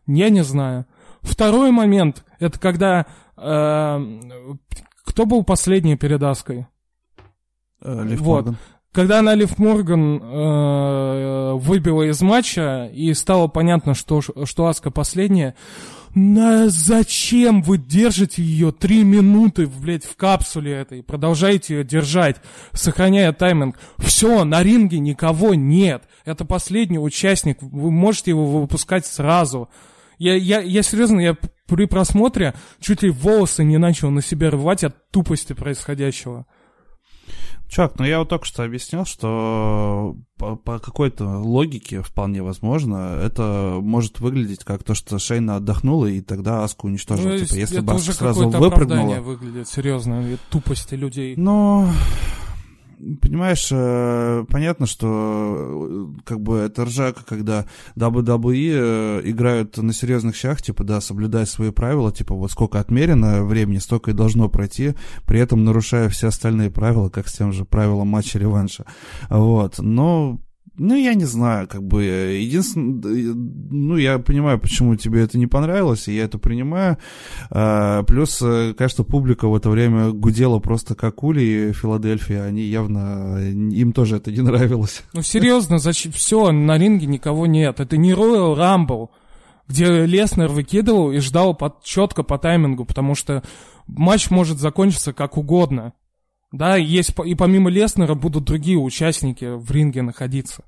[0.07, 0.85] Я не знаю.
[1.21, 3.05] Второй момент, это когда...
[3.37, 3.99] Э,
[5.03, 6.67] кто был последней перед Аской?
[7.81, 8.45] Э, вот.
[8.45, 8.57] Морган.
[8.93, 15.53] Когда она Лив Морган э, выбила из матча, и стало понятно, что, что Аска последняя,
[16.15, 21.03] на зачем вы держите ее три минуты, блядь, в капсуле этой?
[21.03, 22.37] Продолжаете ее держать,
[22.73, 23.77] сохраняя тайминг.
[23.97, 26.03] Все, на ринге никого нет.
[26.25, 27.57] Это последний участник.
[27.61, 29.69] Вы можете его выпускать сразу.
[30.17, 34.83] Я, я, я серьезно, я при просмотре чуть ли волосы не начал на себе рвать
[34.83, 36.45] от тупости происходящего.
[37.69, 43.77] Чувак, ну я вот только что объяснил, что по, по какой-то логике вполне возможно это
[43.79, 47.33] может выглядеть как то, что Шейна отдохнула и тогда Аску уничтожила.
[47.33, 49.19] Ну, типа, если бы Аска сразу выпрыгнула...
[49.19, 51.35] выглядит, серьезно, тупости людей.
[51.35, 51.87] Но
[53.21, 57.65] понимаешь, э, понятно, что э, как бы это ржака, когда
[57.95, 63.43] WWE э, играют на серьезных щах, типа, да, соблюдая свои правила, типа, вот сколько отмерено
[63.43, 64.93] времени, столько и должно пройти,
[65.25, 68.85] при этом нарушая все остальные правила, как с тем же правилом матча-реванша.
[69.29, 70.39] Вот, но
[70.79, 76.07] ну, я не знаю, как бы, единственное, ну, я понимаю, почему тебе это не понравилось,
[76.07, 76.97] и я это принимаю.
[77.51, 83.39] А, плюс, э, конечно, публика в это время гудела просто как ули Филадельфии, они явно,
[83.39, 85.03] им тоже это не нравилось.
[85.13, 89.09] Ну, серьезно, зачем, все, на ринге никого нет, это не Royal Rumble,
[89.67, 93.43] где Леснер выкидывал и ждал под, четко по таймингу, потому что
[93.87, 95.93] матч может закончиться как угодно.
[96.51, 100.63] Да, есть и помимо Леснера будут другие участники в ринге находиться.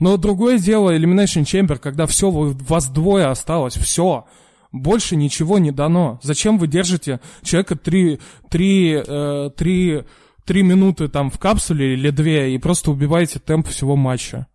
[0.00, 4.26] Но другое дело Elimination Chamber, когда все, вас двое осталось, все.
[4.72, 6.18] Больше ничего не дано.
[6.22, 8.18] Зачем вы держите человека три,
[8.48, 10.02] три, э, три,
[10.44, 14.48] три минуты там в капсуле или две и просто убиваете темп всего матча?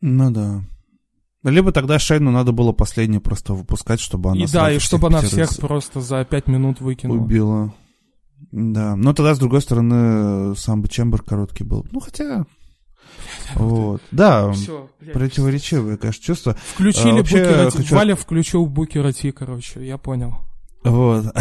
[0.00, 0.62] Ну да.
[1.42, 4.42] Либо тогда Шейну надо было последнюю просто выпускать, чтобы она...
[4.42, 7.18] И да, и чтобы она всех просто за пять минут выкинула.
[7.18, 7.74] Убила.
[8.52, 11.86] Да, но тогда, с другой стороны, сам бы Чембер короткий был.
[11.90, 12.44] Ну, хотя...
[13.54, 14.02] Вот.
[14.10, 16.56] Да, Всё, противоречивые, конечно, чувства.
[16.74, 17.94] Включили а, Букера хочу...
[17.94, 20.34] Валя включил Букера Ти, короче, я понял.
[20.84, 21.24] Вот.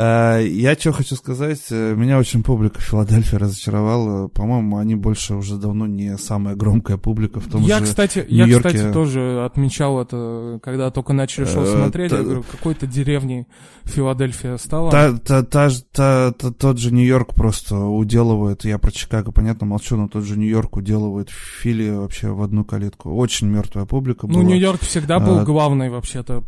[0.00, 4.28] А, я что хочу сказать, меня очень публика Филадельфии разочаровала.
[4.28, 8.68] По-моему, они больше уже давно не самая громкая публика в том я, же кстати, Нью-Йорке.
[8.68, 12.12] Я, кстати, тоже отмечал это, когда только начали шоу э, смотреть.
[12.12, 13.46] Я говорю, какой-то деревней
[13.84, 14.90] Филадельфия стала.
[14.90, 19.96] Та, та, та, та, та, тот же Нью-Йорк просто уделывает, я про Чикаго, понятно, молчу,
[19.96, 23.14] но тот же Нью-Йорк уделывает Фили вообще в одну калитку.
[23.16, 24.42] Очень мертвая публика ну, была.
[24.44, 26.44] Ну, Нью-Йорк всегда был а, главной вообще-то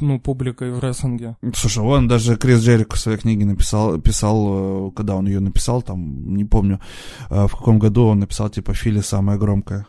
[0.00, 1.36] ну, публикой в рестлинге.
[1.62, 5.80] Слушай, он даже Крис Джерик в своей книге написал, писал, э, когда он ее написал,
[5.80, 6.80] там, не помню,
[7.30, 9.86] э, в каком году он написал, типа, Фили самая громкая.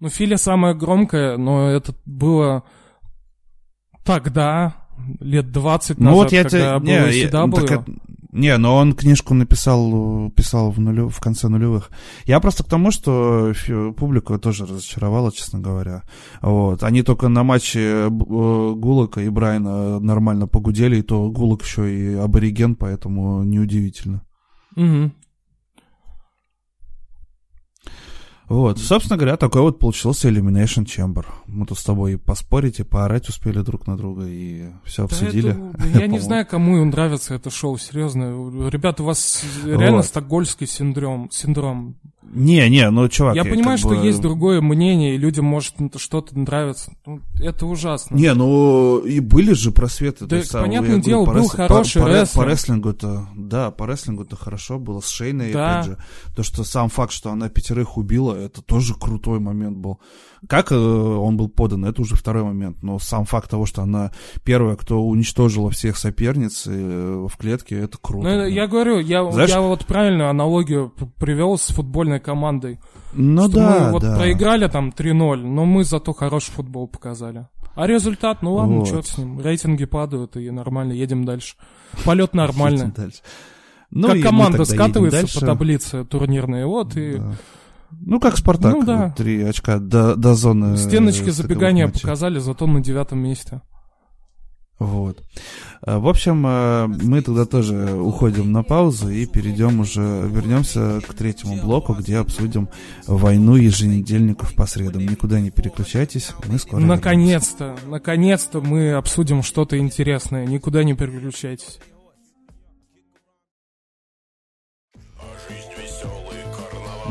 [0.00, 2.62] Ну, Фили самая громкая, но это было
[4.02, 4.88] тогда,
[5.20, 6.80] лет 20 ну, назад, вот я когда te...
[6.80, 7.66] было не, CW.
[7.66, 7.84] Так,
[8.32, 11.90] не, но он книжку написал, писал в, нулю, в конце нулевых.
[12.26, 13.52] Я просто к тому, что
[13.96, 16.04] публику тоже разочаровала, честно говоря.
[16.40, 16.84] Вот.
[16.84, 22.14] Они только на матче э, Гулока и Брайна нормально погудели, и то Гулок еще и
[22.14, 24.22] абориген, поэтому неудивительно.
[24.76, 25.10] Угу.
[28.50, 31.24] Вот, собственно говоря, такой вот получился Elimination Chamber.
[31.46, 35.52] Мы тут с тобой поспорить и поорать успели друг на друга, и все обсудили.
[35.52, 38.68] Да это, я не знаю, кому нравится это шоу, серьезно.
[38.68, 40.06] Ребята, у вас реально вот.
[40.06, 41.94] стокгольский синдром, синдром.
[42.32, 43.34] Не, не, ну, чувак...
[43.34, 43.96] Я понимаю, что бы...
[43.96, 46.92] есть другое мнение, и людям может что-то нравится.
[47.04, 48.14] Ну, это ужасно.
[48.14, 50.26] Не, ну, и были же просветы.
[50.26, 52.46] Да, есть, понятное я дело, говорю, был по хороший по, рестлинг.
[52.46, 55.80] По рестлингу-то, да, по рестлингу-то хорошо было с Шейной, да.
[55.80, 55.98] опять же.
[56.36, 59.98] То, что сам факт, что она пятерых убила, это тоже крутой момент был.
[60.48, 62.82] Как э, он был подан, это уже второй момент.
[62.82, 64.10] Но сам факт того, что она
[64.42, 68.28] первая, кто уничтожила всех соперниц э, в клетке, это круто.
[68.28, 72.78] Ну, я говорю, я, Знаешь, я вот правильную аналогию привел с футбольной командой.
[73.12, 74.16] Ну что да, мы вот да.
[74.16, 77.46] проиграли там 3-0, но мы зато хороший футбол показали.
[77.74, 78.88] А результат, ну ладно, вот.
[78.88, 79.40] черт с ним.
[79.40, 81.56] Рейтинги падают, и нормально, едем дальше.
[82.04, 82.92] Полет нормальный.
[83.90, 87.20] Ну, как команда скатывается по таблице турнирной, вот, и...
[88.00, 89.10] Ну, как Спартак, ну, да.
[89.16, 90.76] три очка до, до зоны.
[90.76, 93.62] Стеночки забегания показали, зато на девятом месте.
[94.80, 95.22] Вот.
[95.82, 101.12] А, в общем, а, мы тогда тоже уходим на паузу и перейдем уже, вернемся к
[101.12, 102.70] третьему блоку, где обсудим
[103.06, 105.06] войну еженедельников по средам.
[105.06, 110.46] Никуда не переключайтесь, мы скоро Наконец-то, наконец-то мы обсудим что-то интересное.
[110.46, 111.78] Никуда не переключайтесь.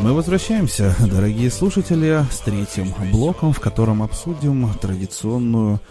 [0.01, 5.81] Мы возвращаемся, дорогие слушатели, с третьим блоком, в котором обсудим традиционную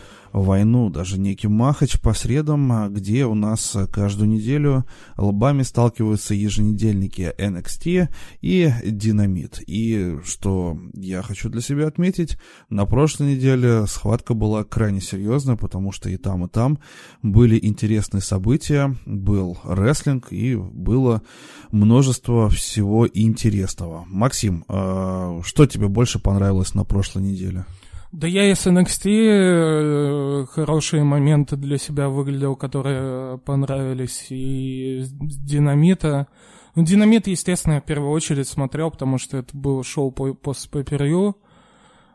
[0.43, 4.85] войну, даже некий махач по средам, а, где у нас каждую неделю
[5.17, 8.09] лбами сталкиваются еженедельники NXT
[8.41, 9.61] и Динамит.
[9.67, 12.39] И что я хочу для себя отметить,
[12.71, 16.79] на прошлой неделе схватка была крайне серьезная, потому что и там, и там
[17.23, 21.23] были интересные события, был рестлинг и было
[21.71, 24.05] множество всего интересного.
[24.09, 27.67] Максим, а, что тебе больше понравилось на прошлой неделе?
[28.11, 36.27] Да я из NXT э, хорошие моменты для себя выглядел, которые понравились, и Динамита.
[36.75, 40.71] Ну, Динамит, естественно, я в первую очередь смотрел, потому что это было шоу по после
[40.71, 41.37] пейпервью.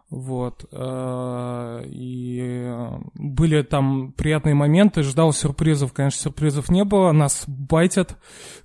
[0.09, 0.65] Вот.
[0.71, 2.71] Э, и
[3.15, 5.03] были там приятные моменты.
[5.03, 5.93] Ждал сюрпризов.
[5.93, 7.11] Конечно, сюрпризов не было.
[7.11, 8.17] Нас байтят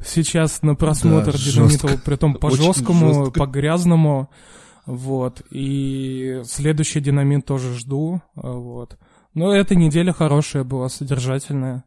[0.05, 4.31] сейчас на просмотр да, Динамита, притом по-жесткому, по-грязному.
[4.89, 5.43] Вот.
[5.51, 8.23] И следующий динамит тоже жду.
[8.35, 8.97] А, вот.
[9.35, 11.85] Но эта неделя хорошая была, содержательная.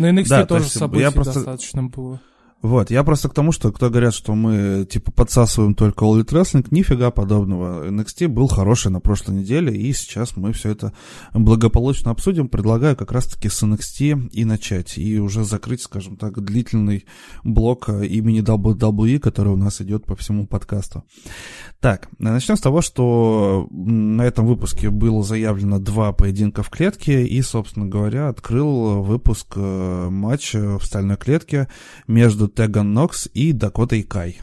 [0.00, 1.34] На NXT да, тоже событий я просто...
[1.34, 2.20] достаточно было.
[2.62, 6.28] Вот, я просто к тому, что кто говорят, что мы, типа, подсасываем только All Elite
[6.28, 7.88] Wrestling, нифига подобного.
[7.88, 10.92] NXT был хороший на прошлой неделе, и сейчас мы все это
[11.32, 12.48] благополучно обсудим.
[12.48, 17.06] Предлагаю как раз-таки с NXT и начать, и уже закрыть, скажем так, длительный
[17.44, 21.04] блок имени WWE, который у нас идет по всему подкасту.
[21.80, 27.40] Так, начнем с того, что на этом выпуске было заявлено два поединка в клетке, и,
[27.40, 31.68] собственно говоря, открыл выпуск э, матч в стальной клетке
[32.06, 34.40] между Теган Нокс и Дакотой Кай.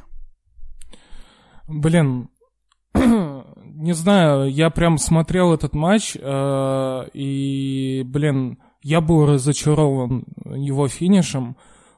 [1.68, 2.30] Блин,
[2.96, 11.58] не знаю, я прям смотрел этот матч, э, и, блин, я был разочарован его финишем,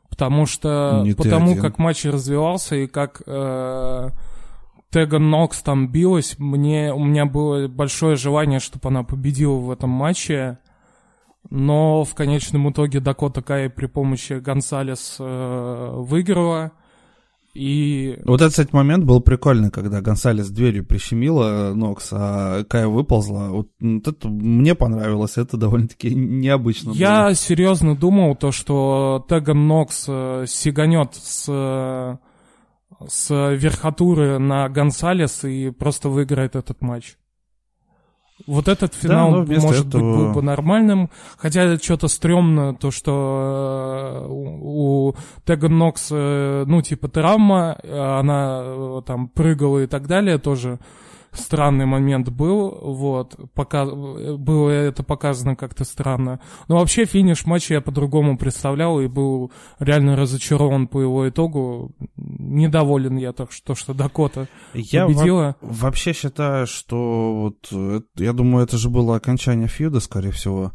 [0.10, 4.10] потому что, не потому как матч развивался и как э,
[4.92, 9.92] Теган Нокс там билась, мне, у меня было большое желание, чтобы она победила в этом
[9.92, 10.58] матче,
[11.50, 16.72] но в конечном итоге Дакота Кай при помощи Гонсалес э, выиграла.
[17.56, 18.20] И...
[18.26, 23.50] Вот этот, кстати, момент был прикольный, когда Гонсалес дверью прищемила Нокс, а Кая выползла.
[23.50, 26.92] Вот, вот это мне понравилось, это довольно-таки необычно.
[26.92, 27.36] Я было.
[27.36, 32.20] серьезно думал, то, что Теган Нокс э, сиганет с,
[33.08, 37.18] с верхотуры на Гонсалес и просто выиграет этот матч.
[38.48, 40.02] Вот этот финал, да, может этого...
[40.02, 41.10] быть, был бы нормальным.
[41.38, 45.14] Хотя что-то стрёмно, то, что э, у,
[45.46, 50.80] Теган Нокс, э, ну, типа, травма, она э, там прыгала и так далее тоже
[51.40, 56.40] странный момент был, вот, пока, было это показано как-то странно.
[56.68, 61.92] Но вообще финиш матча я по-другому представлял и был реально разочарован по его итогу.
[62.16, 65.56] Недоволен я так что, что Дакота я победила.
[65.62, 70.72] Во- вообще считаю, что вот, я думаю, это же было окончание фьюда, скорее всего.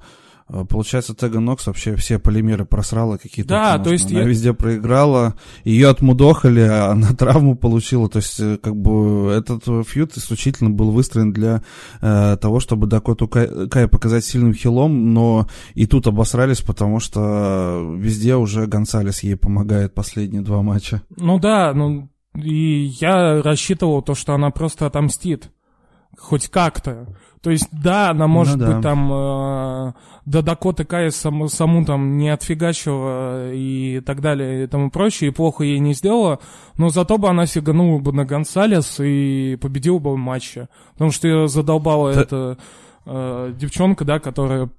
[0.48, 3.48] Э, получается, Тега Нокс вообще все полимеры просрала какие-то.
[3.48, 4.10] Да, то есть...
[4.10, 4.26] Она я...
[4.26, 5.34] везде проиграла,
[5.64, 8.08] ее отмудохали, а она травму получила.
[8.08, 11.62] То есть, э, как бы, этот фьют исключительно был выстроен для
[12.00, 17.94] э, того, чтобы Дакоту Кай, Кай показать сильным хилом, но и тут обосрались, потому что
[17.96, 21.02] везде уже Гонсалес ей помогает последние два матча.
[21.16, 25.50] Ну да, ну и я рассчитывал то, что она просто отомстит.
[26.16, 27.08] Хоть как-то.
[27.44, 28.72] То есть, да, она может ну, да.
[28.72, 29.92] быть там э,
[30.24, 35.32] до Дакоты Кай саму, саму там не отфигачила и так далее и тому прочее, и
[35.32, 36.38] плохо ей не сделала,
[36.78, 40.70] но зато бы она сиганула бы на Гонсалес и победила бы в матче.
[40.94, 42.22] Потому что ее задолбала да.
[42.22, 42.58] эта
[43.04, 44.70] э, девчонка, да, которая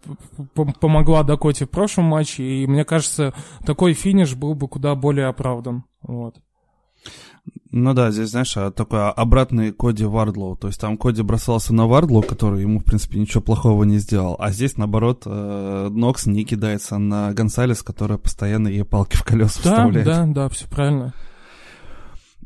[0.56, 5.84] помогла Дакоте в прошлом матче, и мне кажется, такой финиш был бы куда более оправдан.
[6.02, 6.38] Вот.
[7.72, 10.56] Ну да, здесь, знаешь, а, такой обратный Коди Вардлоу.
[10.56, 14.38] То есть там Коди бросался на Вардлоу, который ему, в принципе, ничего плохого не сделал.
[14.40, 19.60] А здесь, наоборот, э, Нокс не кидается на Гонсалес, которая постоянно ей палки в колеса
[19.62, 20.08] да, вставляет.
[20.08, 21.14] Да, да, все правильно.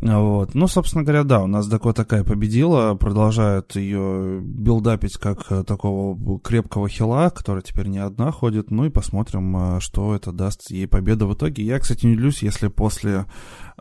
[0.01, 0.55] Вот.
[0.55, 6.39] Ну, собственно говоря, да, у нас Дакота Кай победила, продолжают ее билдапить как э, такого
[6.39, 10.87] крепкого хила, который теперь не одна ходит, ну и посмотрим, э, что это даст ей
[10.87, 11.63] победа в итоге.
[11.63, 13.25] Я, кстати, не удивлюсь, если после,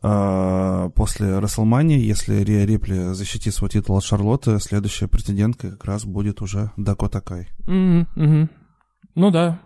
[0.02, 6.04] э, после Расселмании, если Риа Рипли защитит свой титул от Шарлотты, следующая претендентка как раз
[6.04, 7.48] будет уже Дако Такай.
[7.66, 8.48] Mm-hmm, mm-hmm.
[9.14, 9.60] Ну да,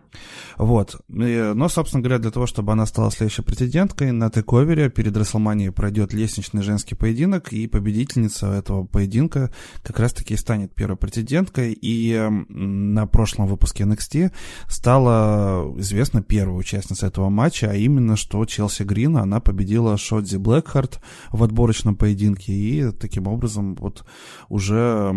[0.56, 1.00] вот.
[1.08, 6.12] Но, собственно говоря, для того, чтобы она стала следующей претенденткой, на тековере перед Расселманией пройдет
[6.12, 9.50] лестничный женский поединок, и победительница этого поединка
[9.82, 11.72] как раз-таки станет первой претенденткой.
[11.80, 12.18] И
[12.48, 14.32] на прошлом выпуске NXT
[14.68, 21.00] стала известна первая участница этого матча, а именно, что Челси Грин, она победила Шотзи Блэкхарт
[21.30, 24.04] в отборочном поединке, и таким образом вот
[24.48, 25.14] уже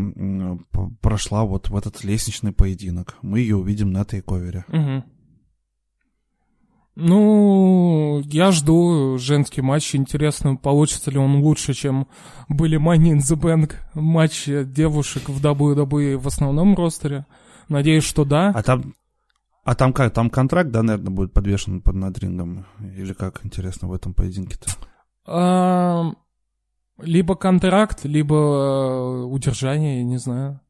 [1.02, 3.16] прошла вот в этот лестничный поединок.
[3.22, 4.66] Мы ее увидим на тейковере.
[4.70, 4.85] Угу.
[6.96, 9.96] Ну, я жду женский матч.
[9.96, 12.08] Интересно, получится ли он лучше, чем
[12.48, 17.26] были Money in the Bank матчи девушек в WWE в основном ростере.
[17.68, 18.52] Надеюсь, что да.
[18.56, 18.94] А там,
[19.66, 20.14] а там как?
[20.14, 22.66] Там контракт, да, наверное, будет подвешен под над рингом?
[22.80, 24.70] Или как, интересно, в этом поединке-то?
[25.28, 26.14] А,
[27.00, 30.62] либо контракт, либо э, удержание, я не знаю.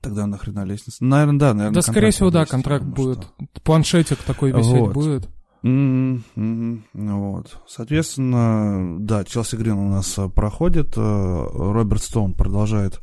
[0.00, 1.04] Тогда нахрена лестница?
[1.04, 1.74] Наверное, да, наверное.
[1.74, 3.18] Да, скорее всего, да, контракт будет.
[3.18, 3.60] Что.
[3.62, 4.92] Планшетик такой висеть вот.
[4.94, 5.28] будет.
[5.62, 6.80] Mm-hmm.
[6.94, 7.58] Вот.
[7.66, 10.94] Соответственно, да, Челси Грин у нас э, проходит.
[10.96, 13.00] Э, Роберт Стоун продолжает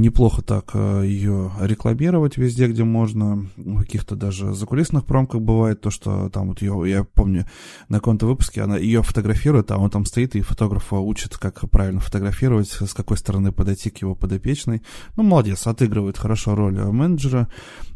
[0.00, 3.46] неплохо так э, ее рекламировать везде, где можно.
[3.56, 7.46] В каких-то даже закулисных промках бывает то, что там вот ее, я помню,
[7.88, 12.00] на каком-то выпуске она ее фотографирует, а он там стоит и фотографа учит, как правильно
[12.00, 14.82] фотографировать, с какой стороны подойти к его подопечной.
[15.16, 17.48] Ну, молодец, отыгрывает хорошо роль менеджера.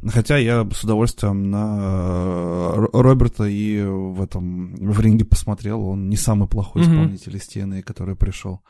[0.06, 5.82] Хотя я с удовольствием на э, Роберта и в этом в ринге посмотрел.
[5.82, 6.92] Он не самый плохой mm-hmm.
[6.92, 8.62] исполнитель из TNA, который пришел.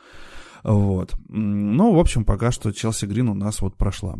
[0.62, 1.15] Вот.
[1.28, 4.19] Ну, в общем, пока что Челси Грин у нас вот прошла.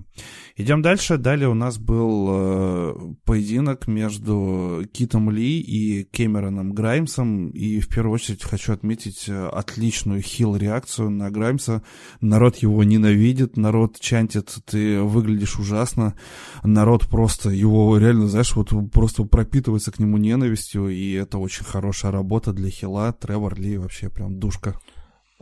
[0.57, 1.19] Идем дальше.
[1.19, 2.95] Далее у нас был э,
[3.25, 7.51] поединок между Китом Ли и Кэмероном Граймсом.
[7.51, 11.83] И в первую очередь хочу отметить э, отличную хил-реакцию на Граймса.
[12.21, 16.15] Народ его ненавидит, народ чантит, ты выглядишь ужасно.
[16.63, 20.89] Народ просто его реально, знаешь, вот просто пропитывается к нему ненавистью.
[20.89, 23.13] И это очень хорошая работа для хила.
[23.13, 24.77] Тревор Ли вообще прям душка.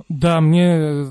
[0.09, 1.07] Да, мне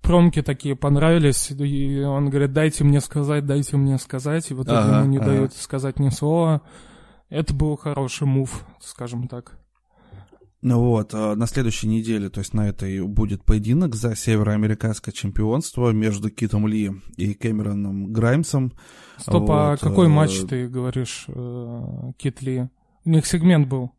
[0.00, 4.98] промки такие понравились, и он говорит, дайте мне сказать, дайте мне сказать, и вот ага,
[4.98, 5.26] ему не ага.
[5.26, 6.62] дают сказать ни слова.
[7.30, 9.58] Это был хороший мув, скажем так.
[10.64, 15.90] Ну вот, а на следующей неделе, то есть на этой будет поединок за североамериканское чемпионство
[15.90, 18.72] между Китом Ли и Кэмероном Граймсом.
[19.18, 19.74] Стоп, а вот.
[19.74, 22.70] а какой матч ты говоришь, э, Кит Ли?
[23.04, 23.90] У них сегмент был.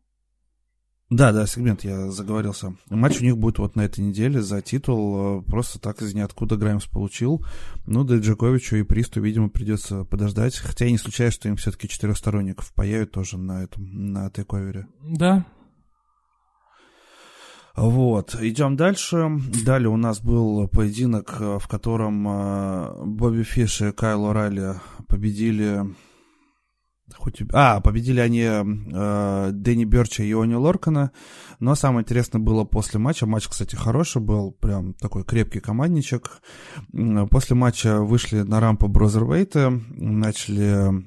[1.08, 2.74] Да, да, сегмент, я заговорился.
[2.90, 5.38] Матч у них будет вот на этой неделе за титул.
[5.38, 7.44] Э, просто так из ниоткуда Граймс получил.
[7.86, 10.56] Ну, да и Джаковичу и Присту, видимо, придется подождать.
[10.56, 14.88] Хотя я не исключаю, что им все-таки четырехсторонников появят тоже на этом, на тейковере.
[15.00, 15.46] Да.
[17.76, 19.30] Вот, идем дальше.
[19.64, 25.84] Далее у нас был поединок, э, в котором э, Бобби Фиш и Кайл Орайли победили
[27.26, 27.42] Хоть...
[27.52, 31.10] А, победили они э, Дэнни Берча и Иони Лоркана.
[31.58, 33.26] Но самое интересное было после матча.
[33.26, 34.52] Матч, кстати, хороший был.
[34.52, 36.40] Прям такой крепкий командничек.
[37.28, 39.70] После матча вышли на рампу Брозервейта.
[39.70, 41.04] Начали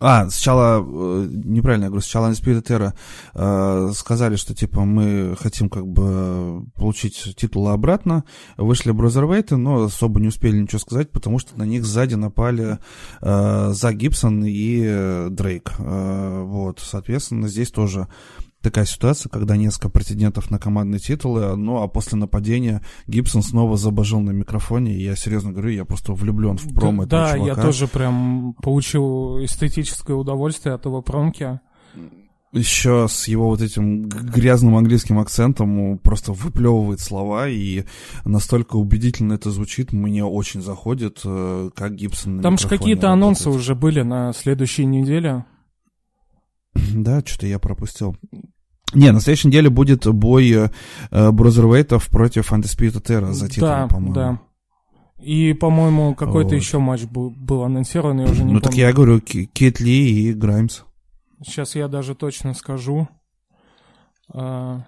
[0.00, 2.94] а, сначала, э, неправильно я говорю, сначала Undisputed Era
[3.34, 8.24] э, сказали, что, типа, мы хотим, как бы, получить титулы обратно.
[8.56, 12.78] Вышли Брозервейты, но особо не успели ничего сказать, потому что на них сзади напали
[13.20, 15.72] э, За Гибсон и Дрейк.
[15.78, 18.06] Э, вот, соответственно, здесь тоже
[18.62, 24.20] такая ситуация, когда несколько претендентов на командные титулы, ну а после нападения Гибсон снова забожил
[24.20, 27.54] на микрофоне, и я серьезно говорю, я просто влюблен в промо да, этого Да, я
[27.54, 31.60] тоже прям получил эстетическое удовольствие от его промки.
[32.50, 37.84] Еще с его вот этим грязным английским акцентом просто выплевывает слова, и
[38.24, 43.74] настолько убедительно это звучит, мне очень заходит, э, как Гибсон Там же какие-то анонсы уже
[43.74, 45.44] были на следующей неделе.
[47.02, 48.16] Да, что-то я пропустил.
[48.94, 50.50] Не, на следующей неделе будет бой
[51.10, 54.14] э, Брозервейтов против Undisputed Era за титул, да, по-моему.
[54.14, 54.40] Да,
[55.20, 56.56] И, по-моему, какой-то вот.
[56.56, 58.60] еще матч был, был анонсирован, я уже не Ну, помню.
[58.62, 60.80] так я говорю, Кит Ли и Граймс.
[61.44, 63.08] Сейчас я даже точно скажу.
[64.32, 64.82] А,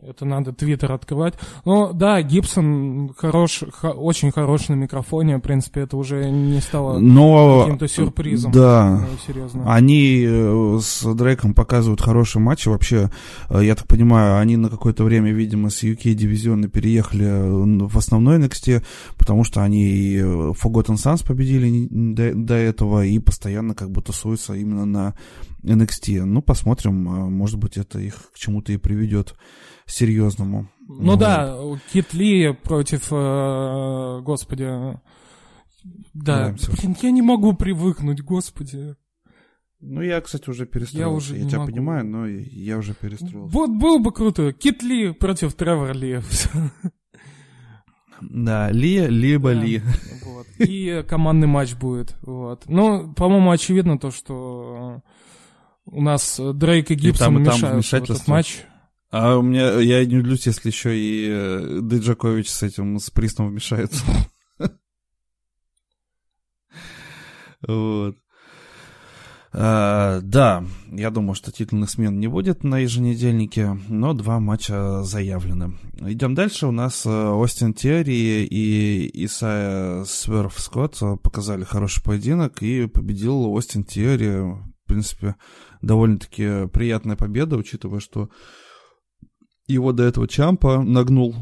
[0.00, 1.34] это надо твиттер открывать.
[1.66, 5.36] Ну, да, Гибсон хорош, хо, очень хорош на микрофоне.
[5.36, 8.52] В принципе, это уже не стало Но, каким-то сюрпризом.
[8.52, 9.74] Да, ну, серьезно.
[9.74, 12.68] они э, с Дрейком показывают хорошие матчи.
[12.68, 13.10] Вообще,
[13.50, 18.38] э, я так понимаю, они на какое-то время, видимо, с UK-дивизиона переехали э, в основной
[18.38, 18.82] NXT,
[19.18, 24.54] потому что они и Forgotten Sons победили до, до этого и постоянно как бы тусуются
[24.54, 25.14] именно на
[25.62, 26.24] NXT.
[26.24, 29.34] Ну, посмотрим, может быть, это их к чему-то и приведет
[29.86, 30.68] серьезному.
[30.80, 31.18] Ну вот.
[31.18, 31.58] да,
[31.92, 34.98] Кит Ли против, э, господи,
[36.14, 38.96] да, блин, я не могу привыкнуть, господи.
[39.80, 40.98] Ну, я, кстати, уже перестроился.
[40.98, 41.72] Я, уже я тебя могу.
[41.72, 43.52] понимаю, но я уже перестроился.
[43.52, 44.52] Вот было бы круто.
[44.52, 46.20] Кит Ли против Тревор Ли.
[48.20, 49.82] Да, Ли, либо да, Ли.
[50.24, 50.46] Вот.
[50.58, 52.14] И командный матч будет.
[52.22, 52.62] Вот.
[52.68, 55.02] Ну, по-моему, очевидно то, что
[55.84, 58.62] у нас Дрейк и Гибсон и там, мешают в этот матч.
[59.10, 63.48] А у меня, я не удивлюсь, если еще и э, Диджакович с этим, с Пристом
[63.48, 64.02] вмешается.
[67.68, 68.16] Вот.
[69.54, 75.78] А, да, я думаю, что титульных смен не будет на еженедельнике, но два матча заявлены.
[76.00, 76.66] Идем дальше.
[76.66, 83.84] У нас э, Остин Терри и Исайя Сверф Скотт показали хороший поединок и победил Остин
[83.84, 84.40] Терри.
[84.40, 85.36] В принципе,
[85.82, 88.30] довольно-таки приятная победа, учитывая, что
[89.66, 91.34] его до этого Чампа нагнул.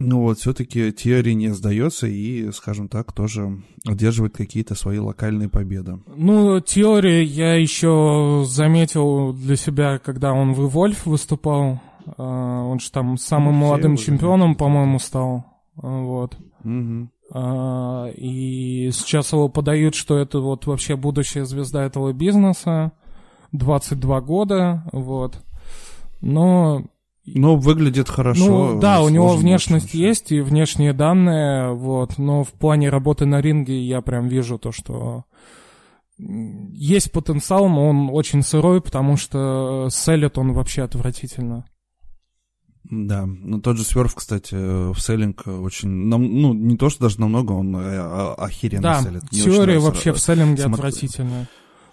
[0.00, 5.98] Ну вот, все-таки Тиари не сдается и, скажем так, тоже одерживает какие-то свои локальные победы.
[6.06, 11.80] Ну, Теори я еще заметил для себя, когда он в Evolve выступал.
[12.16, 15.44] А, он же там самым ну, молодым чемпионом, по-моему, стал.
[15.74, 16.36] Вот.
[16.62, 17.10] Угу.
[17.30, 22.92] И сейчас его подают, что это вот вообще будущая звезда этого бизнеса.
[23.52, 25.40] 22 года, вот.
[26.20, 26.84] Но
[27.34, 28.72] но выглядит хорошо.
[28.74, 30.00] Ну, да, у него внешность очень.
[30.00, 34.72] есть и внешние данные, вот, но в плане работы на ринге я прям вижу то,
[34.72, 35.24] что
[36.18, 41.64] есть потенциал, но он очень сырой, потому что селит он вообще отвратительно.
[42.90, 47.52] Да, ну тот же Сверф, кстати, в селлинг очень, ну не то, что даже намного,
[47.52, 49.22] он э, охеренно да, селит.
[49.22, 51.48] Да, теория вообще в селлинге отвратительная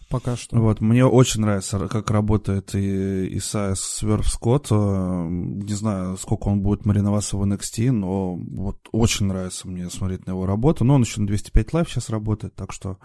[0.10, 0.58] пока что.
[0.58, 4.68] Вот, мне очень нравится, как работает и Исайя Swerve Скотт.
[4.72, 10.26] Э, не знаю, сколько он будет мариноваться в NXT, но вот очень нравится мне смотреть
[10.26, 10.84] на его работу.
[10.84, 12.98] Но он еще на 205 Live сейчас работает, так что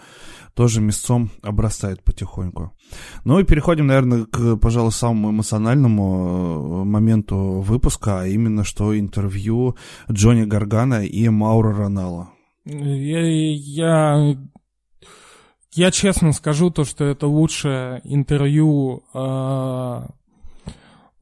[0.54, 2.72] тоже мясцом обрастает потихоньку.
[3.24, 9.76] Ну и переходим, наверное, к, пожалуй, самому эмоциональному э, моменту выпуска, а именно что интервью
[10.10, 12.30] Джонни Гаргано и Маура Раналло.
[12.64, 14.36] Я, я
[15.72, 20.02] я честно скажу то, что это лучшее интервью э,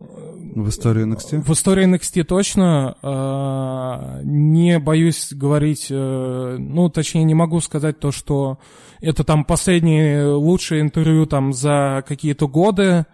[0.00, 1.40] в истории NXT?
[1.42, 2.96] В истории NXT точно.
[3.02, 8.58] Э, не боюсь говорить, э, ну, точнее, не могу сказать то, что
[9.00, 13.06] это там последнее лучшее интервью там за какие-то годы.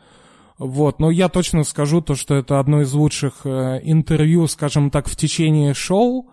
[0.59, 5.09] Вот, но я точно скажу то, что это одно из лучших э, интервью, скажем так,
[5.09, 6.31] в течение шоу,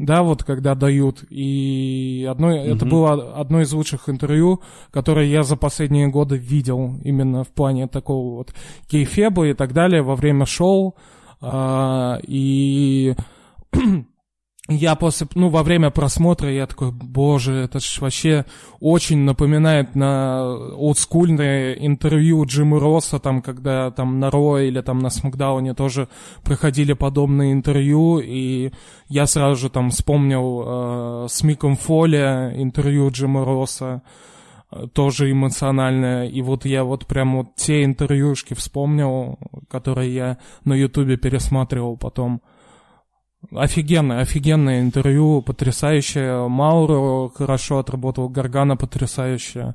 [0.00, 1.24] да, вот когда дают.
[1.28, 2.74] И одно, mm-hmm.
[2.74, 7.86] это было одно из лучших интервью, которое я за последние годы видел именно в плане
[7.86, 8.54] такого вот
[8.88, 10.96] кейфеба и так далее во время шоу.
[11.42, 13.14] А, и
[14.70, 18.44] я после, ну, во время просмотра я такой, боже, это ж вообще
[18.78, 25.10] очень напоминает на олдскульное интервью Джима Росса, там, когда там на Ро или там на
[25.10, 26.08] Смакдауне тоже
[26.44, 28.70] проходили подобные интервью, и
[29.08, 34.02] я сразу же там вспомнил э, с Миком Фоли интервью Джима Росса,
[34.70, 39.36] э, тоже эмоциональное, и вот я вот прям вот те интервьюшки вспомнил,
[39.68, 42.40] которые я на Ютубе пересматривал потом.
[43.52, 46.48] Офигенное, офигенное интервью, потрясающее.
[46.48, 49.74] Мауро хорошо отработал, Гаргана потрясающая.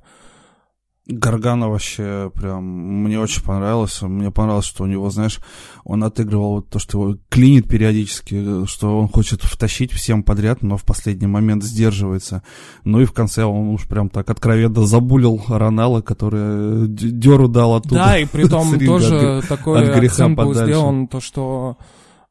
[1.07, 2.63] Гаргана вообще прям
[3.03, 4.01] мне очень понравилось.
[4.01, 5.39] Мне понравилось, что у него, знаешь,
[5.83, 10.83] он отыгрывал то, что его клинит периодически, что он хочет втащить всем подряд, но в
[10.83, 12.41] последний момент сдерживается.
[12.85, 17.95] Ну и в конце он уж прям так откровенно забулил Ронала, который деру дал оттуда.
[17.95, 21.77] Да, и при том тоже такой акцент был сделан, то, что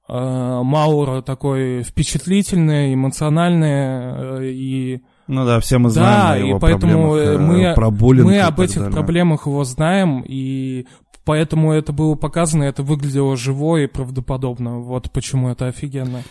[0.06, 5.02] Маура такой впечатлительный, эмоциональный э, и...
[5.26, 8.60] Ну да, все мы знаем да, его и поэтому э, мы, про буллинг мы об
[8.60, 8.92] этих далее.
[8.92, 10.86] проблемах его знаем, и
[11.24, 14.80] поэтому это было показано, это выглядело живо и правдоподобно.
[14.80, 16.22] Вот почему это офигенно.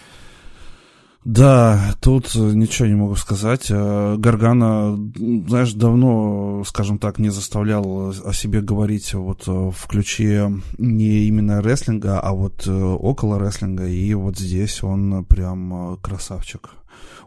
[1.26, 3.68] Да, тут ничего не могу сказать.
[3.70, 4.98] Э, Гаргана,
[5.48, 11.62] знаешь, давно, скажем так, не заставлял о себе говорить вот э, в ключе не именно
[11.62, 13.88] рестлинга, а вот э, около рестлинга.
[13.88, 16.72] И вот здесь он прям красавчик.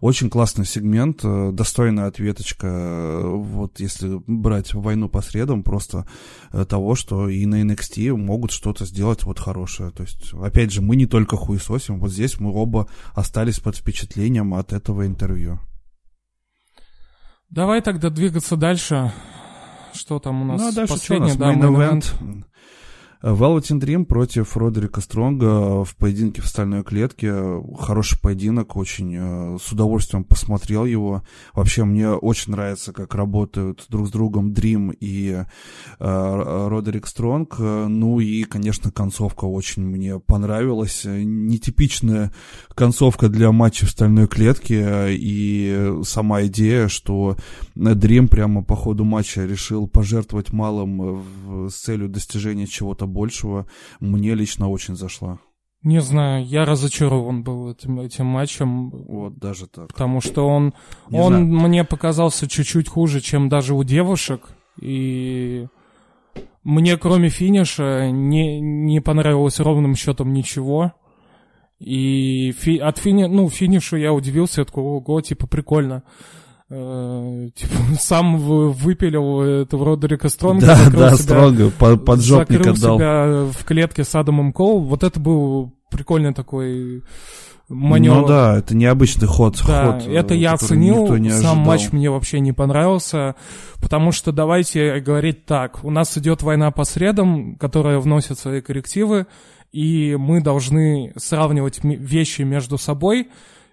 [0.00, 6.06] Очень классный сегмент, э, достойная ответочка, э, вот если брать войну по средам, просто
[6.52, 9.90] э, того, что и на NXT могут что-то сделать вот хорошее.
[9.90, 14.54] То есть, опять же, мы не только хуесосим, вот здесь мы оба остались под впечатлением
[14.54, 15.60] от этого интервью.
[17.48, 19.12] Давай тогда двигаться дальше.
[19.92, 20.60] Что там у нас?
[20.60, 21.58] Ну, а дальше Последний, что у нас?
[21.58, 22.44] Да, Main event.
[23.22, 27.62] Velveteen Dream против Родерика Стронга в поединке в стальной клетке.
[27.78, 31.22] Хороший поединок, очень э, с удовольствием посмотрел его.
[31.54, 35.44] Вообще мне очень нравится, как работают друг с другом Dream и
[35.98, 37.58] э, Родерик Стронг.
[37.58, 41.04] Ну и, конечно, концовка очень мне понравилась.
[41.04, 42.32] Нетипичная
[42.74, 47.36] концовка для матча в стальной клетке и сама идея, что
[47.74, 51.24] Dream прямо по ходу матча решил пожертвовать малым
[51.70, 53.66] с целью достижения чего-то большего,
[54.00, 55.38] мне лично очень зашла.
[55.82, 58.90] Не знаю, я разочарован был этим, этим матчем.
[58.90, 59.88] Вот, даже так.
[59.88, 60.74] Потому что он,
[61.12, 61.46] он знаю.
[61.46, 64.48] мне показался чуть-чуть хуже, чем даже у девушек.
[64.80, 65.66] И
[66.64, 70.92] мне, кроме финиша, не, не понравилось ровным счетом ничего.
[71.78, 76.02] И фи, от фини, ну, финиша я удивился, я такой, ого, типа, прикольно.
[76.68, 80.66] Э, типа, сам выпилил этого Родерика Стронга.
[80.66, 82.98] Да, да, себя, Стронга, поджопника дал.
[82.98, 84.80] себя в клетке с Адамом Кол.
[84.82, 87.02] Вот это был прикольный такой
[87.68, 88.22] маневр.
[88.22, 89.60] Ну да, это необычный ход.
[89.66, 91.06] Да, ход, это я оценил.
[91.30, 93.36] Сам матч мне вообще не понравился,
[93.80, 95.84] потому что давайте говорить так.
[95.84, 99.26] У нас идет война по средам, которая вносит свои коррективы,
[99.72, 103.28] и мы должны сравнивать вещи между собой,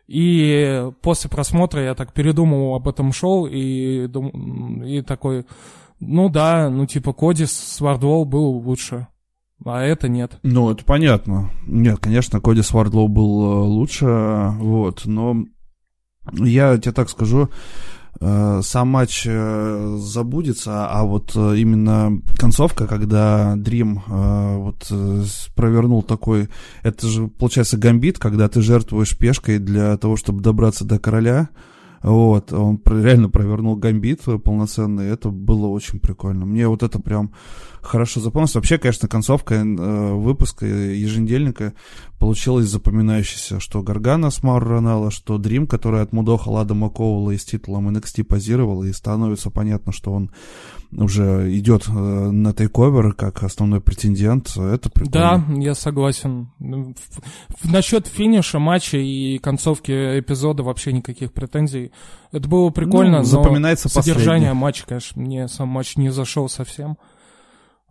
[0.08, 5.46] и после просмотра я так передумал об этом шоу и, и такой,
[6.00, 9.08] ну да, ну типа Коди с Вардвол был лучше.
[9.66, 10.40] А это нет.
[10.44, 11.50] Ну, это понятно.
[11.66, 14.06] Нет, конечно, Коди Свардлоу был э, лучше,
[14.60, 15.46] вот, но
[16.34, 17.50] я тебе так скажу,
[18.20, 24.92] сам матч э, забудется, а вот э, именно концовка, когда Дрим вот
[25.56, 26.50] провернул такой,
[26.84, 31.50] это же получается гамбит, когда ты жертвуешь пешкой для того, чтобы добраться до короля,
[32.02, 36.46] вот, он реально провернул гамбит полноценный, это было очень прикольно.
[36.46, 37.32] Мне вот это прям
[37.84, 38.56] хорошо запомнилось.
[38.56, 41.74] Вообще, конечно, концовка э, выпуска еженедельника
[42.18, 47.46] получилась запоминающейся, что Гаргана с Мауру Ронелло, что Дрим, который отмудохал Адама Коула и с
[47.46, 50.32] титулом NXT позировал, и становится понятно, что он
[50.96, 55.46] уже идет э, на тейковер как основной претендент, это прикольно.
[55.48, 56.52] Да, я согласен.
[57.64, 61.92] Насчет финиша матча и концовки эпизода вообще никаких претензий.
[62.32, 66.98] Это было прикольно, ну, запоминается но содержание матча, конечно, мне сам матч не зашел совсем.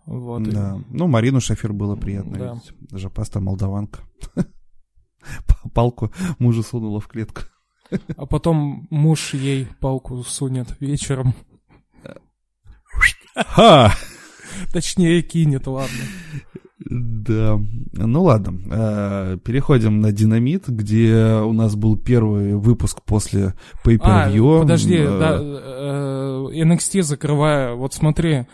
[0.07, 0.77] Вот, да.
[0.77, 0.97] И...
[0.97, 2.53] Ну, Марину Шафир было приятно да.
[2.55, 2.73] видеть.
[2.91, 4.01] Даже паста молдаванка.
[5.75, 7.43] Палку мужу сунула в клетку.
[8.17, 11.35] А потом муж ей палку сунет вечером.
[13.35, 13.93] Ха!
[14.73, 15.97] Точнее, кинет, ладно.
[16.85, 17.61] Да,
[17.93, 23.55] ну ладно, э, переходим на Динамит, где у нас был первый выпуск после
[23.85, 24.59] Pay-Per-View.
[24.59, 28.47] А, подожди, да, э, NXT закрывая, вот смотри,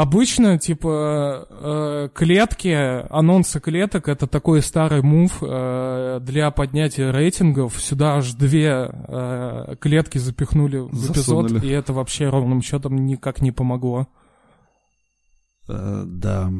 [0.00, 7.78] Обычно, типа, э, клетки, анонсы клеток— это такой старый мув э, для поднятия рейтингов.
[7.78, 11.66] Сюда аж две э, клетки запихнули в эпизод, Засунули.
[11.66, 14.08] и это вообще ровным счетом никак не помогло.
[15.68, 16.50] Да,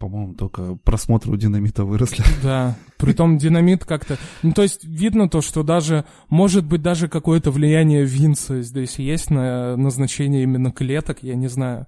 [0.00, 2.24] по-моему, только просмотры у динамита выросли.
[2.42, 4.18] Да, притом динамит как-то...
[4.42, 9.30] Ну, то есть видно то, что даже, может быть, даже какое-то влияние Винса здесь есть
[9.30, 11.86] на назначение именно клеток, я не знаю.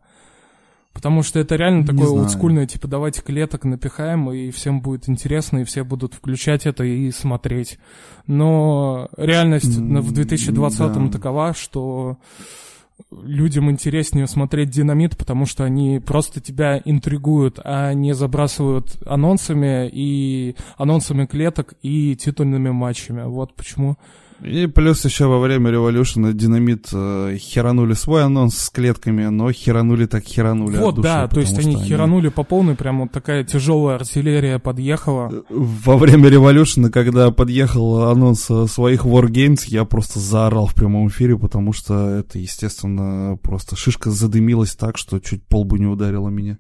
[0.97, 2.23] Потому что это реально не такое знаю.
[2.23, 7.11] олдскульное, типа, давайте клеток напихаем, и всем будет интересно, и все будут включать это и
[7.11, 7.79] смотреть.
[8.27, 11.13] Но реальность mm, в 2020-м да.
[11.13, 12.17] такова, что
[13.11, 20.57] людям интереснее смотреть динамит, потому что они просто тебя интригуют, а не забрасывают анонсами и
[20.79, 23.25] анонсами клеток и титульными матчами.
[23.25, 23.99] Вот почему
[24.43, 30.07] и плюс еще во время революшена динамит э, херанули свой анонс с клетками, но херанули
[30.07, 30.77] так херанули.
[30.77, 34.59] Вот, души, да, то есть они, они херанули по полной, прям вот такая тяжелая артиллерия
[34.59, 35.31] подъехала.
[35.33, 41.09] Э, во время революшена, когда подъехал анонс э, своих Wargames, я просто заорал в прямом
[41.09, 46.59] эфире, потому что это, естественно, просто шишка задымилась так, что чуть полбу не ударила меня.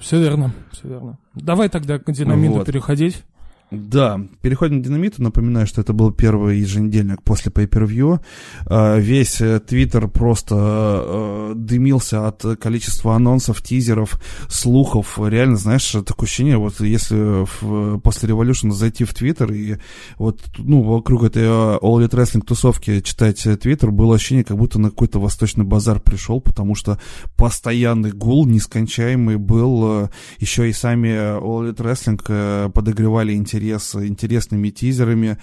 [0.00, 1.18] Все верно, все верно.
[1.34, 2.66] Давай тогда к динамиту вот.
[2.66, 3.24] переходить.
[3.72, 5.22] Да, переходим к динамиту.
[5.22, 8.20] Напоминаю, что это был первый еженедельник после Pay-Per-View.
[8.66, 14.20] А, весь э, Твиттер просто э, дымился от количества анонсов, тизеров,
[14.50, 15.18] слухов.
[15.18, 19.78] Реально, знаешь, такое ощущение, вот если в, после Revolution зайти в Твиттер и
[20.18, 24.78] вот, ну, вокруг этой э, All Elite Wrestling тусовки читать Твиттер, было ощущение, как будто
[24.78, 26.98] на какой-то восточный базар пришел, потому что
[27.36, 30.10] постоянный гул нескончаемый был.
[30.38, 35.38] Еще и сами All Elite Wrestling подогревали интерес интерес интересными тизерами.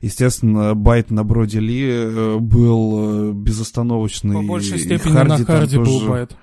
[0.00, 4.34] Естественно, байт на Броди Ли э, был э, безостановочный.
[4.34, 6.08] По большей степени Харди на Харди был тоже...
[6.08, 6.36] байт.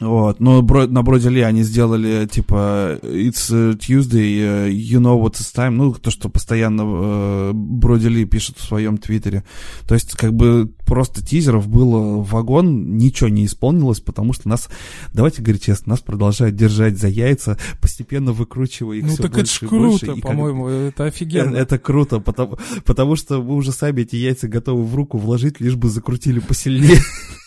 [0.00, 3.48] Вот, но на Броди Ли они сделали, типа, It's
[3.78, 8.64] Tuesday, you know what it's time, ну, то, что постоянно э, Броди Ли пишет в
[8.64, 9.44] своем твиттере.
[9.86, 14.68] То есть, как бы, просто тизеров было вагон, ничего не исполнилось, потому что нас,
[15.12, 19.64] давайте говорить честно, нас продолжают держать за яйца, постепенно выкручивая их ну, все так больше
[19.64, 20.22] это ж круто, больше.
[20.22, 20.74] по-моему, как...
[20.74, 21.54] это офигенно.
[21.54, 25.76] Это круто, потому, потому что мы уже сами эти яйца готовы в руку вложить, лишь
[25.76, 26.98] бы закрутили посильнее.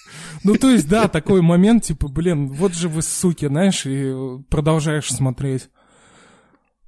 [0.48, 4.14] Ну, то есть, да, такой момент, типа, блин, вот же вы суки, знаешь, и
[4.50, 5.70] продолжаешь смотреть.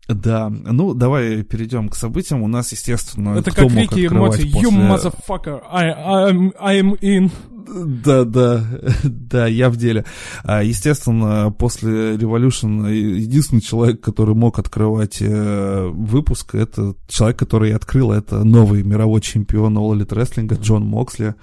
[0.09, 2.41] Да, ну давай перейдем к событиям.
[2.41, 4.43] У нас, естественно, это как Рики эмоции.
[4.43, 7.31] You motherfucker, I, I'm, I'm in.
[7.67, 8.65] Да, да,
[9.03, 10.05] да, я в деле.
[10.43, 18.11] А, естественно, после Revolution единственный человек, который мог открывать э, выпуск, это человек, который открыл,
[18.11, 21.35] это новый мировой чемпион All Elite Wrestling Джон Моксли.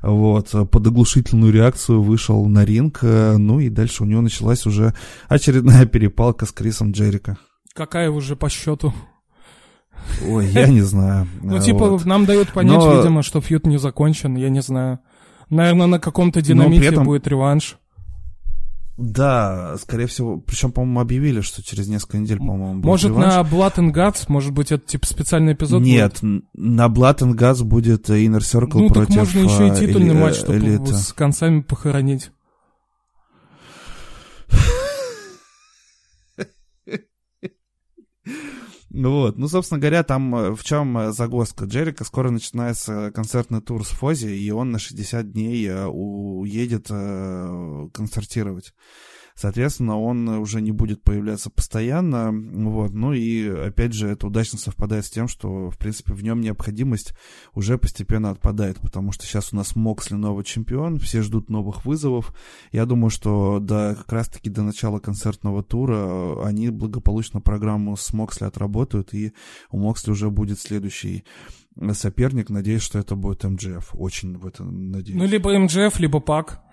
[0.00, 4.94] Вот, под оглушительную реакцию вышел на ринг, э, ну и дальше у него началась уже
[5.28, 7.36] очередная перепалка с Крисом Джерика.
[7.74, 8.94] Какая уже по счету?
[10.26, 11.26] Ой, я не знаю.
[11.42, 15.00] Ну, типа, нам дают понять, видимо, что фьют не закончен, я не знаю.
[15.50, 17.78] Наверное, на каком-то динамите будет реванш.
[18.96, 23.34] Да, скорее всего, причем, по-моему, объявили, что через несколько недель, по-моему, будет Может, реванш.
[23.34, 26.44] на Blood and Guts, может быть, это типа специальный эпизод Нет, будет?
[26.54, 29.86] на Blood and Guts будет Inner Circle ну, против Ну, так можно еще и э,
[29.86, 30.94] титульный матч, чтобы элита.
[30.94, 32.30] с концами похоронить.
[38.94, 42.04] Вот, ну, собственно говоря, там э, в чем э, загвоздка Джерика?
[42.04, 48.72] Скоро начинается концертный тур с Фози, и он на 60 дней э, уедет концертировать.
[49.36, 52.30] Соответственно, он уже не будет появляться постоянно.
[52.32, 52.92] Вот.
[52.92, 57.14] Ну и, опять же, это удачно совпадает с тем, что, в принципе, в нем необходимость
[57.52, 62.32] уже постепенно отпадает, потому что сейчас у нас Моксли новый чемпион, все ждут новых вызовов.
[62.70, 68.44] Я думаю, что до, как раз-таки до начала концертного тура они благополучно программу с Моксли
[68.44, 69.32] отработают, и
[69.70, 71.24] у Моксли уже будет следующий
[71.92, 72.50] соперник.
[72.50, 73.94] Надеюсь, что это будет МДФ.
[73.94, 75.18] Очень в это надеюсь.
[75.18, 76.63] Ну, либо МДФ, либо ПАК.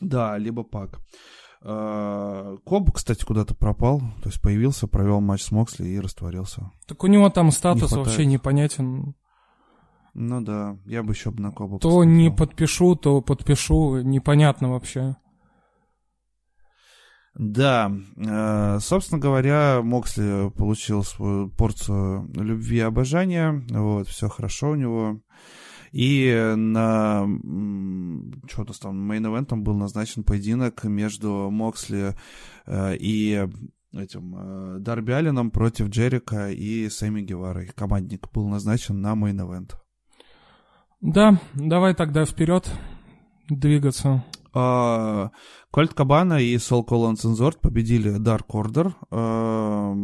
[0.00, 1.00] Да, либо пак.
[1.62, 6.70] А, Коб, кстати, куда-то пропал, то есть появился, провел матч с Моксли и растворился.
[6.86, 9.14] Так у него там статус не вообще непонятен.
[10.14, 12.14] Ну да, я бы еще на Коба То посмотрел.
[12.14, 15.16] не подпишу, то подпишу, непонятно вообще.
[17.34, 24.74] Да, э, собственно говоря, Моксли получил свою порцию любви и обожания, вот, все хорошо у
[24.74, 25.20] него.
[25.92, 27.26] И на
[28.48, 32.14] что то там мейн-эвентом был назначен поединок между Моксли
[32.66, 33.46] э, и
[33.92, 37.70] этим э, Дарби Алленом против Джерика и Сэмми Геварой.
[37.74, 39.76] Командник был назначен на main event.
[41.00, 42.70] Да, давай тогда вперед
[43.48, 44.24] двигаться.
[44.52, 45.30] А,
[45.70, 48.94] Кольт Кабана и SoCal Uncensored победили Dark Order.
[49.10, 49.94] А,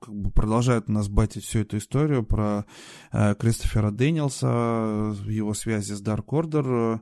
[0.00, 2.66] как бы продолжают нас байтить всю эту историю про
[3.12, 7.00] а, Кристофера Дэниелса, его связи с Dark Order.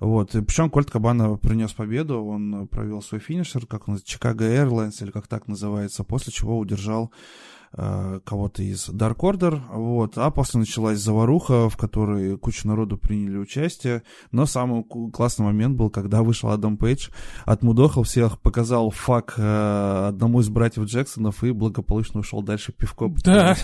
[0.00, 0.34] Вот.
[0.34, 5.12] И причем Кольт Кабана принес победу, он провел свой финишер, как он, Chicago Airlines, или
[5.12, 10.98] как так называется, после чего удержал Э, кого-то из Dark Order, вот, а после началась
[10.98, 14.02] заваруха, в которой куча народу приняли участие,
[14.32, 17.10] но самый классный момент был, когда вышел Адам Пейдж,
[17.44, 23.08] отмудохал всех, показал фак э, одному из братьев Джексонов и благополучно ушел дальше пивко.
[23.24, 23.56] Да,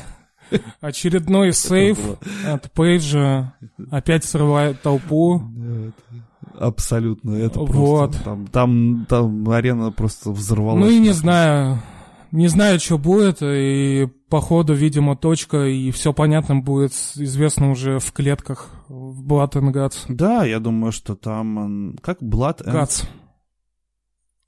[0.81, 1.99] очередной сейф
[2.47, 3.55] от Пейджа,
[3.91, 5.43] опять срывает толпу.
[6.59, 7.71] Абсолютно, это вот.
[7.71, 10.85] просто, там, там, там арена просто взорвалась.
[10.85, 11.83] Ну и не знаю,
[12.33, 18.13] не знаю, что будет, и походу, видимо, точка, и все понятно будет известно уже в
[18.13, 20.05] клетках в Blood and Guts.
[20.09, 21.97] Да, я думаю, что там...
[22.03, 22.75] Как Blood and...
[22.75, 23.07] Guts.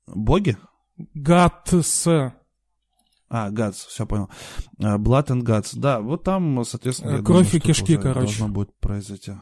[0.06, 0.56] Боги?
[1.16, 2.32] Guts.
[3.30, 4.30] А, Guts, все понял.
[4.78, 7.22] Э, Blood and Guts, да, вот там, соответственно...
[7.22, 8.20] Кровь и кишки, короче.
[8.20, 9.32] Должно будет произойти.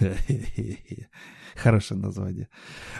[1.56, 2.48] Хорошее название.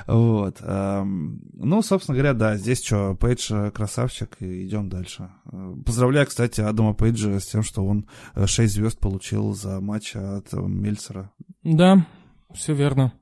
[0.06, 0.60] Вот.
[0.62, 5.30] Ну, собственно говоря, да, здесь что, Пейдж э, красавчик, и идем дальше.
[5.50, 10.16] Э, поздравляю, кстати, Адама Пейджа с тем, что он 6 э, звезд получил за матч
[10.16, 11.32] от Мельцера.
[11.62, 12.06] Да,
[12.54, 13.12] все верно.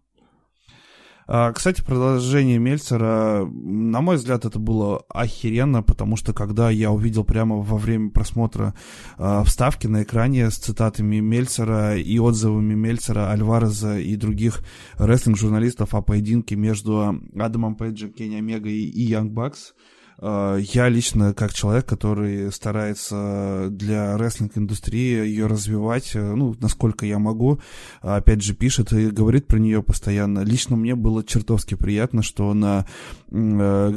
[1.27, 7.25] А, кстати, продолжение Мельцера, на мой взгляд, это было охеренно, потому что когда я увидел
[7.25, 8.75] прямо во время просмотра
[9.17, 14.63] а, вставки на экране с цитатами Мельцера и отзывами Мельцера, Альвареза и других
[14.99, 19.75] рестлинг-журналистов о поединке между Адамом Пейджем, Кенни Омега и Янг Бакс,
[20.21, 27.61] я лично, как человек, который старается для рестлинг-индустрии ее развивать, э, ну, насколько я могу,
[28.01, 30.41] опять же, пишет и говорит про нее постоянно.
[30.41, 32.87] Лично мне было чертовски приятно, что на
[33.31, 33.93] э,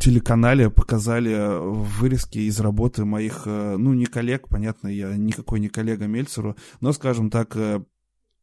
[0.00, 1.58] телеканале показали
[1.98, 7.30] вырезки из работы моих, ну, не коллег, понятно, я никакой не коллега Мельцеру, но, скажем
[7.30, 7.56] так,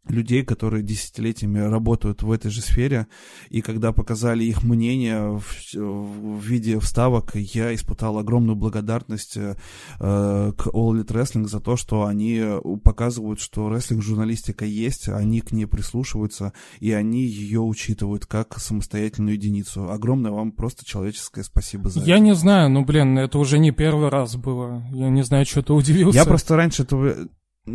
[0.08, 3.08] людей, которые десятилетиями работают в этой же сфере,
[3.50, 9.56] и когда показали их мнение в, в виде вставок, я испытал огромную благодарность э,
[10.00, 12.42] к All Elite Wrestling за то, что они
[12.84, 19.92] показывают, что рестлинг-журналистика есть, они к ней прислушиваются, и они ее учитывают как самостоятельную единицу.
[19.92, 22.12] Огромное вам просто человеческое спасибо за я это.
[22.12, 24.84] Я не знаю, ну, блин, это уже не первый раз было.
[24.92, 26.18] Я не знаю, что ты удивился.
[26.18, 27.16] Я просто раньше этого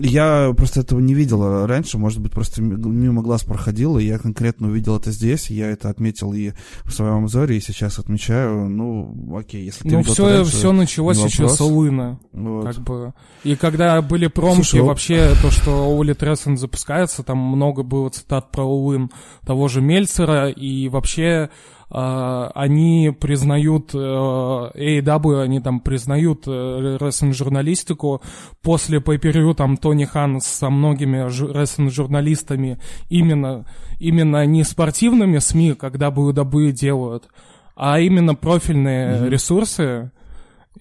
[0.03, 4.69] я просто этого не видел раньше, может быть, просто мимо глаз проходило, и я конкретно
[4.69, 6.53] увидел это здесь, я это отметил и
[6.85, 11.25] в своем обзоре, и сейчас отмечаю, ну, окей, если ты Ну, все, раньше, все началось
[11.25, 12.65] еще с Олына, вот.
[12.65, 13.15] как бы.
[13.43, 18.51] И когда были промки, Слушай, вообще, то, что Оли Трессен запускается, там много было цитат
[18.51, 19.11] про Олын
[19.47, 21.51] того же Мельцера, и вообще
[21.97, 28.21] они признают uh, AEW, они там признают uh, рестлинг-журналистику.
[28.62, 32.81] После pay там Тони Хан со многими рестлинг-журналистами
[33.11, 33.65] именно,
[34.01, 37.29] именно не спортивными СМИ, когда WWE делают,
[37.77, 39.29] а именно профильные mm-hmm.
[39.29, 40.11] ресурсы,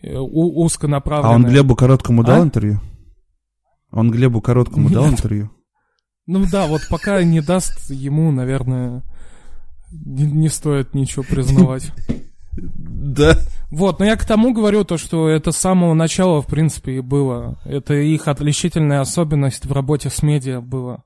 [0.02, 1.32] э, у- узконаправленные.
[1.32, 2.44] А он Глебу Короткому дал а?
[2.44, 2.80] интервью?
[3.92, 4.94] Он Глебу Короткому Нет.
[4.94, 5.52] дал интервью?
[6.26, 9.04] Ну да, вот пока не даст ему, наверное
[9.94, 11.92] не, не стоит ничего признавать.
[12.56, 13.36] Да.
[13.72, 17.00] Вот, но я к тому говорю то, что это с самого начала, в принципе, и
[17.00, 17.58] было.
[17.66, 21.04] Это их отличительная особенность в работе с медиа было.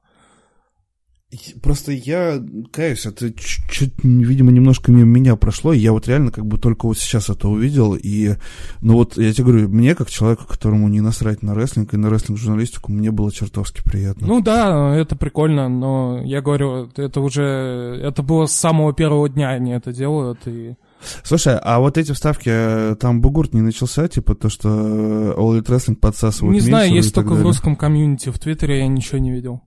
[1.61, 2.41] Просто я
[2.71, 6.85] каюсь, это чуть, видимо, немножко мимо меня прошло, и я вот реально как бы только
[6.85, 8.35] вот сейчас это увидел, и,
[8.79, 12.09] ну вот, я тебе говорю, мне, как человеку, которому не насрать на рестлинг и на
[12.09, 14.25] рестлинг-журналистику, мне было чертовски приятно.
[14.25, 19.49] Ну да, это прикольно, но я говорю, это уже, это было с самого первого дня
[19.49, 20.75] они это делают, и...
[21.23, 25.65] Слушай, а вот эти вставки, э, там бугурт не начался, типа то, что All Elite
[25.65, 27.43] Wrestling подсасывают Не знаю, есть только далее.
[27.43, 29.66] в русском комьюнити, в Твиттере я ничего не видел.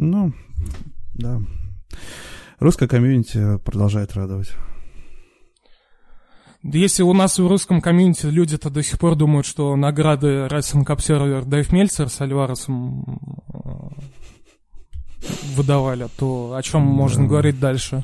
[0.00, 0.32] Ну,
[1.14, 1.42] да.
[2.58, 4.50] Русская комьюнити продолжает радовать.
[6.62, 11.44] Если у нас в русском комьюнити люди-то до сих пор думают, что награды Wrestling Observer
[11.44, 13.20] Дэйв Мельцер с Альваресом
[13.52, 13.60] э,
[15.54, 16.92] выдавали, то о чем да.
[16.92, 18.02] можно говорить дальше?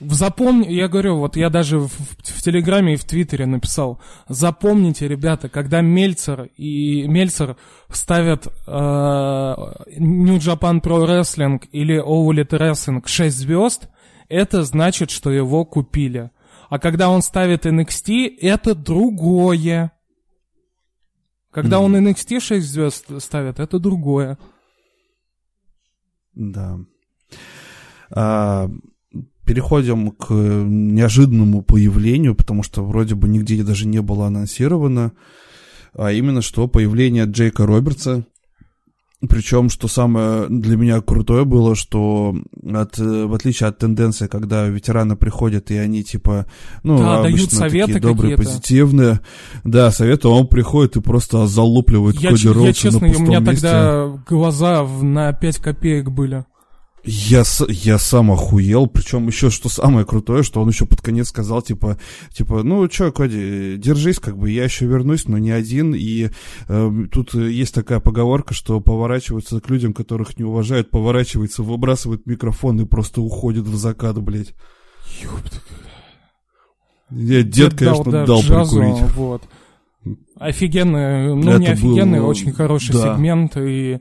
[0.00, 5.48] Запомни, я говорю, вот я даже в, в Телеграме и в Твиттере написал, запомните, ребята,
[5.48, 7.56] когда Мельцер и Мельцер
[7.90, 13.88] ставят э, New Japan Pro Wrestling или All Elite Wrestling 6 звезд,
[14.28, 16.30] это значит, что его купили.
[16.68, 19.92] А когда он ставит NXT, это другое.
[21.50, 21.80] Когда mm.
[21.80, 24.38] он NXT 6 звезд ставит, это другое.
[26.34, 26.78] Да.
[28.10, 28.70] А,
[29.48, 35.12] переходим к неожиданному появлению, потому что вроде бы нигде даже не было анонсировано,
[35.94, 38.26] а именно что появление Джейка Робертса.
[39.26, 45.16] Причем, что самое для меня крутое было, что от, в отличие от тенденции, когда ветераны
[45.16, 46.46] приходят, и они типа,
[46.82, 49.20] ну, да, дают советы такие добрые, позитивные,
[49.64, 53.62] да, советы, он приходит и просто залупливает я, Коди Я, честно, у меня месте.
[53.62, 56.44] тогда глаза на 5 копеек были.
[57.10, 61.62] Я, я сам охуел, причем еще что самое крутое, что он еще под конец сказал,
[61.62, 61.96] типа,
[62.34, 66.28] типа, ну что, Коди, держись, как бы, я еще вернусь, но не один, и
[66.68, 72.78] э, тут есть такая поговорка, что поворачиваются к людям, которых не уважают, поворачивается, выбрасывает микрофон
[72.82, 74.54] и просто уходит в закат, блядь.
[75.22, 75.56] Ёпта.
[77.10, 79.12] Я дед, дед конечно, дал, дал джазу, прикурить.
[79.14, 79.42] Вот.
[80.36, 82.28] Офигенный, ну Это не офигенный, был...
[82.28, 83.14] очень хороший да.
[83.14, 83.98] сегмент, и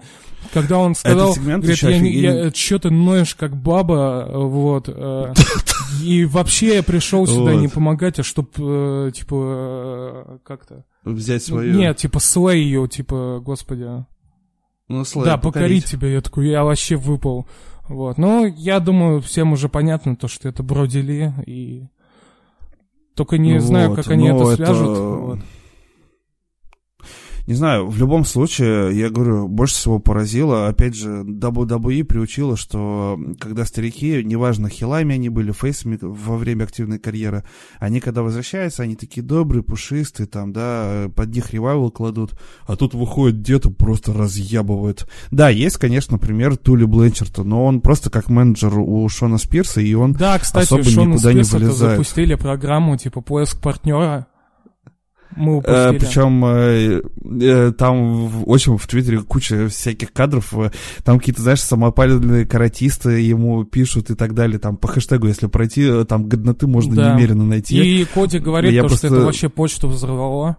[0.54, 5.34] когда он сказал, говорит, я, я, что ты ноешь как баба, вот, э,
[6.04, 10.86] и вообще я пришел сюда не помогать, а чтоб, э, типа, э, как-то...
[11.04, 11.76] Взять свою?
[11.76, 14.06] Нет, типа, слей ее, типа, господи.
[14.88, 15.86] Ну, слей, Да, покорить.
[15.86, 17.48] тебя, я такой, я вообще выпал.
[17.88, 21.88] Вот, ну, я думаю, всем уже понятно то, что это Бродили, и...
[23.16, 24.98] Только не ну знаю, вот, как они это свяжут.
[24.98, 25.40] Вот
[27.48, 33.18] не знаю, в любом случае, я говорю, больше всего поразило, опять же, WWE приучила, что
[33.40, 37.45] когда старики, неважно, хилами они были, фейсами во время активной карьеры,
[37.80, 42.94] они когда возвращаются, они такие добрые, пушистые, там, да, под них ревайвал кладут, а тут
[42.94, 45.07] выходит дед и просто разъябывает.
[45.32, 49.94] Да, есть, конечно, пример Тули Бленчерта, но он просто как менеджер у Шона Спирса, и
[49.94, 51.91] он да, кстати, особо Шона никуда Спирса не вылезает.
[51.91, 54.28] запустили программу, типа, поиск партнера,
[55.36, 55.95] мы упустили.
[55.95, 57.02] Э, причем э,
[57.41, 60.54] э, там очень в Твиттере куча всяких кадров.
[60.54, 60.72] Э,
[61.04, 64.60] там какие-то, знаешь, самопальные каратисты ему пишут и так далее.
[64.60, 67.14] Там по хэштегу, если пройти, э, там годноты можно да.
[67.14, 68.02] немерено найти.
[68.02, 69.08] И Коди говорит, то, просто...
[69.08, 70.58] что это вообще почту взорвало.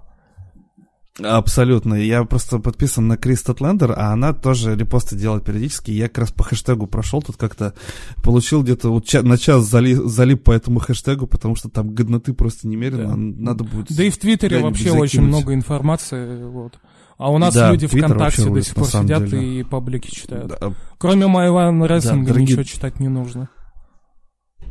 [1.22, 1.94] Абсолютно.
[1.94, 5.90] Я просто подписан на Крис Татлендер, а она тоже репосты делает периодически.
[5.90, 7.74] Я как раз по хэштегу прошел, тут как-то
[8.22, 12.68] получил где-то вот на час зали, залип по этому хэштегу, потому что там годноты просто
[12.68, 13.16] немерено, да.
[13.16, 13.94] надо будет...
[13.94, 15.02] Да и в Твиттере вообще закинуть.
[15.02, 16.78] очень много информации, вот.
[17.16, 19.60] А у нас да, люди ВКонтакте до сих пор сидят деле.
[19.60, 20.56] и паблики читают.
[20.60, 20.72] Да.
[20.98, 22.46] Кроме моего рестлинга да, дорогие...
[22.46, 23.48] ничего читать не нужно.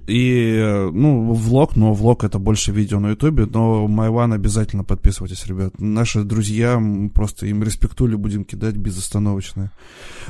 [0.08, 5.74] И, ну, влог, но влог это больше видео на ютубе, но Майван обязательно подписывайтесь, ребят.
[5.80, 6.82] Наши друзья,
[7.14, 9.72] просто им респектули будем кидать безостановочно.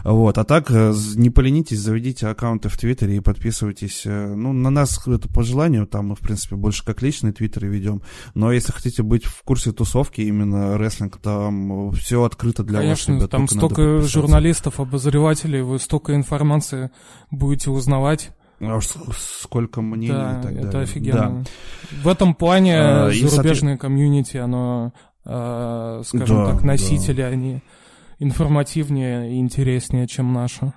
[0.04, 4.02] Вот, а так, э, не поленитесь, заведите аккаунты в Твиттере и подписывайтесь.
[4.06, 7.68] Э, ну, на нас это по желанию, там мы, в принципе, больше как личные Твиттеры
[7.68, 8.02] ведем.
[8.34, 13.22] Но если хотите быть в курсе тусовки, именно рестлинг, там все открыто для Конечно, вас,
[13.22, 13.32] ребят.
[13.32, 16.90] там столько журналистов, обозревателей, вы столько информации
[17.30, 18.32] будете узнавать.
[18.60, 20.82] А уж сколько мнений да, и так это далее.
[20.84, 21.44] офигенно.
[21.44, 22.00] Да.
[22.04, 24.94] В этом плане а, зарубежное и, комьюнити, оно,
[25.26, 27.28] э, скажем да, так, носители, да.
[27.28, 27.62] они
[28.20, 30.74] информативнее и интереснее, чем наши.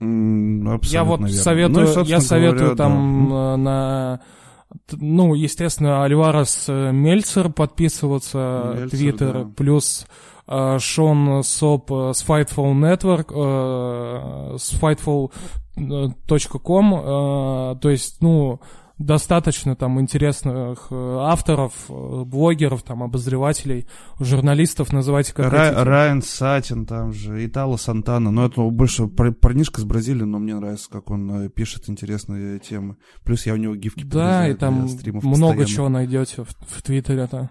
[0.00, 1.34] Mm, я вот верно.
[1.34, 3.56] советую, ну, я советую говоря, там да.
[3.56, 4.20] на,
[4.92, 9.50] ну, естественно, Альварес э, Мельцер подписываться, Твиттер, да.
[9.56, 10.06] плюс
[10.46, 15.32] э, Шон Соп с Fightful Network, э, с Fightful
[15.78, 18.60] .com, э, то есть, ну,
[18.98, 23.86] достаточно там интересных э, авторов, э, блогеров, там, обозревателей,
[24.18, 25.82] журналистов, называйте как Ра- хотите.
[25.84, 30.90] Райан Сатин там же, Итало Сантана, но это больше парнишка с Бразилии, но мне нравится,
[30.90, 32.96] как он пишет интересные темы.
[33.24, 35.66] Плюс я у него гифки Да, и там много постоянно.
[35.66, 37.50] чего найдете в, в Твиттере-то.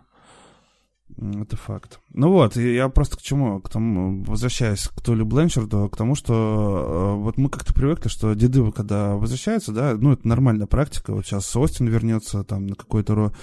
[1.16, 2.00] Это факт.
[2.14, 3.60] Ну вот, я просто к чему?
[3.60, 8.34] К тому, возвращаясь к Толли Бленчарду, к тому, что э, вот мы как-то привыкли, что
[8.36, 11.14] деды, когда возвращаются, да, ну, это нормальная практика.
[11.14, 13.34] Вот сейчас Остин вернется там на какой-то ро.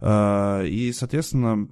[0.00, 1.68] Э, и, соответственно,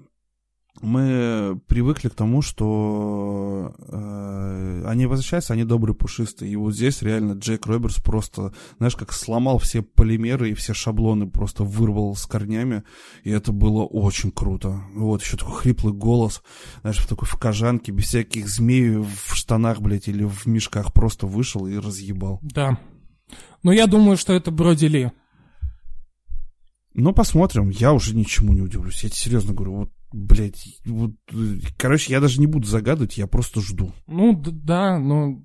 [0.81, 6.53] мы привыкли к тому, что э, они возвращаются, они добрые, пушистые.
[6.53, 11.29] И вот здесь реально Джейк Робертс просто, знаешь, как сломал все полимеры и все шаблоны,
[11.29, 12.83] просто вырвал с корнями.
[13.23, 14.83] И это было очень круто.
[14.95, 16.43] Вот, еще такой хриплый голос,
[16.81, 21.27] знаешь, в такой в кожанке, без всяких змей в штанах, блядь, или в мешках просто
[21.27, 22.41] вышел и разъебал.
[22.43, 22.79] Да.
[23.63, 25.13] Но я думаю, что это Броди Ли.
[26.95, 27.71] Ну, посмотрим.
[27.71, 29.03] Я уже ничему не удивлюсь.
[29.03, 31.11] Я тебе серьезно говорю, вот, блядь, вот,
[31.77, 33.93] короче, я даже не буду загадывать, я просто жду.
[34.07, 35.45] Ну, да, ну,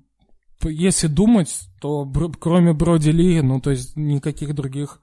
[0.62, 5.00] если думать, то бр- кроме Броди Ли, ну, то есть никаких других...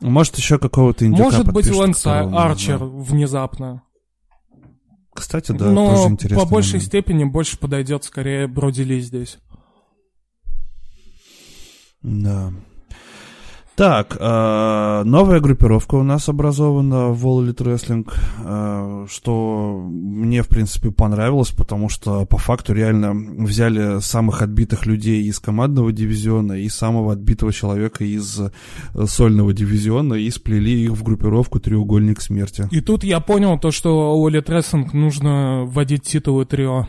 [0.00, 3.00] Может, еще какого-то индюка Может быть, Лэнс Арчер можно.
[3.02, 3.82] внезапно.
[5.12, 6.44] Кстати, да, тоже Но интересно.
[6.44, 9.38] по большей степени больше подойдет скорее Броди Ли здесь.
[12.02, 12.52] Да.
[13.76, 18.08] Так, э, новая группировка у нас образована в All Elite Wrestling,
[18.44, 23.12] э, что мне, в принципе, понравилось, потому что по факту реально
[23.44, 28.50] взяли самых отбитых людей из командного дивизиона и самого отбитого человека из э,
[29.06, 32.68] сольного дивизиона и сплели их в группировку «Треугольник смерти».
[32.70, 36.86] И тут я понял то, что Оли Трессинг нужно вводить титулы трио.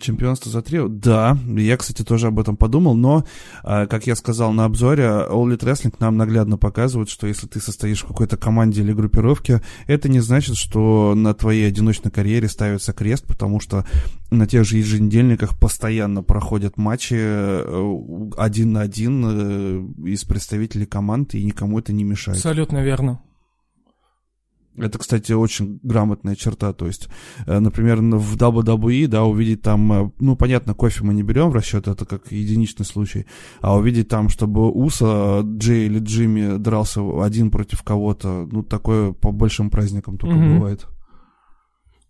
[0.00, 0.88] Чемпионство за трио?
[0.88, 3.24] Да, я, кстати, тоже об этом подумал, но,
[3.62, 7.60] а, как я сказал на обзоре, All Elite Wrestling нам наглядно показывает, что если ты
[7.60, 12.92] состоишь в какой-то команде или группировке, это не значит, что на твоей одиночной карьере ставится
[12.92, 13.86] крест, потому что
[14.30, 21.34] на тех же еженедельниках постоянно проходят матчи э, один на один э, из представителей команд,
[21.34, 22.38] и никому это не мешает.
[22.38, 23.20] Абсолютно верно.
[24.78, 26.72] Это, кстати, очень грамотная черта.
[26.72, 27.08] То есть,
[27.46, 31.54] э, например, в WWE, да, увидеть там, э, ну, понятно, кофе мы не берем в
[31.54, 33.26] расчет, это как единичный случай,
[33.60, 39.32] а увидеть там, чтобы Уса, Джей или Джимми дрался один против кого-то, ну, такое по
[39.32, 40.54] большим праздникам только Мгм.
[40.58, 40.86] бывает.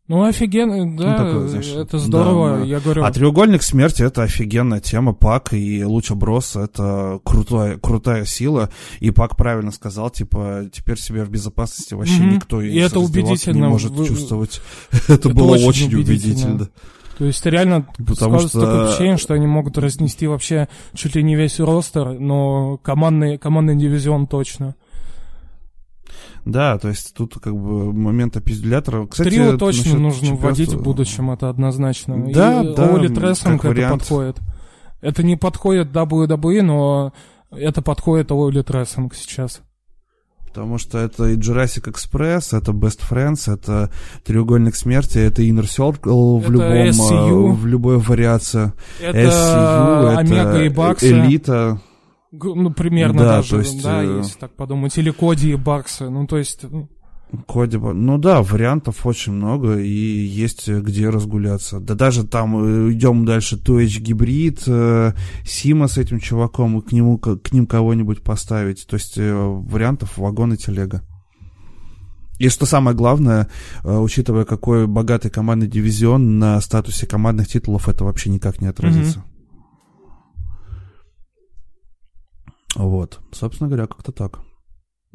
[0.08, 3.02] Ну, офигенно, да, такое, знаешь, это здорово, да, я говорю.
[3.04, 5.12] А треугольник смерти это офигенная тема.
[5.14, 8.70] Пак и Луча Брос это крутая, крутая сила.
[9.00, 12.34] И Пак правильно сказал, типа, теперь себя в безопасности вообще Мгм.
[12.36, 13.64] никто И это убедительно.
[13.64, 14.60] не может Вы- чувствовать.
[14.92, 16.04] Это, это было очень очень убедительно.
[16.54, 16.68] убедительно.
[17.18, 21.34] То есть реально Потому что- такое впечатление, что они могут разнести вообще чуть ли не
[21.34, 24.76] весь ростер, но командный, командный дивизион точно.
[26.46, 29.06] Да, то есть тут как бы момент опизделятора.
[29.06, 32.16] Кстати, Трио точно нужно чемпионства- вводить в будущем, это однозначно.
[32.32, 34.00] Да, И да, All Elite Wrestling это вариант.
[34.02, 34.38] подходит.
[35.00, 37.12] Это не подходит WWE, но
[37.50, 39.60] это подходит All Elite Wrestling сейчас.
[40.46, 43.90] Потому что это и Jurassic Express, это Best Friends, это
[44.24, 47.52] Треугольник Смерти, это Inner Circle в Это любом, э, SCU.
[47.52, 48.72] в любой вариации.
[49.02, 51.10] Это SCU, Омега и это Баксы.
[51.10, 51.80] Элита.
[52.42, 54.96] Ну, примерно Да, даже, то есть, да, э, если так подумать.
[54.98, 56.08] Или Коди и Баксы.
[56.08, 56.64] Ну, то есть,
[57.48, 61.80] Коди, ну да, вариантов очень много, и есть э, где разгуляться.
[61.80, 65.12] Да даже там э, идем дальше, Туэч гибрид, э,
[65.44, 68.86] Сима с этим чуваком, и к нему к ним кого-нибудь поставить.
[68.86, 71.02] То есть э, вариантов вагон и телега.
[72.38, 73.48] И что самое главное,
[73.82, 79.24] э, учитывая, какой богатый командный дивизион, на статусе командных титулов это вообще никак не отразится.
[82.76, 84.40] Вот, собственно говоря, как-то так.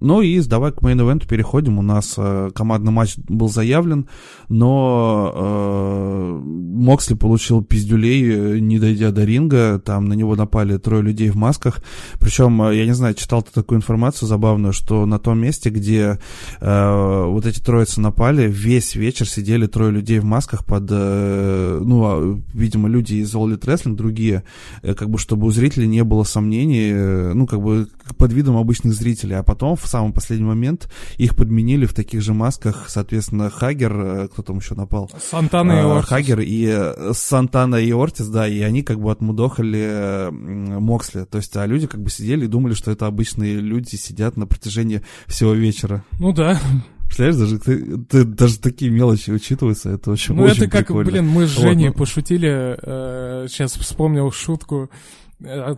[0.01, 1.77] Ну и давай к мейн-эвенту переходим.
[1.77, 4.07] У нас э, командный матч был заявлен,
[4.49, 9.79] но э, Моксли получил пиздюлей, э, не дойдя до ринга.
[9.79, 11.81] Там на него напали трое людей в масках.
[12.19, 16.19] Причем, э, я не знаю, читал ты такую информацию забавную, что на том месте, где
[16.59, 22.03] э, вот эти троицы напали, весь вечер сидели трое людей в масках под, э, ну,
[22.05, 24.43] а, видимо, люди из All Elite Wrestling, другие,
[24.81, 28.57] э, как бы, чтобы у зрителей не было сомнений, э, ну, как бы, под видом
[28.57, 33.49] обычных зрителей, а потом в самый последний момент их подменили в таких же масках, соответственно,
[33.49, 35.09] Хагер, э, кто там еще напал?
[35.19, 36.09] Сантана и А, Ортис.
[36.09, 41.25] Хагер и э, Сантана и Ортис, да, и они как бы отмудохали э, Моксли.
[41.25, 44.45] То есть, а люди как бы сидели и думали, что это обычные люди сидят на
[44.47, 46.03] протяжении всего вечера.
[46.19, 46.59] Ну да.
[47.07, 51.11] Представляешь, даже, ты- ты- даже такие мелочи учитываются, это очень, Ну очень это как, прикольно.
[51.11, 51.93] блин, мы с Вот, Женей ну.
[51.93, 52.77] пошутили,
[53.49, 54.87] сейчас вспомнил шутку э,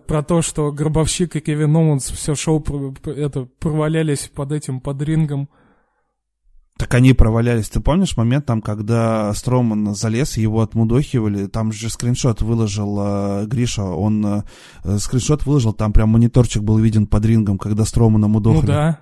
[0.07, 2.63] про то, что Гробовщик и Кевин Оуэнс все шоу
[3.05, 5.49] это, провалялись под этим, под рингом.
[6.77, 7.69] Так они провалялись.
[7.69, 11.45] Ты помнишь момент там, когда Строман залез, его отмудохивали?
[11.45, 13.83] Там же скриншот выложил э, Гриша.
[13.83, 14.43] Он э,
[14.83, 18.61] э, скриншот выложил, там прям мониторчик был виден под рингом, когда Стромана мудохали.
[18.61, 18.99] Ну да.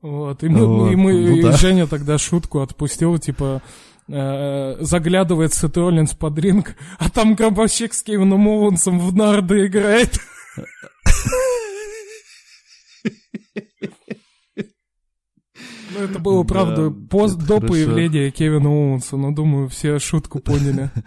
[0.00, 1.52] Вот, и мы, Вот, и мы ну и да.
[1.52, 3.60] Женя тогда шутку отпустил, типа,
[4.08, 10.18] э, заглядывает Сет Роллинс под ринг, а там Гробовщик с Кевином Оуэнсом в нарды играет.
[15.90, 17.66] Ну, это было, правда, Да, пост, до хорошо.
[17.68, 20.90] появления Кевина Оуэнса, но думаю, все шутку поняли.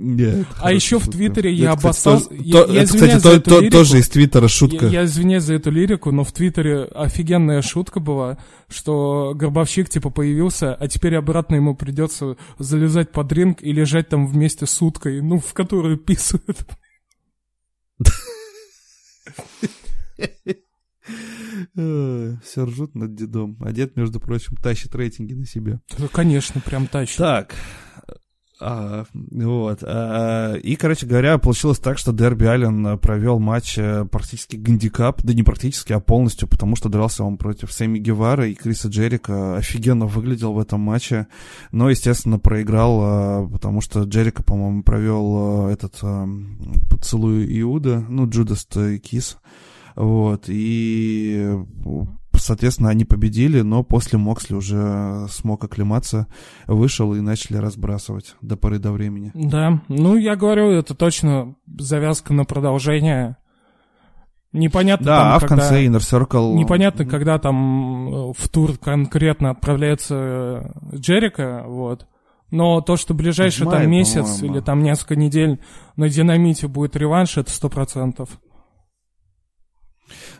[0.00, 1.16] Нет, А еще в шутка.
[1.18, 2.20] Твиттере я Это, кстати, обоссал...
[2.28, 3.72] то- я- то- я это, извиняюсь кстати, за то- эту то- лирику.
[3.76, 4.86] тоже из Твиттера шутка.
[4.86, 8.38] Я, я извиняюсь за эту лирику, но в Твиттере офигенная шутка была,
[8.68, 14.28] что Горбовщик типа появился, а теперь обратно ему придется залезать под ринг и лежать там
[14.28, 16.44] вместе с уткой, ну, в которую писают.
[21.74, 23.56] Все ржут над дедом.
[23.60, 25.80] А дед, между прочим, тащит рейтинги на себе.
[26.12, 27.16] конечно, прям тащит.
[27.18, 27.54] Так,
[28.60, 29.82] а, вот.
[29.82, 35.32] А, и, короче говоря, получилось так, что Дерби Аллен провел матч э, практически гандикап, да
[35.32, 39.56] не практически, а полностью, потому что дрался он против Сэмми Гевара и Криса Джерика.
[39.56, 41.28] Офигенно выглядел в этом матче,
[41.70, 46.00] но, естественно, проиграл, а, потому что Джерика, по-моему, провел этот
[46.90, 48.66] поцелуй Иуда, ну, Джудас
[49.02, 49.38] Кис.
[49.94, 51.56] Вот, и
[52.40, 56.26] соответственно, они победили, но после Моксли уже смог оклематься,
[56.66, 59.30] вышел и начали разбрасывать до поры до времени.
[59.34, 63.36] Да, ну я говорю, это точно завязка на продолжение.
[64.52, 65.56] Непонятно да, там, а в когда...
[65.56, 66.54] конце Inner Circle...
[66.54, 72.06] Непонятно, когда там э, в тур конкретно отправляется э, Джерика, вот.
[72.50, 75.60] Но то, что ближайший мае, там месяц или там несколько недель
[75.96, 78.30] на динамите будет реванш, это сто процентов.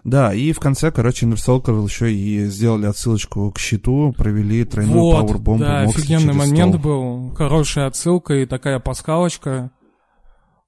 [0.05, 4.99] Да, и в конце, короче, Inner Circle еще и сделали отсылочку к щиту, провели тройную
[4.99, 5.65] вот, пауэрбомбу.
[5.65, 7.29] Да, офигенный момент стол.
[7.29, 9.71] был, хорошая отсылка и такая пасхалочка.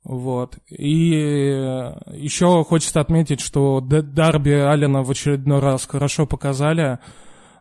[0.02, 0.58] Вот.
[0.68, 6.98] И э, еще хочется отметить, что Дарби Алина в очередной раз хорошо показали.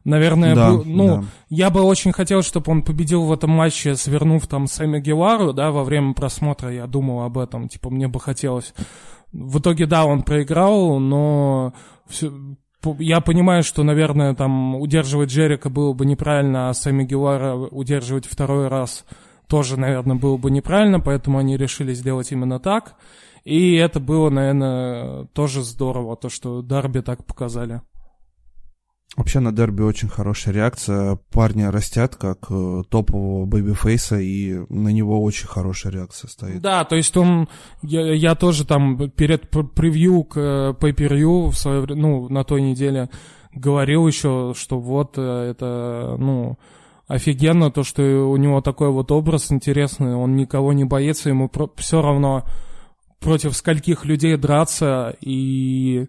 [0.06, 1.24] Наверное, да, был, ну, да.
[1.50, 5.72] я бы очень хотел, чтобы он победил в этом матче, свернув там Сэмми Гевару, да,
[5.72, 8.74] во время просмотра я думал об этом, типа, мне бы хотелось.
[9.32, 11.74] В итоге, да, он проиграл, но
[12.08, 12.32] все,
[12.98, 18.68] я понимаю, что, наверное, там удерживать Джерика было бы неправильно, а Сэмми Гевара удерживать второй
[18.68, 19.06] раз
[19.48, 22.96] тоже, наверное, было бы неправильно, поэтому они решили сделать именно так.
[23.44, 27.82] И это было, наверное, тоже здорово, то, что Дарби так показали.
[29.20, 31.20] Вообще на Дарби очень хорошая реакция.
[31.30, 36.62] Парни растят как э, топового babyface'а, и на него очень хорошая реакция стоит.
[36.62, 37.50] Да, то есть он...
[37.82, 43.10] Я, я тоже там перед превью к э, pay-per-view своё ну, на той неделе
[43.54, 46.58] говорил еще, что вот э, это, ну,
[47.10, 51.70] офигенно, то, что у него такой вот образ интересный, он никого не боится, ему про-
[51.76, 52.46] все равно
[53.20, 56.08] против скольких людей драться, и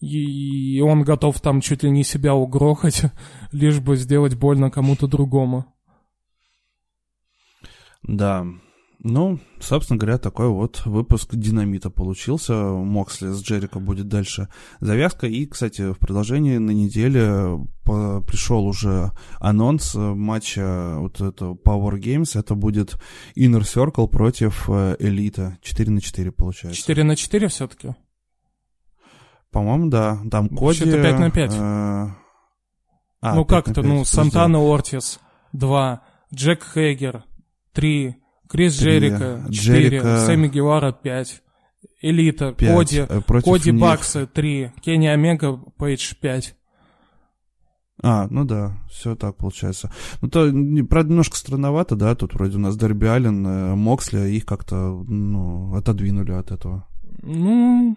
[0.00, 3.04] и он готов там чуть ли не себя угрохать,
[3.52, 5.66] лишь бы сделать больно кому-то другому.
[8.02, 8.46] Да.
[9.02, 12.52] Ну, собственно говоря, такой вот выпуск динамита получился.
[12.54, 14.48] Моксли с Джерика будет дальше
[14.80, 15.26] завязка.
[15.26, 22.38] И, кстати, в продолжении на неделе по- пришел уже анонс матча вот этого Power Games.
[22.38, 22.98] Это будет
[23.36, 25.56] Inner Circle против э, Элита.
[25.62, 26.78] 4 на 4 получается.
[26.78, 27.94] 4 на 4 все-таки?
[29.50, 30.18] По-моему, да.
[30.30, 30.64] Там Коди...
[30.64, 31.54] Вообще-то 5 на 5.
[31.54, 31.56] Э...
[33.22, 33.82] А, ну как это?
[33.82, 35.20] Ну, Сантана Ортис
[35.52, 36.02] 2,
[36.34, 37.24] Джек Хейгер
[37.72, 38.16] 3,
[38.48, 40.18] Крис 3, Джерика 4, Джерика...
[40.26, 41.42] Сэмми Гевара 5,
[42.00, 42.74] Элита, 5.
[42.74, 43.80] Коди, э, Коди них...
[43.80, 46.56] Бакса 3, Кенни Омега Пейдж 5.
[48.02, 49.92] А, ну да, все так получается.
[50.22, 50.50] Ну, то,
[50.88, 55.04] правда, немножко странновато, да, тут вроде у нас Дерби Аллен, э, Моксли, а их как-то,
[55.06, 56.86] ну, отодвинули от этого.
[57.22, 57.96] Ну,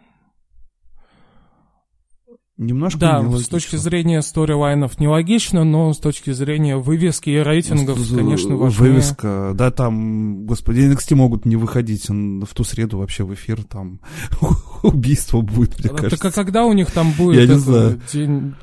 [2.55, 3.39] Немножко Да, нелогично.
[3.39, 8.91] с точки зрения сторилайнов нелогично, но с точки зрения вывески и рейтингов, с, конечно, важнее.
[8.91, 14.01] Вывеска, да, там, господи, NXT могут не выходить в ту среду вообще в эфир, там
[14.83, 16.21] убийство будет, мне кажется.
[16.21, 17.99] Так а когда у них там будет Я не знаю.
[18.11, 18.53] день,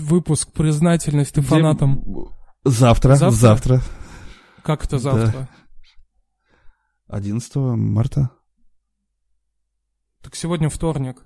[0.00, 1.44] выпуск признательности День...
[1.44, 2.02] фанатам?
[2.64, 3.82] Завтра, завтра, завтра.
[4.64, 5.48] Как это завтра?
[7.08, 7.16] Да.
[7.16, 8.30] 11 марта.
[10.22, 11.22] Так сегодня вторник.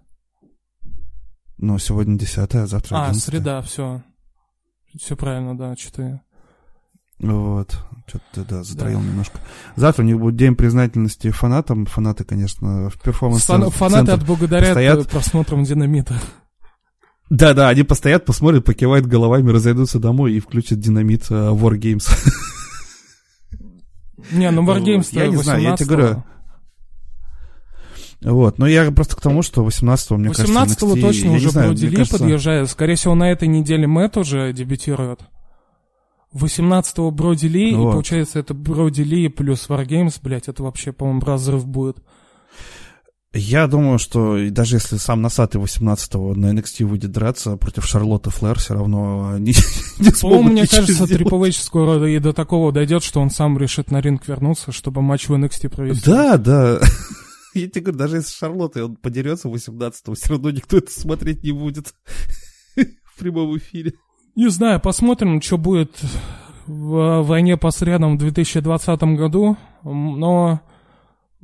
[1.58, 4.02] Ну, сегодня 10 а завтра 11 А, среда, все.
[4.98, 6.22] Все правильно, да, что-то.
[7.18, 9.06] Вот, что-то да, затроил да.
[9.06, 9.40] немножко.
[9.74, 11.86] Завтра у них будет день признательности фанатам.
[11.86, 15.08] Фанаты, конечно, в перформанс Фан- Фанаты отблагодарят постоят...
[15.08, 16.20] просмотром динамита.
[17.30, 22.06] Да-да, они постоят, посмотрят, покивают головами, разойдутся домой и включат динамит uh, Wargames.
[24.30, 26.24] Не, ну Wargames Я не знаю, я тебе говорю...
[28.26, 31.90] Вот, но я просто к тому, что 18-го, мне 18 кажется, 18 точно уже Броди
[31.90, 32.18] кажется...
[32.18, 32.68] подъезжает.
[32.68, 35.20] Скорее всего, на этой неделе Мэтт уже дебютирует.
[36.34, 37.88] 18-го Броди Ли, вот.
[37.88, 41.98] и получается, это Броди Ли плюс Wargames, блядь, это вообще, по-моему, разрыв будет.
[43.32, 48.58] Я думаю, что даже если сам Носатый 18-го на NXT выйдет драться против Шарлотты Флэр,
[48.58, 49.54] все равно не,
[50.00, 53.92] не смогут мне кажется, Triple H скоро и до такого дойдет, что он сам решит
[53.92, 56.10] на ринг вернуться, чтобы матч в NXT провести.
[56.10, 56.80] Да, да.
[57.60, 61.42] Я тебе говорю, даже если с Шарлоттой он подерется 18-го, все равно никто это смотреть
[61.42, 61.94] не будет
[62.76, 63.94] в прямом эфире.
[64.34, 65.98] Не знаю, посмотрим, что будет
[66.66, 69.56] в войне по средам в 2020 году.
[69.82, 70.60] Но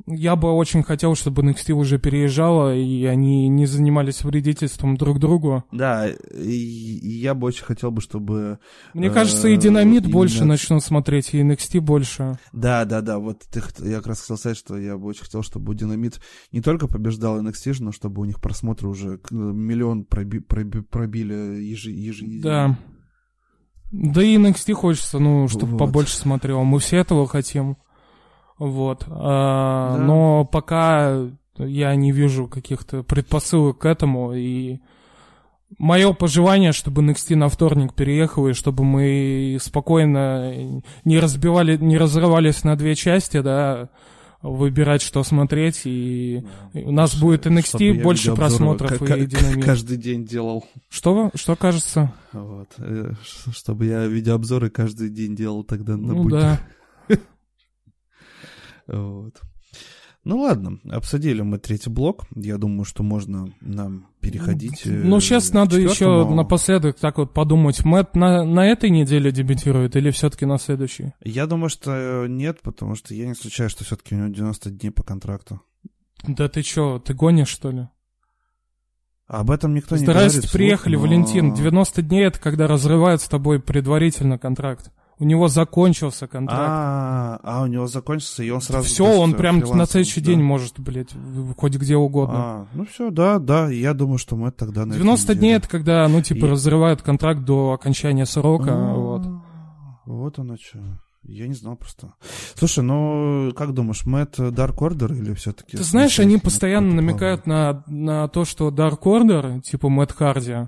[0.05, 5.63] я бы очень хотел, чтобы NXT уже переезжала, и они не занимались вредительством друг другу.
[5.71, 8.59] Да, и, и я бы очень хотел бы, чтобы...
[8.93, 10.13] Мне э, кажется, и Динамит именно...
[10.13, 12.37] больше начнут смотреть, и NXT больше.
[12.51, 15.41] Да, да, да, вот ты, я как раз хотел сказать, что я бы очень хотел,
[15.41, 16.19] чтобы Динамит
[16.51, 21.91] не только побеждал NXT, но чтобы у них просмотры уже миллион проби, проби, пробили ежи,
[21.91, 22.43] еженедельно.
[22.43, 22.79] Да.
[23.93, 25.77] Да и NXT хочется, ну, чтобы вот.
[25.77, 26.63] побольше смотрел.
[26.63, 27.77] Мы все этого хотим.
[28.63, 29.05] Вот.
[29.09, 30.03] А, да.
[30.03, 31.27] Но пока
[31.57, 34.33] я не вижу каких-то предпосылок к этому.
[34.33, 34.79] И
[35.77, 42.63] мое пожелание, чтобы NXT на вторник переехал, и чтобы мы спокойно не разбивали, не разрывались
[42.63, 43.89] на две части, да,
[44.41, 46.79] выбирать, что смотреть, и да.
[46.81, 49.61] у нас будет NXT больше просмотров и динамики.
[49.61, 50.65] Каждый день делал.
[50.89, 51.31] Что?
[51.33, 52.13] Что кажется?
[52.31, 52.69] Вот.
[52.77, 53.11] Э,
[53.51, 56.59] чтобы я видеообзоры каждый день делал тогда на ну, да.
[58.87, 59.41] Вот.
[60.23, 62.25] Ну ладно, обсудили мы третий блок.
[62.33, 64.83] Я думаю, что можно нам переходить.
[64.85, 67.83] Ну, сейчас э, надо еще напоследок так вот подумать.
[67.83, 71.13] Мэтт на, на этой неделе дебютирует или все-таки на следующей?
[71.21, 74.91] Я думаю, что нет, потому что я не исключаю, что все-таки у него 90 дней
[74.91, 75.61] по контракту.
[76.25, 77.89] Да ты что, ты гонишь, что ли?
[79.27, 80.31] Об этом никто не говорит.
[80.31, 81.01] Здрасте, приехали, но...
[81.01, 81.53] Валентин.
[81.53, 84.91] 90 дней— это когда разрывают с тобой предварительно контракт.
[85.23, 86.61] У него закончился контракт.
[86.61, 88.85] А, а у него закончился, и он сразу...
[88.85, 91.11] Все, он прям на следующий день может, блядь,
[91.55, 92.35] хоть где угодно.
[92.35, 94.85] А, ну все, да, да, я думаю, что мы тогда...
[94.85, 99.21] На 90 дней это когда, ну, типа, разрывают контракт до окончания срока, а, вот.
[100.05, 100.79] Вот оно что.
[101.23, 102.15] Я не знал просто.
[102.55, 105.77] Слушай, ну, как думаешь, Мэтт Dark Order или все-таки...
[105.77, 110.67] Ты знаешь, они постоянно намекают на, на то, что Dark Order, типа Мэтт Харди,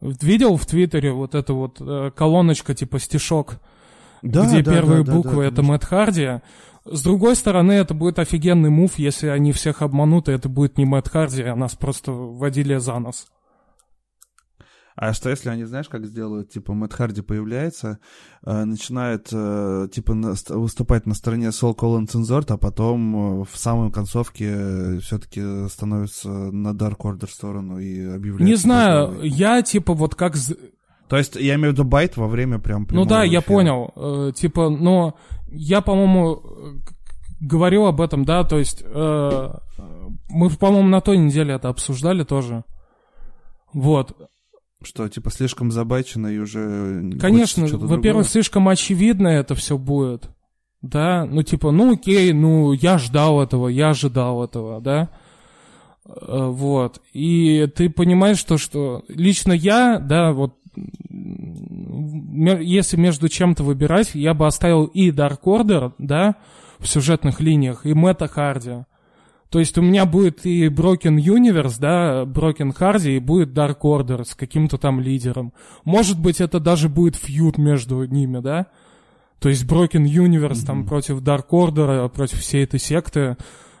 [0.00, 3.58] видел в Твиттере вот эта вот э, колоночка, типа стишок,
[4.22, 6.40] да, где да, первые да, буквы да, это Мэтт Харди.
[6.84, 10.84] С другой стороны, это будет офигенный мув, если они всех обманут, и это будет не
[10.84, 13.26] Мэтт Харди, а нас просто водили за нос.
[14.96, 16.50] А что если они, знаешь, как сделают?
[16.50, 17.98] Типа Мэтт Харди появляется,
[18.46, 23.58] э, начинает э, типа на, выступать на стороне Сол Коллинс Инзорт, а потом э, в
[23.58, 28.48] самой концовке э, все-таки становится на Dark Order сторону и объявляет.
[28.48, 30.34] Не знаю, я типа вот как
[31.08, 33.32] то есть я имею в виду байт во время прям Ну да, эфира.
[33.32, 33.92] я понял.
[33.96, 35.14] Э, типа, но
[35.48, 36.42] я, по-моему,
[37.40, 39.50] говорил об этом, да, то есть э,
[40.28, 42.64] мы, по-моему, на той неделе это обсуждали тоже.
[43.72, 44.16] Вот.
[44.82, 47.12] Что, типа, слишком забайчено и уже...
[47.20, 50.30] Конечно, во-первых, слишком очевидно это все будет.
[50.82, 55.08] Да, ну типа, ну окей, ну я ждал этого, я ожидал этого, да.
[56.06, 57.00] Э, вот.
[57.12, 60.54] И ты понимаешь, что, что лично я, да, вот
[62.60, 66.36] если между чем-то выбирать, я бы оставил и Dark Order, да,
[66.78, 68.84] в сюжетных линиях, и Мэтта Харди.
[69.50, 74.24] То есть у меня будет и Broken Universe, да, Broken Hardy, и будет Dark Order
[74.24, 75.52] с каким-то там лидером.
[75.84, 78.66] Может быть, это даже будет фьюд между ними, да?
[79.38, 80.66] То есть Broken Universe mm-hmm.
[80.66, 83.36] там против Dark Order, против всей этой секты.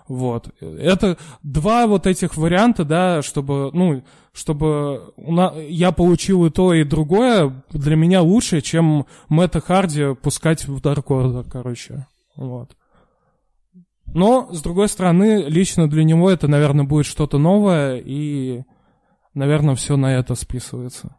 [0.08, 0.54] Вот.
[0.60, 5.12] Это два вот этих варианта, да, чтобы, ну, чтобы
[5.68, 11.06] я получил и то, и другое, для меня лучше, чем Мэтта Харди пускать в Dark
[11.06, 12.06] Order, короче.
[12.36, 12.76] Вот.
[14.14, 18.62] Но, с другой стороны, лично для него это, наверное, будет что-то новое, и,
[19.34, 21.16] наверное, все на это списывается.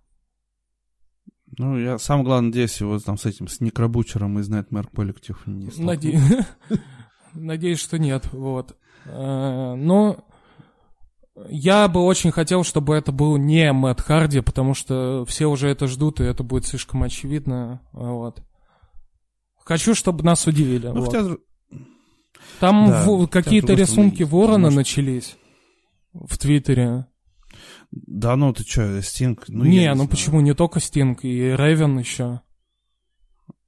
[1.57, 5.69] Ну, я сам главное надеюсь, его там с этим, с Некробучером из Nightmare Collective не
[5.83, 6.21] Надеюсь.
[7.37, 8.75] Надеюсь, что нет, вот.
[9.05, 10.25] Э, но
[11.49, 15.87] я бы очень хотел, чтобы это был не Мэтт Харди, потому что все уже это
[15.87, 18.41] ждут, и это будет слишком очевидно, вот.
[19.63, 20.87] Хочу, чтобы нас удивили.
[20.87, 21.13] Ну, вот.
[21.13, 21.37] хотя...
[22.59, 23.27] Там да, в...
[23.27, 24.77] какие-то рисунки ворона может...
[24.77, 25.35] начались
[26.13, 27.05] в Твиттере.
[27.91, 29.45] Да ну ты что, Стинг?
[29.47, 30.09] Ну, не, не ну знаю.
[30.09, 32.41] почему, не только Стинг, и Ревен еще.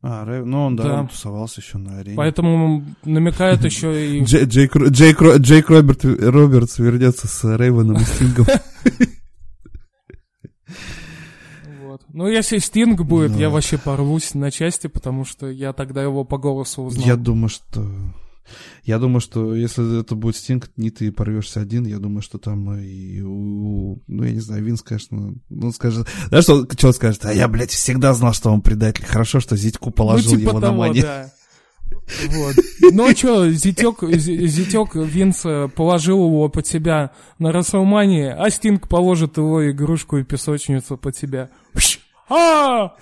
[0.02, 1.00] А, Рэв, ну он, да, да.
[1.02, 2.16] он тусовался еще на арене.
[2.16, 4.24] Поэтому намекает еще и...
[4.24, 8.46] Джейк, Роберт, Робертс вернется с Рейвеном и Стингом.
[11.82, 12.02] Вот.
[12.14, 16.38] Ну, если Стинг будет, я вообще порвусь на части, потому что я тогда его по
[16.38, 17.06] голосу узнал.
[17.06, 17.86] Я думаю, что
[18.84, 22.76] я думаю, что если это будет Стинг, не ты порвешься один, я думаю, что там
[22.76, 27.26] и у, ну, я не знаю, Винс, конечно, ну, скажет, знаешь, что, что он скажет?
[27.26, 29.06] А я, блядь, всегда знал, что он предатель.
[29.06, 31.02] Хорошо, что Зитьку положил ну, типа его того, на мане.
[31.02, 31.32] Да.
[32.28, 32.56] Вот.
[32.92, 35.44] Ну а что, зятек, зятек Винс
[35.76, 41.50] положил его под себя на Расселмании, а Стинг положит его игрушку и песочницу под себя.
[42.30, 42.96] А!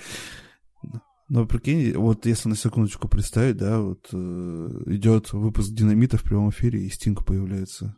[1.29, 6.51] Ну, прикинь, вот если на секундочку представить, да, вот э, идет выпуск динамита в прямом
[6.51, 7.97] эфире, и Стинг появляется.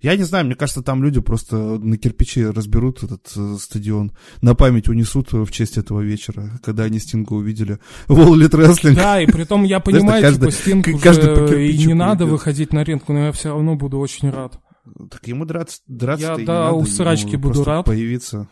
[0.00, 4.54] Я не знаю, мне кажется, там люди просто на кирпичи разберут этот э, стадион, на
[4.54, 8.94] память унесут в честь этого вечера, когда они Стинга увидели в All Wrestling.
[8.94, 12.84] Да, и при том я понимаю, Знаешь, типа, Стинг уже и не надо выходить на
[12.84, 14.60] ринг, но я все равно буду очень рад.
[15.10, 17.84] Так ему драться, драться Я, да, у срачки буду рад.
[17.84, 18.48] Появиться.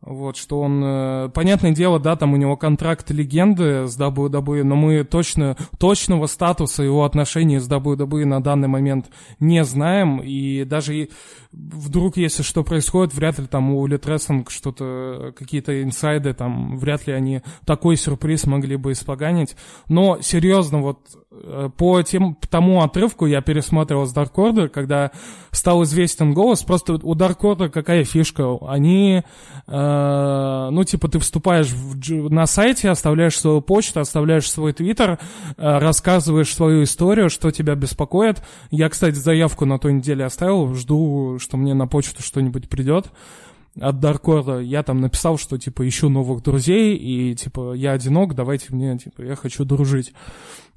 [0.00, 0.80] Вот, что он...
[0.84, 6.26] Э, понятное дело, да, там у него контракт легенды с WWE, но мы точно, точного
[6.26, 9.06] статуса его отношений с WWE на данный момент
[9.40, 10.20] не знаем.
[10.22, 11.08] И даже
[11.50, 17.12] вдруг, если что происходит, вряд ли там у Wrestling что-то, какие-то инсайды, там, вряд ли
[17.12, 19.56] они такой сюрприз могли бы испоганить.
[19.88, 21.27] Но, серьезно, вот э,
[21.76, 25.10] по тем, тому отрывку я пересматривал с Dark Order, когда
[25.50, 28.56] стал известен голос, просто у Dark Order какая фишка?
[28.66, 29.22] Они,
[29.66, 35.18] э, ну, типа, ты вступаешь в, на сайте, оставляешь свою почту, оставляешь свой твиттер,
[35.58, 38.42] э, рассказываешь свою историю, что тебя беспокоит.
[38.70, 43.10] Я, кстати, заявку на той неделе оставил, жду что мне на почту что-нибудь придет
[43.80, 48.74] от Даркора, я там написал, что, типа, ищу новых друзей, и, типа, я одинок, давайте
[48.74, 50.12] мне, типа, я хочу дружить.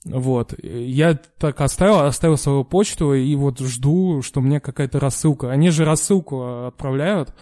[0.06, 0.54] Вот.
[0.64, 5.52] Я так оставил, оставил свою почту, и вот жду, что мне какая-то рассылка.
[5.52, 7.34] Они же рассылку отправляют,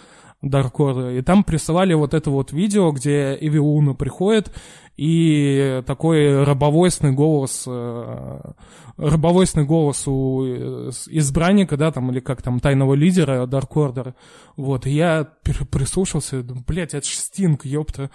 [0.42, 4.54] Даркора, и там присылали вот это вот видео, где Эвиуна приходит,
[4.96, 8.42] и такой рабовойственный голос э,
[9.00, 10.44] рабовойственный голос у
[11.08, 14.14] избранника, да, там, или как там, тайного лидера Order,
[14.58, 15.26] вот, и я
[15.72, 18.10] прислушался, думаю, блядь, это ж Стинг, ёпта,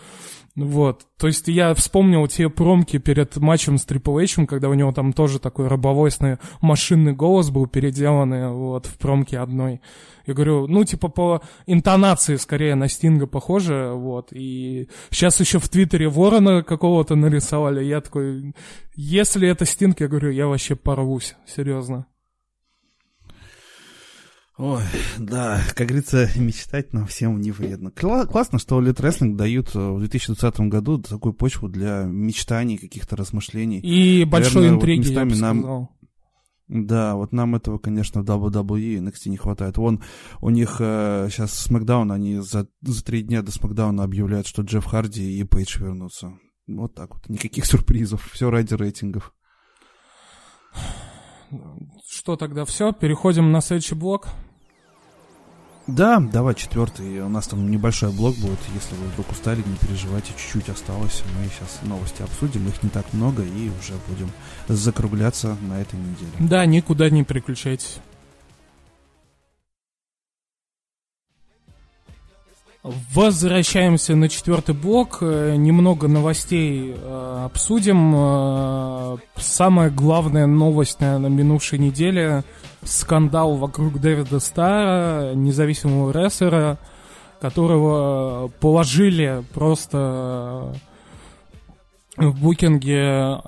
[0.57, 4.93] вот, то есть я вспомнил те промки перед матчем с Triple H, когда у него
[4.93, 9.81] там тоже такой рабовойственный машинный голос был переделанный, вот, в промке одной,
[10.27, 14.29] я говорю, ну, типа, по интонации скорее на Стинга похоже, вот.
[14.31, 17.85] И сейчас еще в Твиттере ворона какого-то нарисовали.
[17.85, 18.55] Я такой,
[18.95, 22.07] если это Стинг, я говорю, я вообще порвусь, серьезно.
[24.57, 24.83] Ой,
[25.19, 27.89] да, как говорится, мечтать нам всем не вредно.
[27.89, 33.17] Кла- классно, что Лит Рестлинг дают э, в 2020 году такую почву для мечтаний, каких-то
[33.17, 33.81] размышлений.
[33.81, 35.59] И большой Наверное, интриги, вот я бы нам...
[35.59, 35.91] сказал.
[36.69, 39.77] Да, вот нам этого, конечно, в WWE и NXT не хватает.
[39.77, 40.03] Вон,
[40.41, 44.85] у них э, сейчас Смакдаун, они за, за три дня до Смакдауна объявляют, что Джефф
[44.85, 46.39] Харди и Пейдж вернутся.
[46.69, 49.35] Вот так вот, никаких сюрпризов, все ради рейтингов.
[52.09, 54.29] Что тогда, все, переходим на следующий блок.
[55.87, 57.21] Да, давай четвертый.
[57.21, 58.59] У нас там небольшой блок будет.
[58.75, 61.23] Если вы вдруг устали, не переживайте, чуть-чуть осталось.
[61.39, 64.31] Мы сейчас новости обсудим, их не так много, и уже будем
[64.69, 66.33] закругляться на этой неделе.
[66.39, 67.99] Да, никуда не переключайтесь.
[72.85, 75.19] Возвращаемся на четвертый блок.
[75.23, 78.13] Э, немного новостей э, обсудим.
[78.15, 82.45] Э, самая главная новость на минувшей неделе—
[82.83, 86.79] скандал вокруг Дэвида Стара, независимого рестлера,
[87.41, 90.75] которого положили просто
[92.19, 93.41] в букинге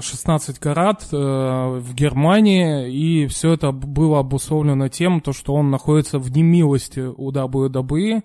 [0.00, 6.30] 16 карат в Германии, и все это было обусловлено тем, то, что он находится в
[6.30, 8.22] немилости у WWE,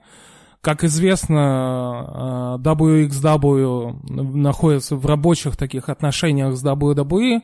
[0.61, 7.41] как известно, WXW э, находится в рабочих таких отношениях с WWE.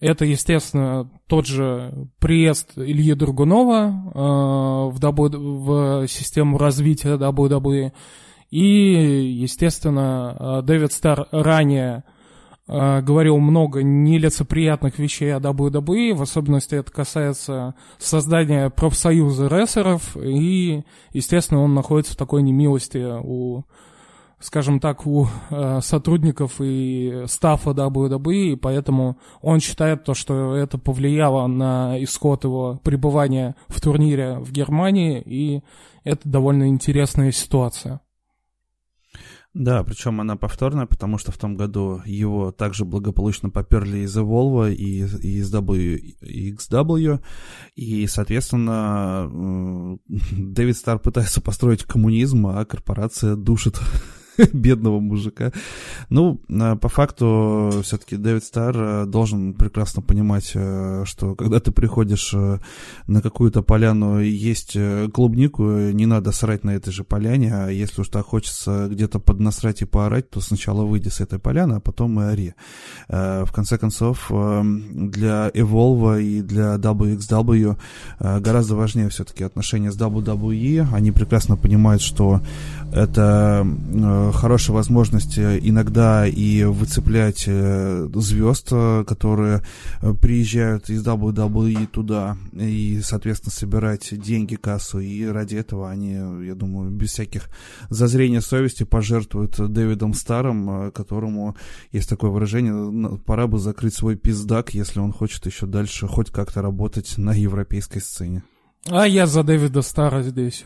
[0.00, 7.92] Это, естественно, тот же приезд Ильи Другунова э, в, w, в систему развития WWE.
[8.50, 12.04] И, естественно, э, Дэвид Стар ранее
[12.68, 20.82] Э, говорил много нелицеприятных вещей о WWE, в особенности это касается создания профсоюза рестлеров, и,
[21.12, 23.62] естественно, он находится в такой немилости у,
[24.40, 30.76] скажем так, у э, сотрудников и стафа WWE, и поэтому он считает то, что это
[30.76, 35.62] повлияло на исход его пребывания в турнире в Германии, и
[36.02, 38.00] это довольно интересная ситуация.
[39.58, 44.74] Да, причем она повторная, потому что в том году его также благополучно поперли из Evolve
[44.74, 47.22] и, из WXW,
[47.74, 49.98] и, соответственно,
[50.30, 53.80] Дэвид Стар пытается построить коммунизм, а корпорация душит
[54.52, 55.52] бедного мужика.
[56.10, 61.72] Ну, а, по факту, все-таки Дэвид Стар э, должен прекрасно понимать, э, что когда ты
[61.72, 62.58] приходишь э,
[63.06, 64.76] на какую-то поляну и есть
[65.12, 69.82] клубнику, не надо срать на этой же поляне, а если уж так хочется где-то поднасрать
[69.82, 72.54] и поорать, то сначала выйди с этой поляны, а потом и ори.
[73.08, 77.76] В конце концов, для Evolve и для WXW
[78.20, 80.86] гораздо важнее все-таки отношения с WWE.
[80.92, 82.40] Они прекрасно понимают, что
[82.92, 83.66] это
[84.32, 88.68] хорошая возможность иногда и выцеплять э, звезд,
[89.06, 89.62] которые
[90.20, 96.12] приезжают из WWE туда, и, соответственно, собирать деньги, кассу, и ради этого они,
[96.46, 97.48] я думаю, без всяких
[97.90, 101.56] зазрения совести пожертвуют Дэвидом Старом, которому,
[101.92, 106.62] есть такое выражение, пора бы закрыть свой пиздак, если он хочет еще дальше хоть как-то
[106.62, 108.42] работать на европейской сцене.
[108.88, 110.64] А я за Дэвида Стара здесь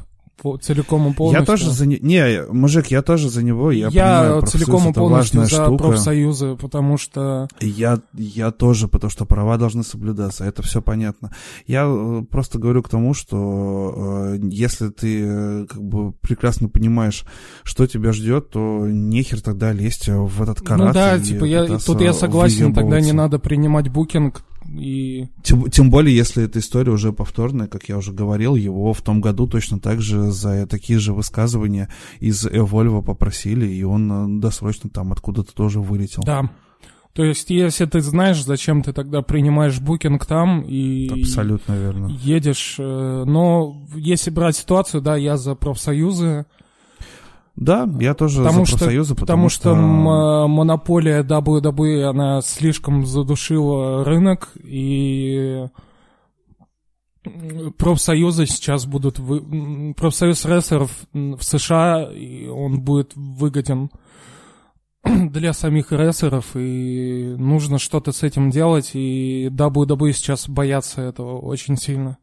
[0.60, 1.41] целиком и полностью.
[1.41, 2.07] Я тоже за него.
[2.07, 3.70] Не, мужик, я тоже за него.
[3.70, 5.85] Я, я понимаю, целиком и полностью за штука.
[5.85, 7.49] профсоюзы, потому что.
[7.60, 10.44] Я, я тоже, потому что права должны соблюдаться.
[10.44, 11.33] Это все понятно.
[11.67, 13.94] Я э, просто говорю к тому, что
[14.35, 17.25] э, если ты э, как бы прекрасно понимаешь,
[17.62, 20.89] что тебя ждет, то нехер тогда лезть в этот карат.
[20.89, 25.28] Ну да, типа я тут я согласен, тогда не надо принимать букинг и...
[25.42, 29.20] Тем, тем более, если эта история уже повторная, как я уже говорил, его в том
[29.20, 31.89] году точно так же за такие же высказывания
[32.20, 36.22] из Эвольва попросили, и он э, досрочно там откуда-то тоже вылетел.
[36.24, 36.50] Да.
[37.12, 41.08] То есть, если ты знаешь, зачем ты тогда принимаешь букинг там и...
[41.08, 42.06] Абсолютно верно.
[42.22, 42.76] Едешь.
[42.78, 46.47] Э, но если брать ситуацию, да, я за профсоюзы,
[47.60, 49.60] да, я тоже потому за профсоюзы, что, потому, потому что...
[49.60, 55.66] что монополия WWE, она слишком задушила рынок, и
[57.76, 59.18] профсоюзы сейчас будут...
[59.18, 59.92] Вы...
[59.94, 63.90] Профсоюз рестлеров в США, и он будет выгоден
[65.05, 71.76] для самих рестлеров, и нужно что-то с этим делать, и WWE сейчас боятся этого очень
[71.76, 72.16] сильно.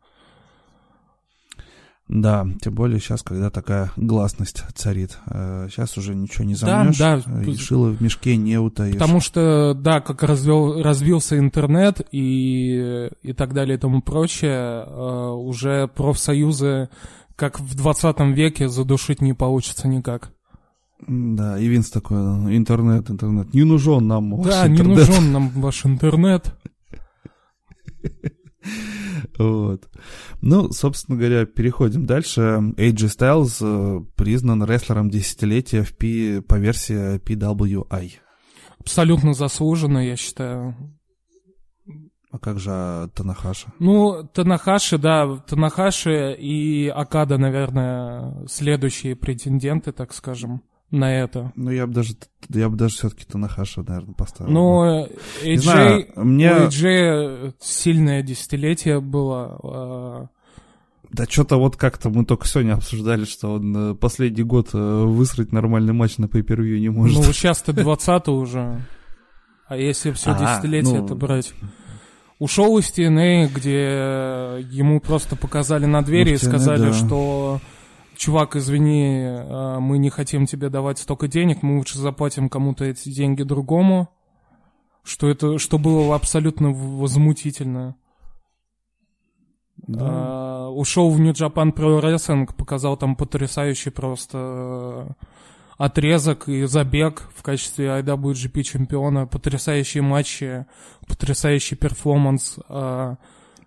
[2.07, 5.17] Да, тем более сейчас, когда такая гласность царит.
[5.25, 6.97] Сейчас э, уже ничего не замнешь.
[6.97, 7.43] Да, да.
[7.43, 8.93] И шило в мешке не утаишь.
[8.93, 15.29] Потому что, да, как развел, развился интернет и, и так далее и тому прочее, э,
[15.31, 16.89] уже профсоюзы,
[17.35, 20.31] как в 20 веке, задушить не получится никак.
[21.05, 22.17] Да, и Винс такой,
[22.55, 24.77] интернет, интернет, не нужен нам ваш да, интернет.
[24.77, 26.55] Да, не нужен нам ваш интернет.
[29.37, 29.87] Вот.
[30.41, 32.41] Ну, собственно говоря, переходим дальше.
[32.41, 38.11] AJ Styles э, признан рестлером десятилетия в P, по версии PWI.
[38.79, 40.75] Абсолютно заслуженно, я считаю.
[42.31, 43.71] А как же Танахаша?
[43.79, 51.51] Ну, Танахаши, да, Танахаши и Акада, наверное, следующие претенденты, так скажем на это.
[51.55, 52.13] Ну, я бы даже,
[52.49, 54.51] я бы даже все-таки Танахаша, наверное, поставил.
[54.51, 55.07] Ну,
[55.43, 56.53] AJ, знаю, мне...
[56.53, 59.59] у AJ сильное десятилетие было.
[59.63, 60.27] А,
[61.09, 65.51] да что-то вот как-то мы только сегодня обсуждали, что он э, последний год э, высрать
[65.51, 67.17] нормальный матч на pay не может.
[67.17, 68.81] Ну, сейчас-то 20 уже.
[69.67, 71.05] А если все а, десятилетие ну...
[71.05, 71.53] это брать?
[72.39, 76.93] Ушел из TNA, где ему просто показали на двери ну, и сказали, да.
[76.93, 77.59] что
[78.17, 83.09] чувак, извини, а, мы не хотим тебе давать столько денег, мы лучше заплатим кому-то эти
[83.09, 84.09] деньги другому,
[85.03, 87.95] что это, что было абсолютно возмутительно.
[89.77, 89.99] Да.
[90.01, 95.25] А, ушел в New Japan Pro Wrestling, показал там потрясающий просто э,
[95.77, 100.65] отрезок и забег в качестве IWGP чемпиона, потрясающие матчи,
[101.07, 102.57] потрясающий перформанс.
[102.67, 103.17] А,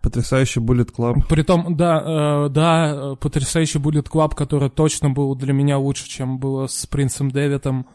[0.02, 1.26] Потрясающий Bullet Club.
[1.28, 6.66] Притом, да, э, да, потрясающий Bullet Club, который точно был для меня лучше, чем было
[6.66, 7.86] с Принцем Дэвидом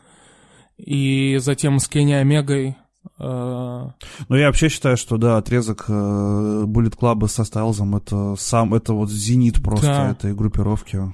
[0.78, 2.78] и затем с Кенни Омегой.
[3.20, 3.90] Э.
[4.30, 8.94] Ну, я вообще считаю, что, да, отрезок э, Bullet Club со Стайлзом это сам, это
[8.94, 10.12] вот зенит просто да.
[10.12, 11.14] этой группировки.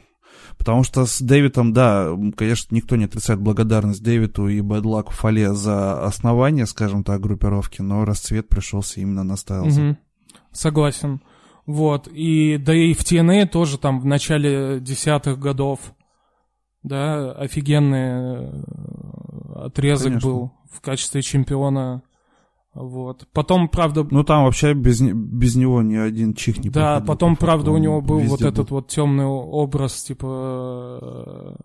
[0.58, 6.03] Потому что с Дэвидом, да, конечно, никто не отрицает благодарность Дэвиду и Бэдлаку Фале за
[6.03, 9.82] основание, скажем так, группировки, но расцвет пришелся именно на Стайлза.
[9.82, 9.98] Угу.
[10.51, 11.21] Согласен.
[11.65, 12.07] Вот.
[12.07, 15.80] И да и в TNA тоже там в начале десятых годов,
[16.83, 18.63] да, офигенный э,
[19.55, 20.30] отрезок Конечно.
[20.30, 22.03] был в качестве чемпиона.
[22.73, 23.27] Вот.
[23.33, 24.07] Потом, правда...
[24.09, 27.71] Ну, там вообще без, без него ни один чих не Да, проходил, потом, по правда,
[27.71, 28.47] у него был вот был.
[28.47, 31.57] этот вот темный образ, типа...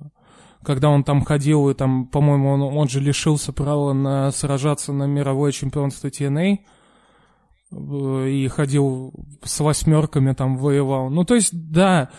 [0.65, 5.05] Когда он там ходил, и там, по-моему, он, он же лишился права на, сражаться на
[5.05, 6.59] мировое чемпионство TNA
[7.73, 9.13] и ходил
[9.43, 11.11] с восьмерками там воевал.
[11.11, 12.11] Ну, то есть, да,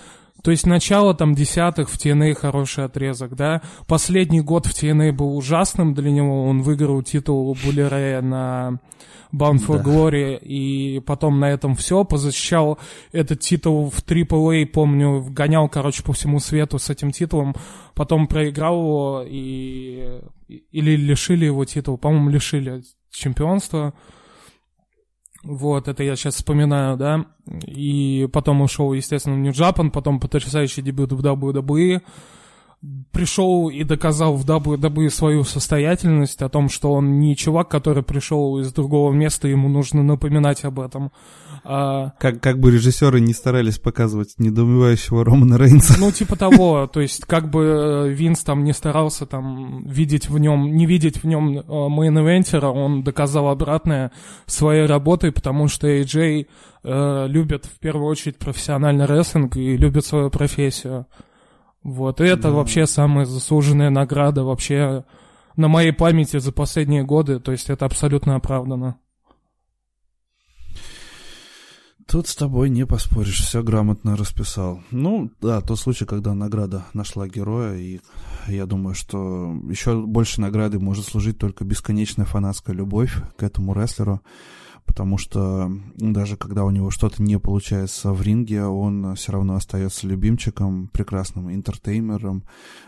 [0.43, 3.61] то есть начало там десятых в TNA хороший отрезок, да.
[3.87, 6.45] Последний год в TNA был ужасным для него.
[6.45, 8.79] Он выиграл титул Булерея на
[9.33, 9.83] Bound for да.
[9.83, 12.03] Glory, и потом на этом все.
[12.03, 12.77] Позащищал
[13.11, 17.55] этот титул в AAA, помню, гонял, короче, по всему свету с этим титулом.
[17.93, 20.21] Потом проиграл его и...
[20.47, 21.97] Или лишили его титула.
[21.97, 23.93] По-моему, лишили чемпионства.
[25.47, 27.25] Вот, это я сейчас вспоминаю, да.
[27.65, 32.01] И потом ушел, естественно, в Нью-Джапан, потом потрясающий дебют в WWE.
[33.13, 38.59] пришел и доказал в WWE свою состоятельность, о том, что он не чувак, который пришел
[38.59, 41.13] из другого места, ему нужно напоминать об этом.
[41.63, 42.11] А...
[42.19, 45.99] Как, как бы режиссеры не старались показывать недоумевающего Романа Рейнса.
[45.99, 50.37] Ну, типа того, то есть как бы э, Винс там не старался там видеть в
[50.37, 54.11] нем, не видеть в нем main event'ера, он доказал обратное
[54.45, 56.47] своей работой, потому что AJ
[56.83, 61.07] э, любит в первую очередь профессиональный рестлинг и любит свою профессию.
[61.83, 62.51] Вот, и это да.
[62.51, 65.05] вообще самая заслуженная награда вообще
[65.55, 68.97] на моей памяти за последние годы, то есть это абсолютно оправдано.
[72.07, 74.81] Тут с тобой не поспоришь, все грамотно расписал.
[74.91, 77.99] Ну, да, тот случай, когда награда нашла героя, и
[78.47, 84.21] я думаю, что еще больше награды может служить только бесконечная фанатская любовь к этому рестлеру
[84.85, 90.07] потому что даже когда у него что-то не получается в ринге, он все равно остается
[90.07, 92.45] любимчиком, прекрасным интертеймером,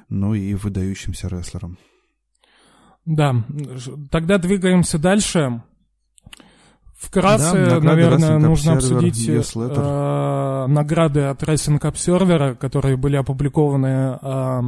[0.08, 1.78] ну и выдающимся рестлером.
[3.06, 3.46] Да,
[4.12, 5.62] тогда двигаемся дальше.
[7.00, 14.62] Вкратце, да, наверное, нужно обсудить э, награды от Racing Observer, которые были опубликованы э,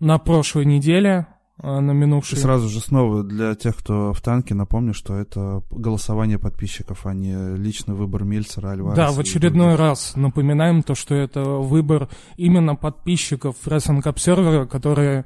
[0.00, 1.26] на прошлой неделе.
[1.56, 2.36] А, на минувший.
[2.36, 7.14] И сразу же снова для тех, кто в танке, напомню, что это голосование подписчиков, а
[7.14, 8.96] не личный выбор Мельцера, Альвареса.
[8.96, 15.24] Да, в очередной раз напоминаем то, что это выбор именно подписчиков Wrestling Observer, которые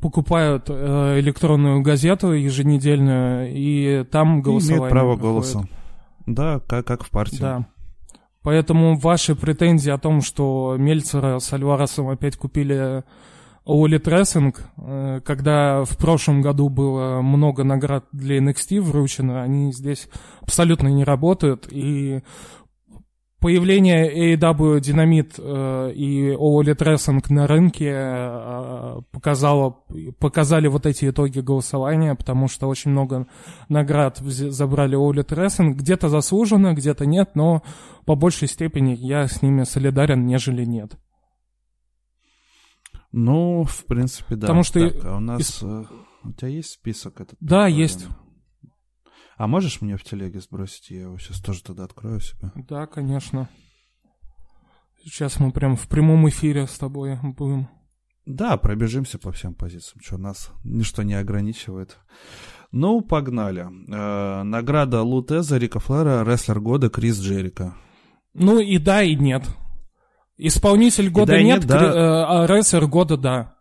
[0.00, 5.22] покупают э, электронную газету еженедельную, и там голосование Имеют право проходит.
[5.22, 5.68] голоса.
[6.26, 7.40] Да, как, как в партии.
[7.40, 7.66] Да.
[8.42, 13.04] Поэтому ваши претензии о том, что Мельцера с Альваресом опять купили
[13.64, 19.72] All Elite Wrestling, э, когда в прошлом году было много наград для NXT вручено, они
[19.72, 20.08] здесь
[20.40, 22.22] абсолютно не работают, и
[23.42, 29.82] появление AEW Dynamite э, и All Elite Wrestling на рынке э, показало,
[30.20, 33.26] показали вот эти итоги голосования, потому что очень много
[33.68, 37.62] наград забрали All Elite Wrestling, где-то заслуженно, где-то нет, но
[38.06, 40.96] по большей степени я с ними солидарен, нежели нет.
[43.10, 44.42] Ну, в принципе, да.
[44.42, 44.88] Потому что...
[44.88, 45.40] Так, а у нас...
[45.40, 45.62] Из...
[45.62, 45.84] Э,
[46.24, 47.36] у тебя есть список этот?
[47.40, 48.06] Да, есть.
[49.36, 50.90] А можешь мне в телеге сбросить?
[50.90, 52.52] Я его сейчас тоже тогда открою себе.
[52.54, 53.48] Да, конечно.
[55.02, 57.68] Сейчас мы прям в прямом эфире с тобой будем.
[58.24, 60.00] Да, пробежимся по всем позициям.
[60.00, 61.98] Что, нас ничто не ограничивает.
[62.70, 63.66] Ну, погнали.
[63.92, 67.74] Э, награда Лутеза, Рика Флера, рестлер года Крис Джерика.
[68.32, 69.44] Ну и да, и нет.
[70.38, 71.76] Исполнитель года да, нет, нет да.
[71.78, 73.56] Э, а рестлер года да.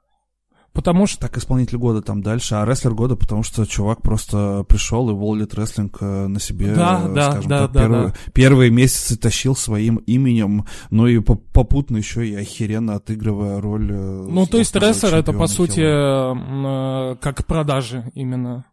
[0.74, 1.19] Потому что...
[1.22, 5.53] Так, исполнитель года там дальше, а рестлер года, потому что чувак просто пришел и Воллит
[5.53, 8.14] Рестлинг э, на себе, да, э, да, скажем да, так, да, первые, да.
[8.33, 13.91] первые месяцы тащил своим именем, но и попутно еще и охеренно отыгрывая роль...
[13.91, 18.66] Ну, то есть рестлер это, по сути, э, как продажи именно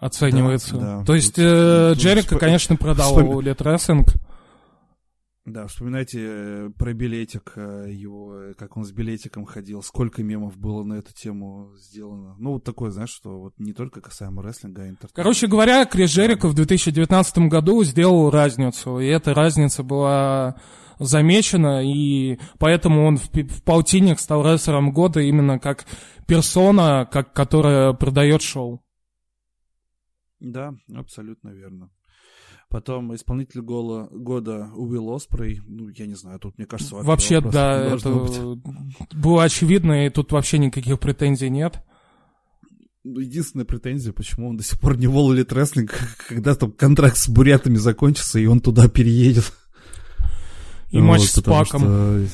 [0.00, 0.76] оценивается.
[0.76, 1.04] Да, да.
[1.04, 4.14] То есть э, Джерика, конечно, продал Воллит Рестлинг.
[5.48, 10.84] Да, вспоминайте э, про билетик э, его, как он с билетиком ходил, сколько мемов было
[10.84, 12.36] на эту тему сделано.
[12.38, 15.14] Ну, вот такое, знаешь, что вот не только касаемо рестлинга, а интернета.
[15.14, 20.60] Короче говоря, Крис Джерико в 2019 году сделал разницу, и эта разница была
[20.98, 25.86] замечена, и поэтому он в, в полтинник стал рестлером года именно как
[26.26, 28.84] персона, как, которая продает шоу.
[30.40, 31.90] Да, абсолютно верно.
[32.70, 35.62] Потом исполнитель гола, года Уилл Оспрей.
[35.66, 37.40] Ну, я не знаю, тут, мне кажется, вообще...
[37.40, 39.14] Вообще, да, это быть.
[39.14, 41.82] было очевидно, и тут вообще никаких претензий нет.
[43.04, 45.98] Ну, единственная претензия, почему он до сих пор не вололит рестлинг,
[46.28, 49.50] когда там контракт с бурятами закончится, и он туда переедет.
[50.90, 51.80] И матч вот, с Паком.
[51.80, 52.26] Что...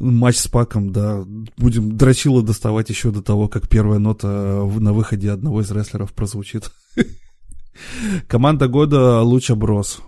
[0.00, 1.24] Матч с Паком, да.
[1.56, 6.72] Будем дрочило доставать еще до того, как первая нота на выходе одного из рестлеров прозвучит.
[8.28, 10.00] Команда года Луча Брос.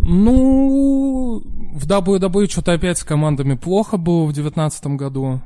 [0.00, 1.42] Ну,
[1.74, 5.42] в WWE что-то опять с командами плохо было в девятнадцатом году.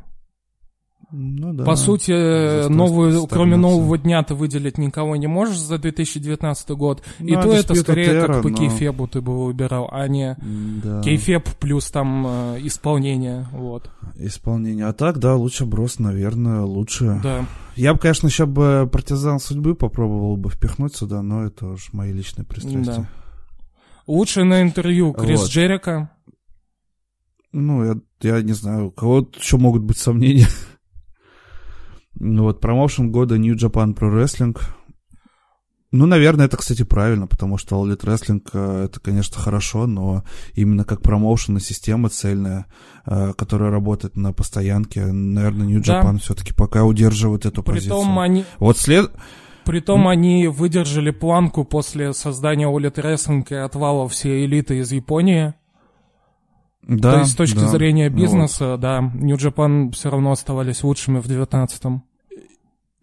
[1.12, 1.64] Ну, да.
[1.64, 7.02] По сути, новую, кроме нового дня ты выделить никого не можешь за 2019 год.
[7.18, 8.56] Ну, и то это скорее Terra, как по но...
[8.56, 10.36] кейфебу ты бы выбирал, а не
[10.82, 11.02] да.
[11.02, 13.46] кейфеб плюс там э, исполнение.
[13.52, 13.90] Вот.
[14.16, 14.86] Исполнение.
[14.86, 17.20] А так, да, лучше брос, наверное, лучше.
[17.22, 17.44] Да.
[17.76, 22.12] Я бы, конечно, еще бы партизан судьбы попробовал бы впихнуть сюда, но это уж мои
[22.12, 22.82] личные пристрастия.
[22.84, 23.08] Да.
[24.06, 25.50] Лучше на интервью Крис вот.
[25.50, 26.10] Джерика.
[27.52, 30.46] Ну, я, я не знаю, у кого еще могут быть сомнения.
[32.24, 34.56] Ну вот, промоушен года New Japan Pro Wrestling.
[35.90, 40.22] Ну, наверное, это, кстати, правильно, потому что All Elite Wrestling э, это, конечно, хорошо, но
[40.54, 42.66] именно как промоушен и система цельная,
[43.06, 46.18] э, которая работает на постоянке, наверное, New Japan да.
[46.18, 48.20] все-таки пока удерживает эту Притом позицию.
[48.20, 48.44] Они...
[48.58, 49.10] Вот след...
[49.64, 50.10] Притом mm.
[50.10, 55.54] они выдержали планку после создания All Elite Wrestling и отвала всей элиты из Японии.
[56.82, 57.66] Да, То есть с точки да.
[57.66, 58.80] зрения ну бизнеса, вот.
[58.80, 62.04] да, New Japan все равно оставались лучшими в 19-м.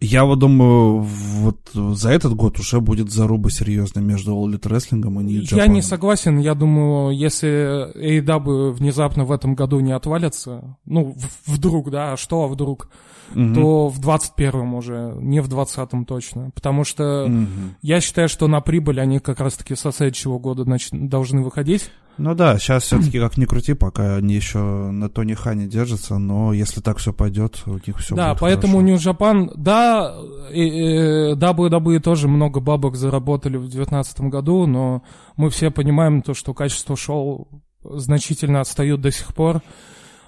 [0.02, 5.00] Я вот думаю, вот за этот год уже будет заруба серьезная между All Elite Wrestling
[5.00, 5.56] и New Japan.
[5.56, 6.38] Я не согласен.
[6.38, 11.14] Я думаю, если AEW внезапно в этом году не отвалится, ну,
[11.44, 12.88] вдруг, да, а что, вдруг,
[13.34, 13.54] угу.
[13.54, 16.50] то в 21-м уже, не в 20-м точно.
[16.54, 17.46] Потому что угу.
[17.82, 21.90] я считаю, что на прибыль они как раз-таки со следующего года нач- должны выходить.
[22.22, 26.52] Ну да, сейчас все-таки как ни крути, пока они еще на Тони Хане держатся, но
[26.52, 28.82] если так все пойдет, у них все да, будет поэтому.
[28.82, 30.14] New Japan, да,
[30.52, 35.02] и, и, WWE тоже много бабок заработали в 2019 году, но
[35.38, 37.48] мы все понимаем то, что качество шоу
[37.82, 39.62] значительно отстают до сих пор.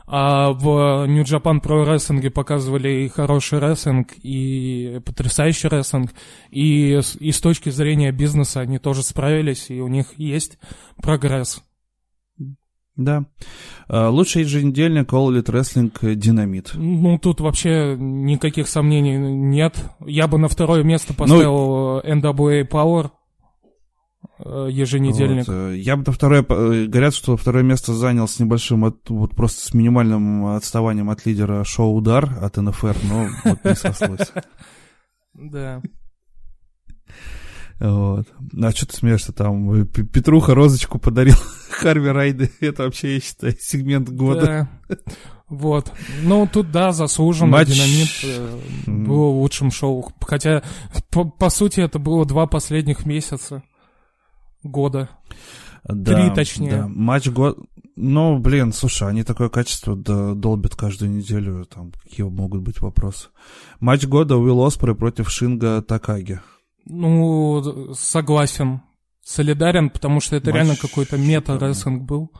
[0.07, 6.13] А в New Japan Pro Wrestling показывали и хороший рестлинг, и потрясающий рестлинг,
[6.51, 10.59] и, и с точки зрения бизнеса они тоже справились, и у них есть
[10.97, 11.63] прогресс.
[12.97, 13.25] Да.
[13.89, 16.73] А, лучший еженедельник All Elite Wrestling Динамит.
[16.75, 19.83] Ну, тут вообще никаких сомнений нет.
[20.05, 23.11] Я бы на второе место поставил ну, NWA Power
[24.45, 25.47] э, еженедельник.
[25.47, 25.55] Вот.
[25.55, 26.45] Э, я бы на второе...
[26.47, 31.25] Э, говорят, что второе место занял с небольшим, от, вот просто с минимальным отставанием от
[31.25, 34.33] лидера шоу «Удар» от НФР, но вот не сослось.
[35.35, 35.81] Да.
[37.83, 38.29] Вот.
[38.63, 39.87] А что ты смеешься там?
[39.87, 41.35] Петруха розочку подарил
[41.71, 42.51] Харви Райды.
[42.61, 44.69] Это вообще, я считаю, сегмент года.
[44.89, 44.97] Да.
[45.49, 45.93] Вот.
[46.23, 47.51] Ну, тут, да, заслуженно.
[47.51, 47.69] Матч...
[47.69, 50.13] Динамит э, было лучшим шоу.
[50.21, 50.63] Хотя,
[51.11, 53.65] по, по сути, это было два последних месяца
[54.63, 55.11] года.
[55.85, 56.71] Да, Три, точнее.
[56.71, 56.87] Да.
[56.87, 57.59] Матч год...
[57.97, 61.65] Ну, блин, слушай, они такое качество долбят каждую неделю.
[61.65, 63.29] Там какие могут быть вопросы.
[63.81, 66.41] Матч года Уилл Оспрей против Шинга Такаги.
[66.85, 68.83] Ну, согласен.
[69.25, 72.31] Солидарен, потому что это Матч реально какой-то мета-рестлинг был.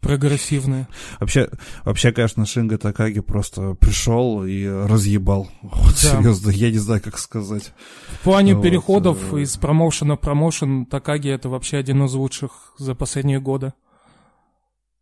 [0.00, 0.86] Прогрессивный.
[1.18, 1.48] Вообще,
[1.84, 5.48] вообще, конечно, Шинга Такаги просто пришел и разъебал.
[5.62, 6.18] Вот, да.
[6.18, 7.72] серьезно, я не знаю, как сказать.
[8.20, 9.40] В плане вот, переходов э...
[9.40, 13.72] из промоушена в промоушен Такаги это вообще один из лучших за последние годы.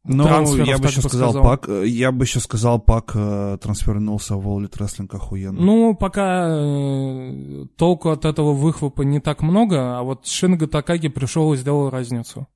[0.07, 4.37] Ну, я бы еще сказал, сказал, Пак, э, я бы еще сказал, Пак э, трансфернулся
[4.37, 5.59] в All Wrestling охуенно.
[5.59, 11.55] Ну, пока э, толку от этого выхлопа не так много, а вот Шинга Такаги пришел
[11.55, 12.47] и сделал разницу.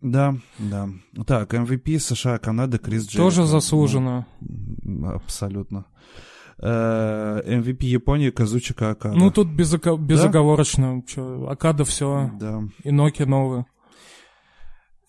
[0.00, 0.88] Да, да.
[1.26, 3.22] Так, MVP США, Канада, Крис Джерри.
[3.22, 4.26] Тоже заслуженно.
[4.40, 5.86] Ну, абсолютно.
[6.58, 9.14] MVP э, Японии Казучика Акада.
[9.16, 10.96] Ну, тут безоко- безоговорочно.
[10.96, 11.02] Да?
[11.06, 12.30] Чё, Акада все.
[12.40, 12.64] Да.
[12.82, 13.66] И Ноки новые.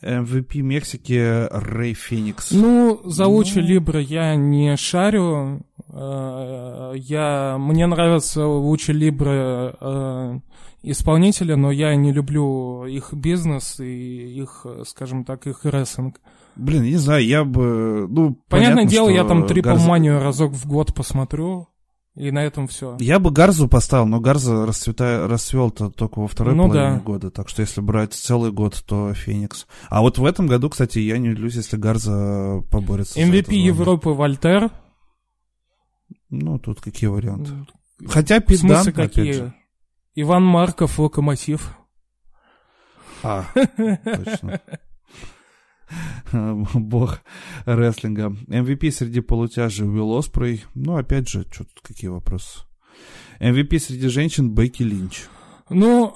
[0.01, 2.51] MVP Мексики Рэй Феникс.
[2.51, 3.67] Ну, за Лучи ну...
[3.67, 5.65] Либра я не шарю.
[5.89, 10.39] Э, я, мне нравятся Лучи Либра э,
[10.83, 16.21] исполнители, но я не люблю их бизнес и их, скажем так, их рестлинг.
[16.55, 18.07] Блин, не знаю, я бы...
[18.09, 19.77] Ну, Понятное понятно, дело, я там Трипл.
[19.77, 21.69] Манию разок в год посмотрю.
[22.17, 22.97] И на этом все.
[22.99, 25.27] Я бы Гарзу поставил, но Гарза расцвета...
[25.27, 27.03] расцвел-то только во второй ну, половине да.
[27.03, 27.29] года.
[27.29, 29.67] Так что если брать целый год, то Феникс.
[29.89, 33.19] А вот в этом году, кстати, я не удивлюсь, если Гарза поборется.
[33.19, 34.71] MVP Европы Вольтер.
[36.31, 37.51] Ну, тут какие варианты?
[38.07, 39.31] Хотя Пиздан, В какие?
[39.33, 39.53] Же.
[40.15, 41.77] Иван Марков, Локомотив.
[43.21, 44.59] А, точно.
[46.33, 47.19] бог
[47.65, 48.35] рестлинга.
[48.47, 50.63] MVP среди полутяжей Уилл Оспрей.
[50.73, 52.59] Ну, опять же, что тут, какие вопросы?
[53.39, 55.25] MVP среди женщин Бекки Линч.
[55.69, 56.15] Ну,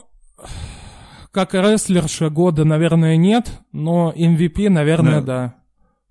[1.31, 5.21] как рестлерша года, наверное, нет, но MVP, наверное, да.
[5.21, 5.55] да.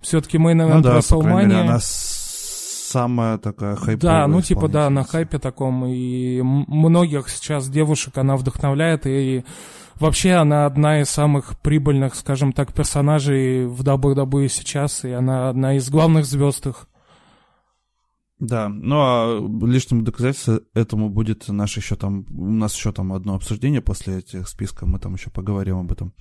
[0.01, 1.61] Все-таки мы, наверное, ну, да, WrestleMania...
[1.61, 1.79] она
[2.91, 4.21] самая такая хайповая.
[4.23, 9.45] Да, ну типа да, на хайпе таком, и многих сейчас девушек она вдохновляет, и
[10.01, 15.77] Вообще она одна из самых прибыльных, скажем так, персонажей в WWE сейчас, и она одна
[15.77, 16.87] из главных звезд их.
[18.39, 23.35] Да, ну а лишним доказательством этому будет наш еще там, у нас еще там одно
[23.35, 26.15] обсуждение после этих списков, мы там еще поговорим об этом.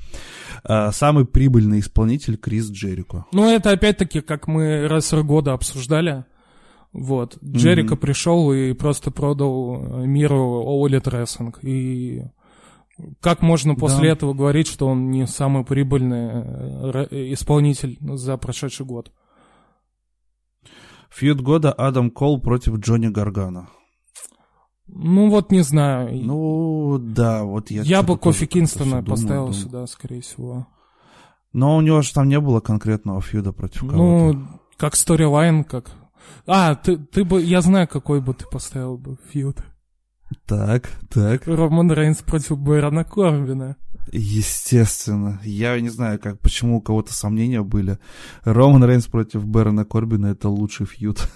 [0.66, 3.26] А, самый прибыльный исполнитель Крис Джерико.
[3.32, 6.26] Ну это опять-таки, как мы раз в года обсуждали,
[6.92, 7.98] вот, Джерико mm-hmm.
[7.98, 12.24] пришел и просто продал миру All Wrestling, и
[13.22, 14.14] как можно после да.
[14.14, 19.12] этого говорить, что он не самый прибыльный э, исполнитель за прошедший год?
[21.10, 23.70] Фьюд года Адам Кол против Джонни Гаргана.
[24.88, 26.16] Ну вот не знаю.
[26.16, 27.84] Ну да, вот я.
[27.84, 29.54] Я бы Кофи Кингстона думал, поставил думал.
[29.54, 30.68] сюда, скорее всего.
[31.54, 33.98] Но у него же там не было конкретного фьюда против кого-то.
[33.98, 35.92] Ну, как сторилайн, как...
[36.46, 37.42] А, ты, ты бы...
[37.42, 39.58] Я знаю, какой бы ты поставил бы фьюд.
[40.46, 41.48] Так, так.
[41.48, 43.78] Роман Рейнс против Бэрона Корбина.
[44.12, 45.40] Естественно.
[45.44, 48.00] Я не знаю, как, почему у кого-то сомнения были.
[48.44, 51.28] Роман Рейнс против Бэрона Корбина— это лучший фьюд.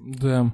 [0.00, 0.52] Да.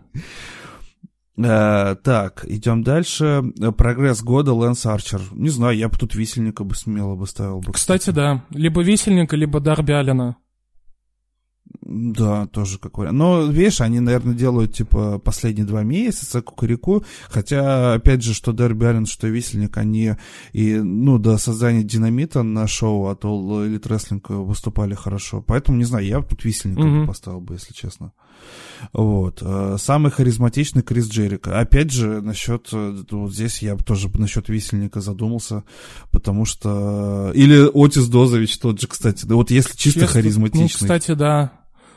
[1.38, 3.42] Э, так, идем дальше.
[3.76, 5.20] Прогресс года Лэнс Арчер.
[5.32, 7.72] Не знаю, я бы тут висельника бы смело бы ставил бы.
[7.72, 8.44] Кстати, да.
[8.50, 10.36] Либо Висельника, либо Дарби Аллена.
[11.88, 13.16] Да, тоже как вариант.
[13.16, 17.04] Но, видишь, они, наверное, делают, типа, последние два месяца кукурику.
[17.28, 20.14] Хотя, опять же, что Дерби Аллен, что Висельник, они
[20.52, 25.42] и, ну, до создания динамита на шоу от All Elite Wrestling выступали хорошо.
[25.42, 28.12] Поэтому, не знаю, я тут Висельника бы поставил бы, если честно.
[28.92, 29.38] Вот.
[29.42, 31.58] Э, Самый харизматичный Крис Джерика.
[31.58, 35.64] Опять же, насчет, э, вот здесь я тоже насчет Висельника задумался,
[36.10, 37.32] потому что...
[37.34, 39.24] Или Отис Дозович тот же, кстати.
[39.26, 40.62] Да вот если чисто Честно, харизматичный.
[40.62, 41.52] Ну, кстати, да.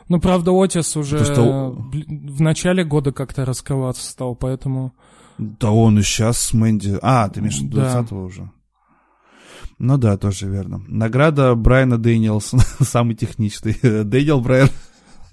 [0.08, 4.94] Ну, правда, Отис уже что- в начале года как-то раскрываться стал, поэтому...
[5.38, 6.98] Да он и сейчас с Мэнди.
[7.02, 7.92] А, ты имеешь в виду Да.
[7.94, 8.52] 20 уже.
[9.78, 10.82] Ну да, тоже верно.
[10.88, 13.78] Награда Брайана Дэниелсона, самый техничный.
[14.04, 14.70] Дэниел Брайан.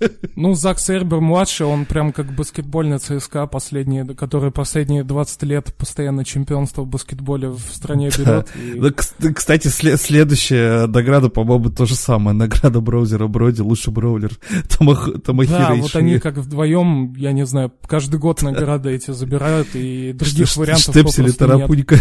[0.37, 6.25] Ну, Зак Сербер младший, он прям как баскетбольный ЦСКА, последние, который последние 20 лет постоянно
[6.25, 8.49] чемпионство в баскетболе в стране берет.
[8.57, 12.37] и- Да, кс- Кстати, сле- следующая награда, по-моему, то же самое.
[12.37, 14.33] Награда браузера Броди, лучший браулер
[14.69, 19.69] Томах- Томахиро Да, вот они как вдвоем, я не знаю, каждый год награды эти забирают,
[19.75, 21.37] и других вариантов попросту нет.
[21.39, 21.97] Тарапунька.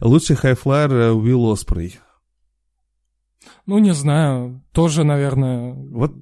[0.00, 1.98] Лучший хайфлайер э, Уилл Оспрей.
[3.66, 5.72] Ну, не знаю, тоже, наверное...
[5.74, 6.12] Вот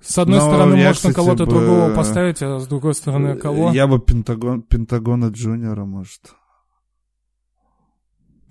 [0.00, 3.70] С одной Но стороны, я, можно кого-то бы- другого поставить, а с другой стороны, кого?
[3.72, 6.34] Я бы Пентагон, Пентагона Джуниора, может.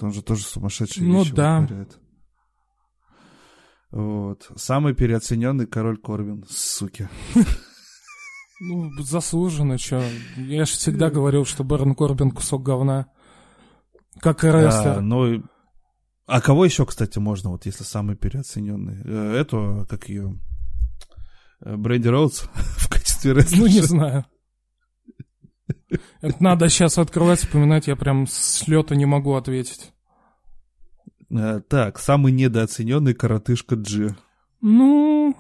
[0.02, 1.62] Он же тоже сумасшедший Ну да.
[1.62, 2.00] вытворяет.
[3.92, 4.50] Вот.
[4.56, 7.10] Самый переоцененный король Корвин, суки.
[8.62, 10.02] Ну, заслуженно, чё.
[10.38, 13.08] Я же всегда говорил, что Бэрон Корбин кусок говна.
[14.20, 15.02] Как и А, рестлер.
[15.02, 15.42] ну, и-
[16.30, 19.02] а кого еще, кстати, можно, вот если самый переоцененный?
[19.06, 20.40] Э, Эту, как ее,
[21.62, 23.62] Бренди Роудс в качестве рестлера.
[23.62, 24.26] Ну, не знаю.
[26.22, 29.92] Это надо сейчас открывать, вспоминать, я прям с лета не могу ответить.
[31.32, 34.16] Э, Так, самый недооцененный коротышка Джи.
[34.62, 35.36] Ну,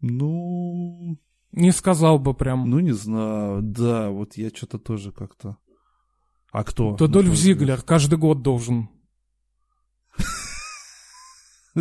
[0.00, 1.18] Ну,
[1.52, 2.68] не сказал бы прям.
[2.70, 5.56] ну не знаю, да, вот я что-то тоже как-то.
[6.52, 6.96] А кто?
[6.96, 7.58] То на Дольф твой взгляд?
[7.58, 8.88] Зиглер каждый год должен.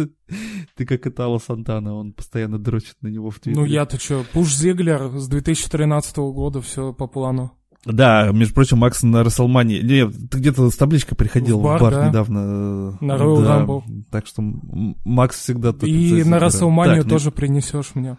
[0.76, 3.60] Ты как Итало Сантана, он постоянно дрочит на него в Твиттере.
[3.66, 7.52] Ну, я-то чё, Пуш Зиглер с 2013 года, все по плану.
[7.86, 9.82] Да, между прочим, Макс на Рестлмании...
[9.82, 12.08] Не, ты где-то с табличкой приходил В в бар, бар, да.
[12.10, 12.92] недавно.
[13.02, 13.84] На Royal Да, Rumble.
[14.12, 15.72] Так что Макс всегда...
[15.72, 16.40] только И на.
[16.40, 18.18] Рестлманию Так, не- тоже принесешь мне.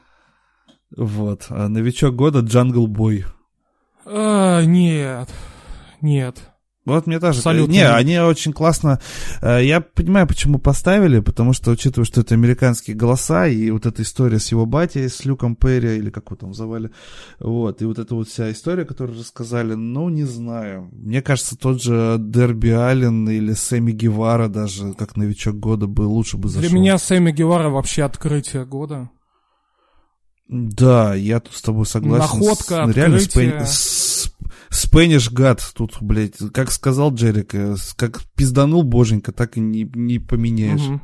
[0.96, 1.46] Вот.
[1.50, 3.26] а Новичок года Jungle Boy.
[4.06, 5.28] А, нет.
[6.00, 6.38] Нет.
[6.86, 7.38] Вот мне тоже...
[7.38, 9.00] Абсолютно Не, они очень классно...
[9.42, 14.00] э, Я понимаю, почему поставили, потому что, учитывая, что это американские голоса, и вот эта
[14.02, 16.90] история с его батей, с Люком Перри, или как его там звали,
[17.38, 20.88] вот, и вот эта вот вся история, которую рассказали, ну, не знаю.
[20.92, 26.38] Мне кажется, тот же Дерби Аллен или Сэмми Гевара даже, как новичок года, бы лучше
[26.38, 26.68] бы зашел.
[26.70, 29.10] Для меня Сэмми Гевара вообще открытие года.
[30.48, 32.18] Да, я тут с тобой согласен.
[32.40, 33.52] Находка, С- Реально, открытие.
[33.60, 34.32] Спэн- с-
[34.70, 40.18] Спэниш гад тут, блядь, как сказал Джерик, э, как пизданул боженька, так и не, не
[40.18, 40.80] поменяешь.
[40.80, 41.02] Мгм.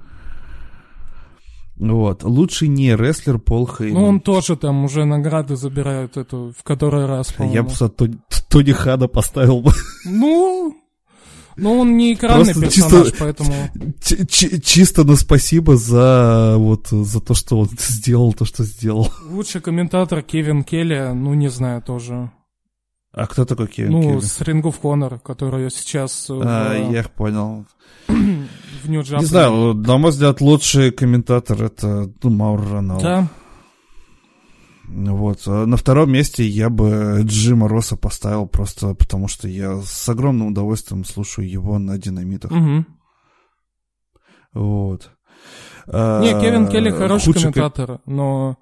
[1.79, 2.23] Вот.
[2.23, 3.95] Лучший не рестлер Пол Хейман.
[4.03, 7.69] Ну, он тоже там уже награды забирает эту в который раз, Я по-моему.
[7.69, 9.73] бы сюда Тони, Тони Хана поставил бы.
[10.07, 10.75] Ну,
[11.57, 13.53] ну, он не экранный Просто персонаж, чисто- поэтому...
[14.03, 19.13] Ч- ч- чисто на спасибо за вот за то, что он сделал то, что сделал.
[19.29, 22.31] Лучший комментатор Кевин Келли, ну, не знаю, тоже.
[23.17, 24.21] А кто такой Кевин ну, Келли?
[24.21, 27.65] с Ring of Honor, который сейчас э, А, в, я понял.
[28.09, 28.89] в.
[28.89, 33.01] Не знаю, на мой взгляд, лучший комментатор это ну, Маур Ронал.
[33.01, 33.27] Да,
[34.87, 35.41] Вот.
[35.47, 40.49] А На втором месте я бы Джима Росса поставил просто потому, что я с огромным
[40.49, 42.51] удовольствием слушаю его на динамитах.
[42.51, 42.87] мгм.
[44.53, 45.11] Вот.
[45.87, 48.59] А, Не, Кевин Келли хороший комментатор, но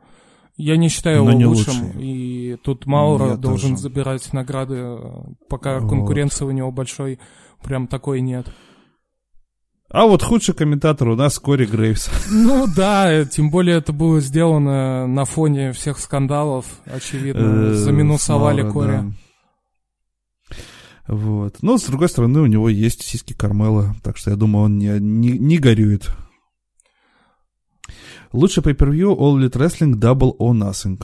[0.57, 1.87] я не считаю его не лучшим.
[1.87, 2.03] лучший.
[2.03, 3.83] И тут Маура Я должен тоже.
[3.83, 4.99] забирать награды, э,
[5.49, 5.89] пока Вот.
[5.91, 7.19] конкуренция у него большой,
[7.63, 8.47] прям такой нет.
[9.91, 12.09] А вот худший комментатор у нас Кори Грейвс.
[12.31, 19.13] Ну да, тем более это было сделано на фоне всех скандалов, очевидно, Э, заминусовали Кори.
[21.07, 21.57] Вот.
[21.63, 24.99] Но, с другой стороны, у него есть сиськи Кармела, так что я думаю, он не,
[25.01, 26.11] не, не горюет.
[28.35, 31.01] Лучший pay-per-view All Elite Wrestling Double or Nothing.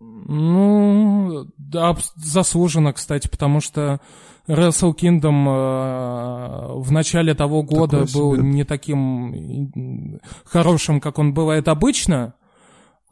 [0.00, 4.00] Ну, да, заслуженно, кстати, потому что
[4.46, 8.44] Wrestle Kingdom э, в начале того года Такое был себе.
[8.46, 9.32] не таким
[9.74, 12.34] м, хорошим, как он бывает обычно.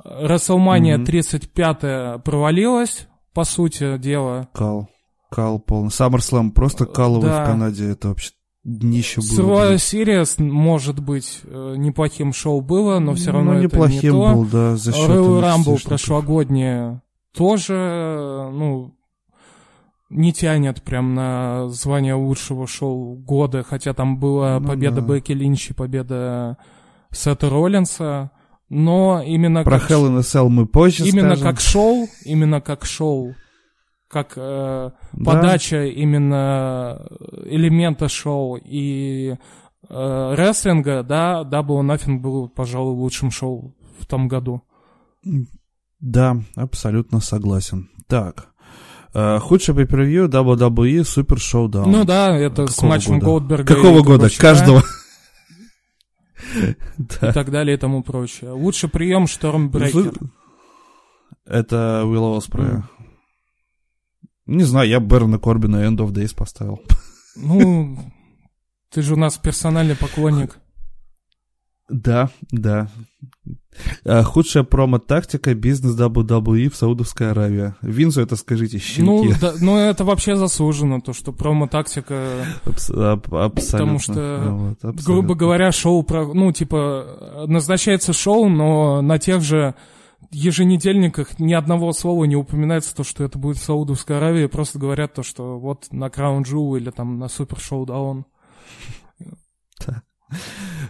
[0.05, 1.05] WrestleMania Мгм.
[1.07, 4.49] 35 провалилась, по сути дела.
[4.55, 4.89] Кал.
[5.31, 5.89] Кал полный.
[5.89, 7.43] SummerSlam просто каловый да.
[7.45, 7.91] в Канаде.
[7.91, 8.31] Это вообще
[8.67, 9.67] днище было.
[9.67, 9.77] Блин.
[9.77, 14.35] Series, может быть, э, неплохим шоу было, но все равно Ну, это неплохим не то.
[14.35, 15.89] был, да, за счет Royal Rumble что-то.
[15.89, 17.03] прошлогоднее
[17.35, 18.95] тоже, ну,
[20.11, 25.15] не тянет прям на звание лучшего шоу года, хотя там была Ну победа да.
[25.15, 26.57] Бекки Линч и победа
[27.11, 28.31] Сета Роллинса,
[28.69, 31.45] но именно Про как, Hell in a Cell мы позже именно скажем.
[31.45, 33.35] как шоу, именно как шоу,
[34.09, 35.25] как э, Да.
[35.25, 37.07] подача именно
[37.45, 39.37] элемента шоу и
[39.89, 44.63] э, рестлинга, да, Double Nothing был, пожалуй, лучшим шоу в том году.
[46.01, 47.89] Да, абсолютно согласен.
[48.07, 48.49] Так.
[49.15, 51.87] Э, худший pay-per-view WWE Super Showdown.
[51.87, 53.27] Ну да, это с Какого матчем года?
[53.27, 54.29] Голдберга Какого года?
[54.29, 54.83] Горбачева Каждого.
[57.23, 58.53] и так далее и тому прочее.
[58.53, 60.13] Лучший прием Штормбрекер.
[61.45, 62.85] Это Уилл Оспрея.
[64.47, 66.81] Не знаю, я Берна Корбина End of Days поставил.
[67.37, 67.99] Ну,
[68.93, 70.59] ты же у нас персональный поклонник.
[71.89, 72.89] Да, да.
[74.05, 77.75] Э, Худшая промо-тактика бизнес WWE в Саудовской Аравии.
[77.81, 79.41] Винзу это скажите, Ну, щенки.
[79.41, 83.79] да, ну, это вообще заслуженно, то, что промо-тактика, Абс- аб- абсолютно.
[83.79, 85.03] потому что, Вот, абсолютно.
[85.05, 86.33] грубо говоря, шоу про...
[86.35, 89.75] Ну, типа, назначается шоу, но на тех же
[90.33, 95.15] еженедельниках ни одного слова не упоминается то, что это будет в Саудовской Аравии, просто говорят
[95.15, 98.27] то, что вот на Crown Jewel или там на Супер Шоудаун.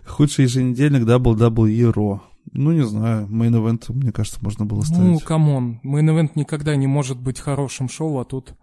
[0.07, 2.21] Худший еженедельник WWE Raw.
[2.53, 5.03] Ну, не знаю, main мне кажется, можно было ставить.
[5.03, 8.55] Ну, come on, main никогда не может быть хорошим шоу, а тут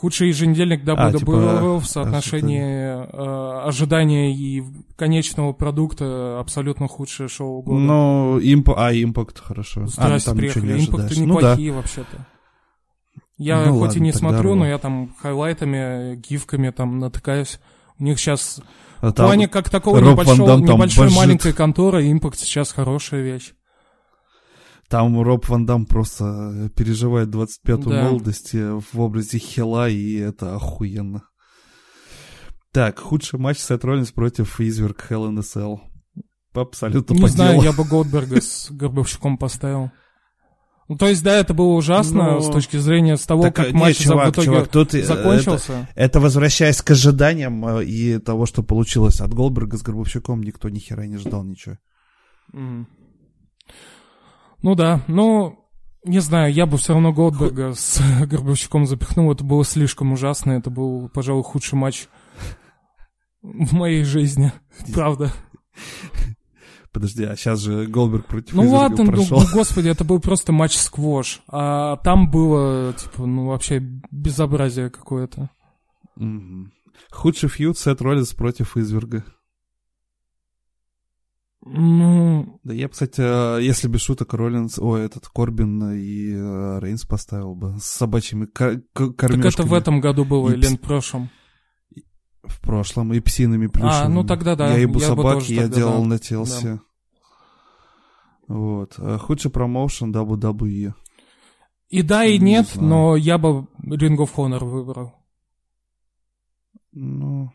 [0.00, 4.62] худший еженедельник WWE А, типа, в соотношении э, ожидания и
[4.96, 7.78] конечного продукта абсолютно худшее шоу года.
[7.78, 8.70] Ну, имп...
[8.70, 9.86] а, Impact, хорошо.
[9.86, 10.80] Здрасте, а, ну, там ничего приехали.
[10.80, 11.28] не Импакты ожидаешь.
[11.28, 11.50] Ну, да.
[11.50, 12.26] неплохие вообще-то.
[13.36, 14.70] Я Ну хоть ладно, и не смотрю, но Raw.
[14.70, 17.60] я там хайлайтами, гифками там натыкаюсь.
[17.98, 18.62] У них сейчас
[19.00, 21.18] А в плане как такого Роб небольшого, небольшой божит.
[21.18, 23.52] маленькой конторы, импакт сейчас хорошая вещь.
[24.90, 28.02] Там Роб Ван Дам просто переживает 25-ю Да.
[28.02, 31.22] молодость э, в образе Хила, и это охуенно.
[32.72, 35.78] Так, худший матч Сет Роллинс против Изверг Hell in Cell.
[36.52, 37.64] Абсолютно Не по знаю, делу.
[37.64, 39.92] я бы Голдберга с Горбовщиком поставил.
[40.88, 43.72] Ну, то есть, да, это было ужасно Ну, с точки зрения с того, Так, как
[43.72, 45.72] не, матч за- чувак, в итоге чувак, тут, э, закончился.
[45.72, 50.68] Это, это возвращаясь к ожиданиям э, и того, что получилось от Голдберга с Горбовщиком, никто
[50.68, 51.76] ни хера не ждал ничего.
[52.52, 52.88] М.
[54.62, 55.58] Ну да, ну,
[56.04, 59.32] не знаю, я бы все равно Голдберга с Горбовщиком запихнул.
[59.32, 60.52] Это было слишком ужасно.
[60.52, 62.08] Это был, пожалуй, худший матч
[63.42, 64.52] в моей жизни.
[64.94, 65.32] Правда.
[66.92, 69.40] Подожди, а сейчас же Голдберг против Ну ладно, ну, прошел.
[69.40, 71.40] ну, господи, это был просто матч сквош.
[71.48, 73.78] А там было, типа, ну вообще
[74.10, 75.50] безобразие какое-то.
[76.16, 76.72] Мгм.
[77.10, 79.24] Худший фьюд Сет Роллинс против Изверга.
[81.62, 86.78] Ну, Да я, бы, кстати, э, если без шуток Роллинс, ой, этот Корбин и э,
[86.80, 90.54] Рейнс поставил бы с собачьими ко- к- так кормежками это в этом году было И
[90.54, 91.28] или пс- в прошлом?
[92.44, 94.12] в прошлом, и псиными плюшевыми.
[94.14, 96.08] ну тогда да, Я ебу я собак, я делал да.
[96.08, 96.80] на TLC.
[98.48, 98.94] Вот.
[98.98, 100.94] А Худший промоушен WWE.
[101.90, 102.88] И да, и Не нет, знаю.
[102.88, 105.12] но я бы Ring of Honor выбрал.
[106.92, 107.52] Ну,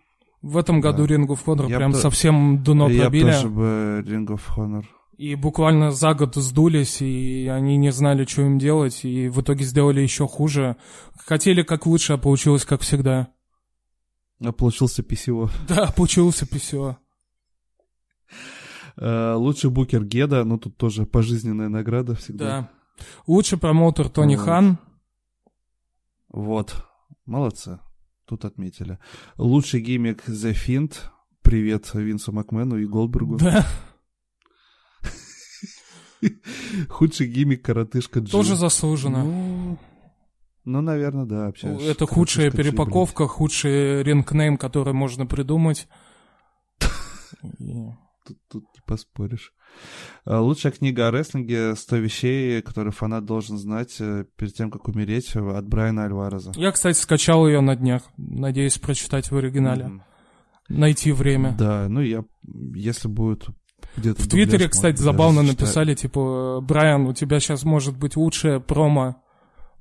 [0.47, 1.15] В этом году Да.
[1.15, 3.31] Ring of Honor Я прям то- совсем дно я пробили.
[3.31, 4.85] тоже бы Ring of Honor.
[5.17, 9.63] И буквально за год сдулись, и они не знали, что им делать, и в итоге
[9.65, 10.75] сделали еще хуже.
[11.17, 13.29] Хотели как лучше, а получилось как всегда.
[14.43, 15.49] А получился PCO.
[15.67, 16.97] Да, получился писё.
[18.97, 22.45] Э, Лучший букер Геда, ну тут тоже пожизненная награда всегда.
[22.45, 22.69] Да.
[23.27, 24.45] Лучший промоутер Тони Вот.
[24.45, 24.77] Хан.
[26.29, 26.85] Вот.
[27.25, 27.79] Молодцы.
[28.25, 28.97] Тут отметили.
[29.37, 30.95] Лучший гиммик The Fiend.
[31.41, 33.37] Привет Винсу Макмену и Голдбергу.
[33.37, 33.65] Да,
[36.89, 38.31] Худший гиммик коротышка Джи.
[38.31, 39.23] тоже заслуженно.
[39.23, 39.77] Ну,
[40.63, 41.47] ну, наверное, да.
[41.47, 41.83] общаюсь.
[41.83, 45.87] Это худшая Коротышка Джи, перепаковка, худший рингнейм, который можно придумать.
[48.27, 49.53] Тут, тут не поспоришь.
[50.25, 54.87] А, лучшая книга о рестлинге «100 вещей, которые фанат должен знать э, перед тем, как
[54.87, 56.51] умереть» от Брайана Альвареза.
[56.55, 58.03] Я, кстати, скачал ее на днях.
[58.17, 59.85] Надеюсь прочитать в оригинале.
[59.85, 60.01] Mm-hmm.
[60.69, 61.55] Найти время.
[61.57, 62.23] Да, ну я,
[62.73, 63.47] если будет
[63.97, 64.21] где-то...
[64.21, 69.21] В Твиттере, кстати, забавно написали, типа, Брайан, у тебя сейчас может быть лучшая промо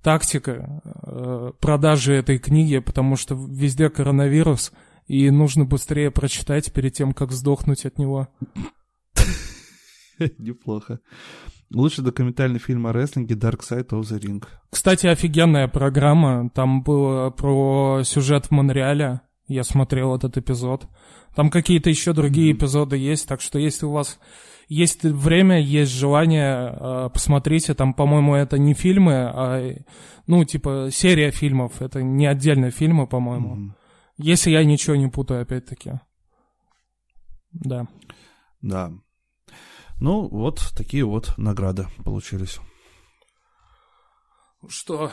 [0.03, 4.73] тактика э, продажи этой книги, потому что везде коронавирус,
[5.07, 8.29] и нужно быстрее прочитать перед тем, как сдохнуть от него.
[10.39, 11.01] Неплохо.
[11.73, 14.45] Лучший документальный фильм о рестлинге Dark Side of the Ring.
[14.71, 16.51] Кстати, офигенная программа.
[16.51, 19.23] Там было про сюжет в Монреале.
[19.47, 20.87] Я смотрел этот эпизод.
[21.35, 24.21] Там какие-то еще другие эпизоды есть, так что если у вас
[24.69, 27.75] есть время, есть желание, э, посмотрите.
[27.75, 29.75] Там, по-моему, это не фильмы, а,
[30.27, 31.83] ну, типа, серия фильмов.
[31.83, 33.57] Это не отдельные фильмы, по-моему.
[33.57, 33.71] Mm-hmm.
[34.19, 36.01] Если я ничего не путаю, опять-таки.
[37.53, 37.89] Да.
[38.63, 38.93] Да.
[40.05, 42.59] Ну, вот такие вот награды получились.
[44.69, 45.11] Что?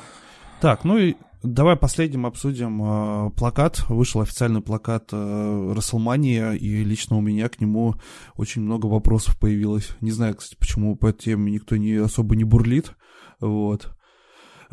[0.60, 3.86] Так, ну и давай последним обсудим э, плакат.
[3.88, 7.96] Вышел официальный плакат э, WrestleMania, и лично у меня к нему
[8.36, 9.92] очень много вопросов появилось.
[10.02, 12.92] Не знаю, кстати, почему по этой теме никто не особо не бурлит.
[13.40, 13.96] Вот.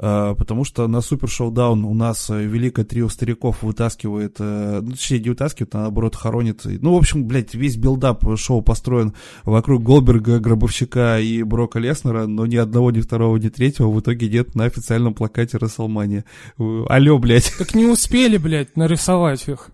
[0.00, 4.92] А, потому что на Super ShowDown у нас э, великое трио стариков вытаскивает, э, ну,
[4.92, 6.62] точнее, не вытаскивает, а наоборот хоронит.
[6.64, 12.46] Ну, в общем, блядь, весь build-up шоу построен вокруг Голберга, Гробовщика и Брока Леснера, но
[12.46, 16.24] ни одного, ни второго, ни третьего в итоге нет на официальном плакате Расселмания.
[16.58, 17.52] Алло, блядь.
[17.58, 19.70] Так не успели, блядь, нарисовать их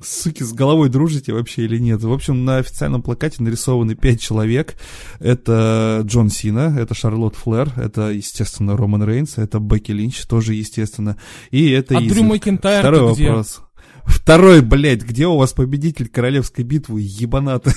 [0.00, 2.02] суки, с головой дружите вообще или нет.
[2.02, 4.76] В общем, на официальном плакате нарисованы пять человек.
[5.18, 11.16] Это Джон Сина, это Шарлотт Флэр, это, естественно, Роман Рейнс, это Бекки Линч, тоже естественно.
[11.50, 13.60] И это А Дрю Макинтайр Второй вопрос.
[14.04, 17.72] Второй, блядь, где у вас победитель королевской битвы, ебаната?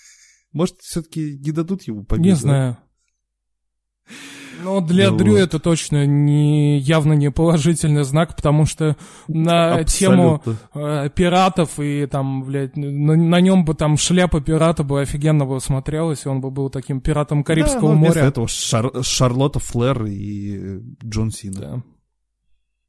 [0.52, 2.28] Может, все-таки не дадут ему победу?
[2.28, 2.78] Не знаю.
[4.62, 8.96] Но для ну, Дрю это точно не, явно не положительный знак, потому что
[9.28, 10.40] на Абсолютно.
[10.42, 10.42] тему
[10.74, 15.60] э, пиратов и там, блядь, на, на нем бы там шляпа пирата бы офигенно бы
[15.60, 18.20] смотрелась, и он бы был таким пиратом Карибского да, моря.
[18.22, 21.60] этого Шар, Шарлотта Флэр и Джон Сина.
[21.60, 21.82] Да.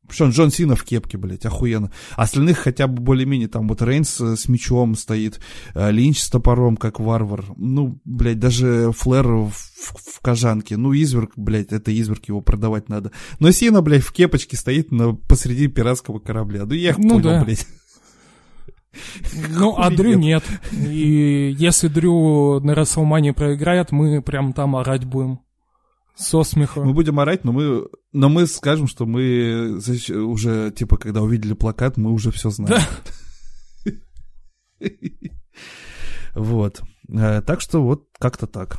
[0.08, 1.92] Причем Джон Сина в кепке, блядь, охуенно.
[2.16, 5.40] Остальных хотя бы более-менее, там вот Рейнс э, с мечом стоит,
[5.76, 7.46] э, Линч с топором, как варвар.
[7.58, 10.78] Ну, блядь, даже Флэр в, в, в кожанке.
[10.78, 13.12] Ну, изверг, блядь, это изверг, его продавать надо.
[13.40, 16.66] Но Сина, блядь, в кепочке стоит на, посреди пиратского корабля.
[16.66, 17.44] Ну, я их ну, понял, да.
[17.44, 17.68] блядь.
[19.50, 20.44] Ну, а Дрю нет.
[20.72, 25.40] И если Дрю на Расселмане проиграет, мы прям там орать будем.
[26.18, 26.84] Со смеху.
[26.84, 29.80] Мы будем орать, но мы, но мы скажем, что мы
[30.10, 32.82] уже, типа, когда увидели плакат, мы уже все знаем.
[32.82, 33.92] Да.
[36.36, 36.82] Вот.
[37.10, 38.78] Э, так что вот как-то так.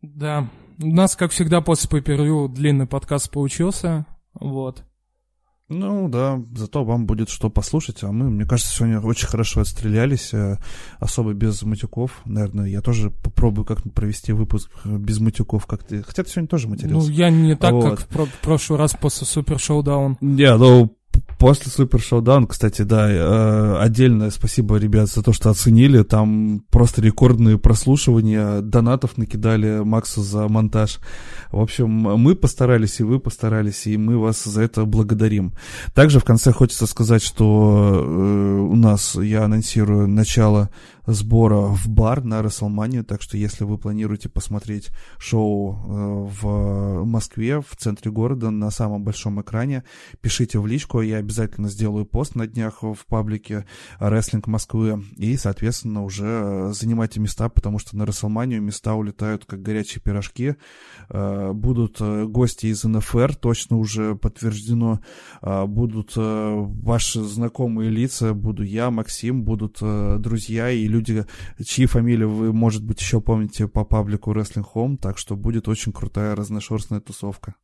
[0.00, 0.48] Да.
[0.80, 4.06] У нас, как всегда, после пейпервью длинный подкаст получился.
[4.32, 4.82] Вот.
[5.68, 10.32] Ну да, зато вам будет что послушать, а мы, мне кажется, сегодня очень хорошо отстрелялись,
[10.32, 10.58] э,
[11.00, 12.22] особо без матюков.
[12.24, 16.04] Наверное, я тоже попробую как-нибудь провести выпуск без матюков, как ты.
[16.04, 17.08] Хотя ты сегодня тоже матерился.
[17.08, 17.90] Ну, я не так, вот.
[17.90, 20.16] как в, про- прошлый раз после Супер Шоудаун.
[20.20, 20.95] Не, ну,
[21.38, 26.02] После Супер Шоудаун, кстати, да, э, отдельное спасибо, ребят, за то, что оценили.
[26.02, 30.98] Там просто рекордные прослушивания, донатов накидали Максу за монтаж.
[31.50, 35.52] В общем, мы постарались, и вы постарались, и мы вас за это благодарим.
[35.94, 40.70] Также в конце хочется сказать, что э, у нас, я анонсирую начало
[41.06, 47.60] сбора в бар на Расселманию, так что если вы планируете посмотреть шоу э, в Москве,
[47.60, 49.84] в центре города, на самом большом экране,
[50.20, 53.66] пишите в личку, я обязательно сделаю пост на днях в паблике
[54.00, 59.62] Рестлинг Москвы, и, соответственно, уже э, занимайте места, потому что на Расселманию места улетают как
[59.62, 60.56] горячие пирожки,
[61.08, 65.00] э, будут гости из НФР, точно уже подтверждено,
[65.42, 71.24] будут ваши знакомые лица, буду я, Максим, будут друзья и люди, люди,
[71.64, 75.92] чьи фамилии вы, может быть, еще помните по паблику Wrestling Home, так что будет очень
[75.92, 77.54] крутая разношерстная тусовка.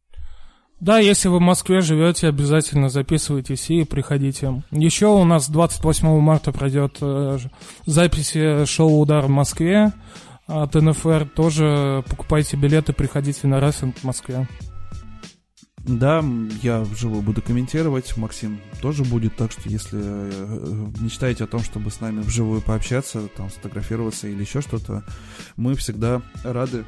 [0.80, 4.64] Да, если вы в Москве живете, обязательно записывайтесь и приходите.
[4.72, 7.38] Еще у нас 28 марта пройдет э,
[7.86, 9.92] записи шоу «Удар» в Москве
[10.48, 11.28] от НФР.
[11.36, 14.48] Тоже покупайте билеты, приходите на рестлинг в Москве.
[15.84, 16.24] Да,
[16.62, 21.90] я вживую буду комментировать, Максим тоже будет, так что если э, мечтаете о том, чтобы
[21.90, 25.02] с нами вживую пообщаться, там сфотографироваться или еще что-то,
[25.56, 26.84] мы всегда рады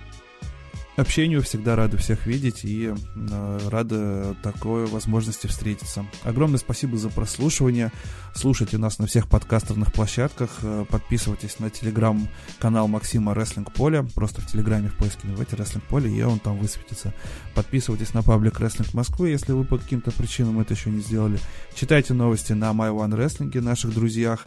[0.97, 6.07] общению, всегда рады всех видеть и э, рады такой возможности встретиться.
[6.23, 7.93] Огромное спасибо за прослушивание.
[8.35, 10.51] Слушайте нас на всех подкастерных площадках.
[10.63, 14.07] Э, подписывайтесь на телеграм-канал Максима Рестлинг Поля.
[14.15, 17.13] Просто в телеграме в поиске набивайте Рестлинг Поле, и он там высветится.
[17.55, 21.39] Подписывайтесь на паблик Рестлинг Москвы, если вы по каким-то причинам это еще не сделали.
[21.75, 24.45] Читайте новости на My One Wrestling, наших друзьях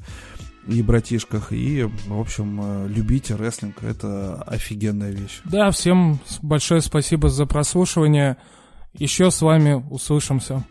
[0.68, 1.52] и братишках.
[1.52, 3.84] И, в общем, э, любите рестлинг.
[3.84, 5.42] Это офигенная вещь.
[5.46, 8.38] Да, всем большое спасибо за прослушивание.
[8.94, 10.66] Еще с вами услышимся.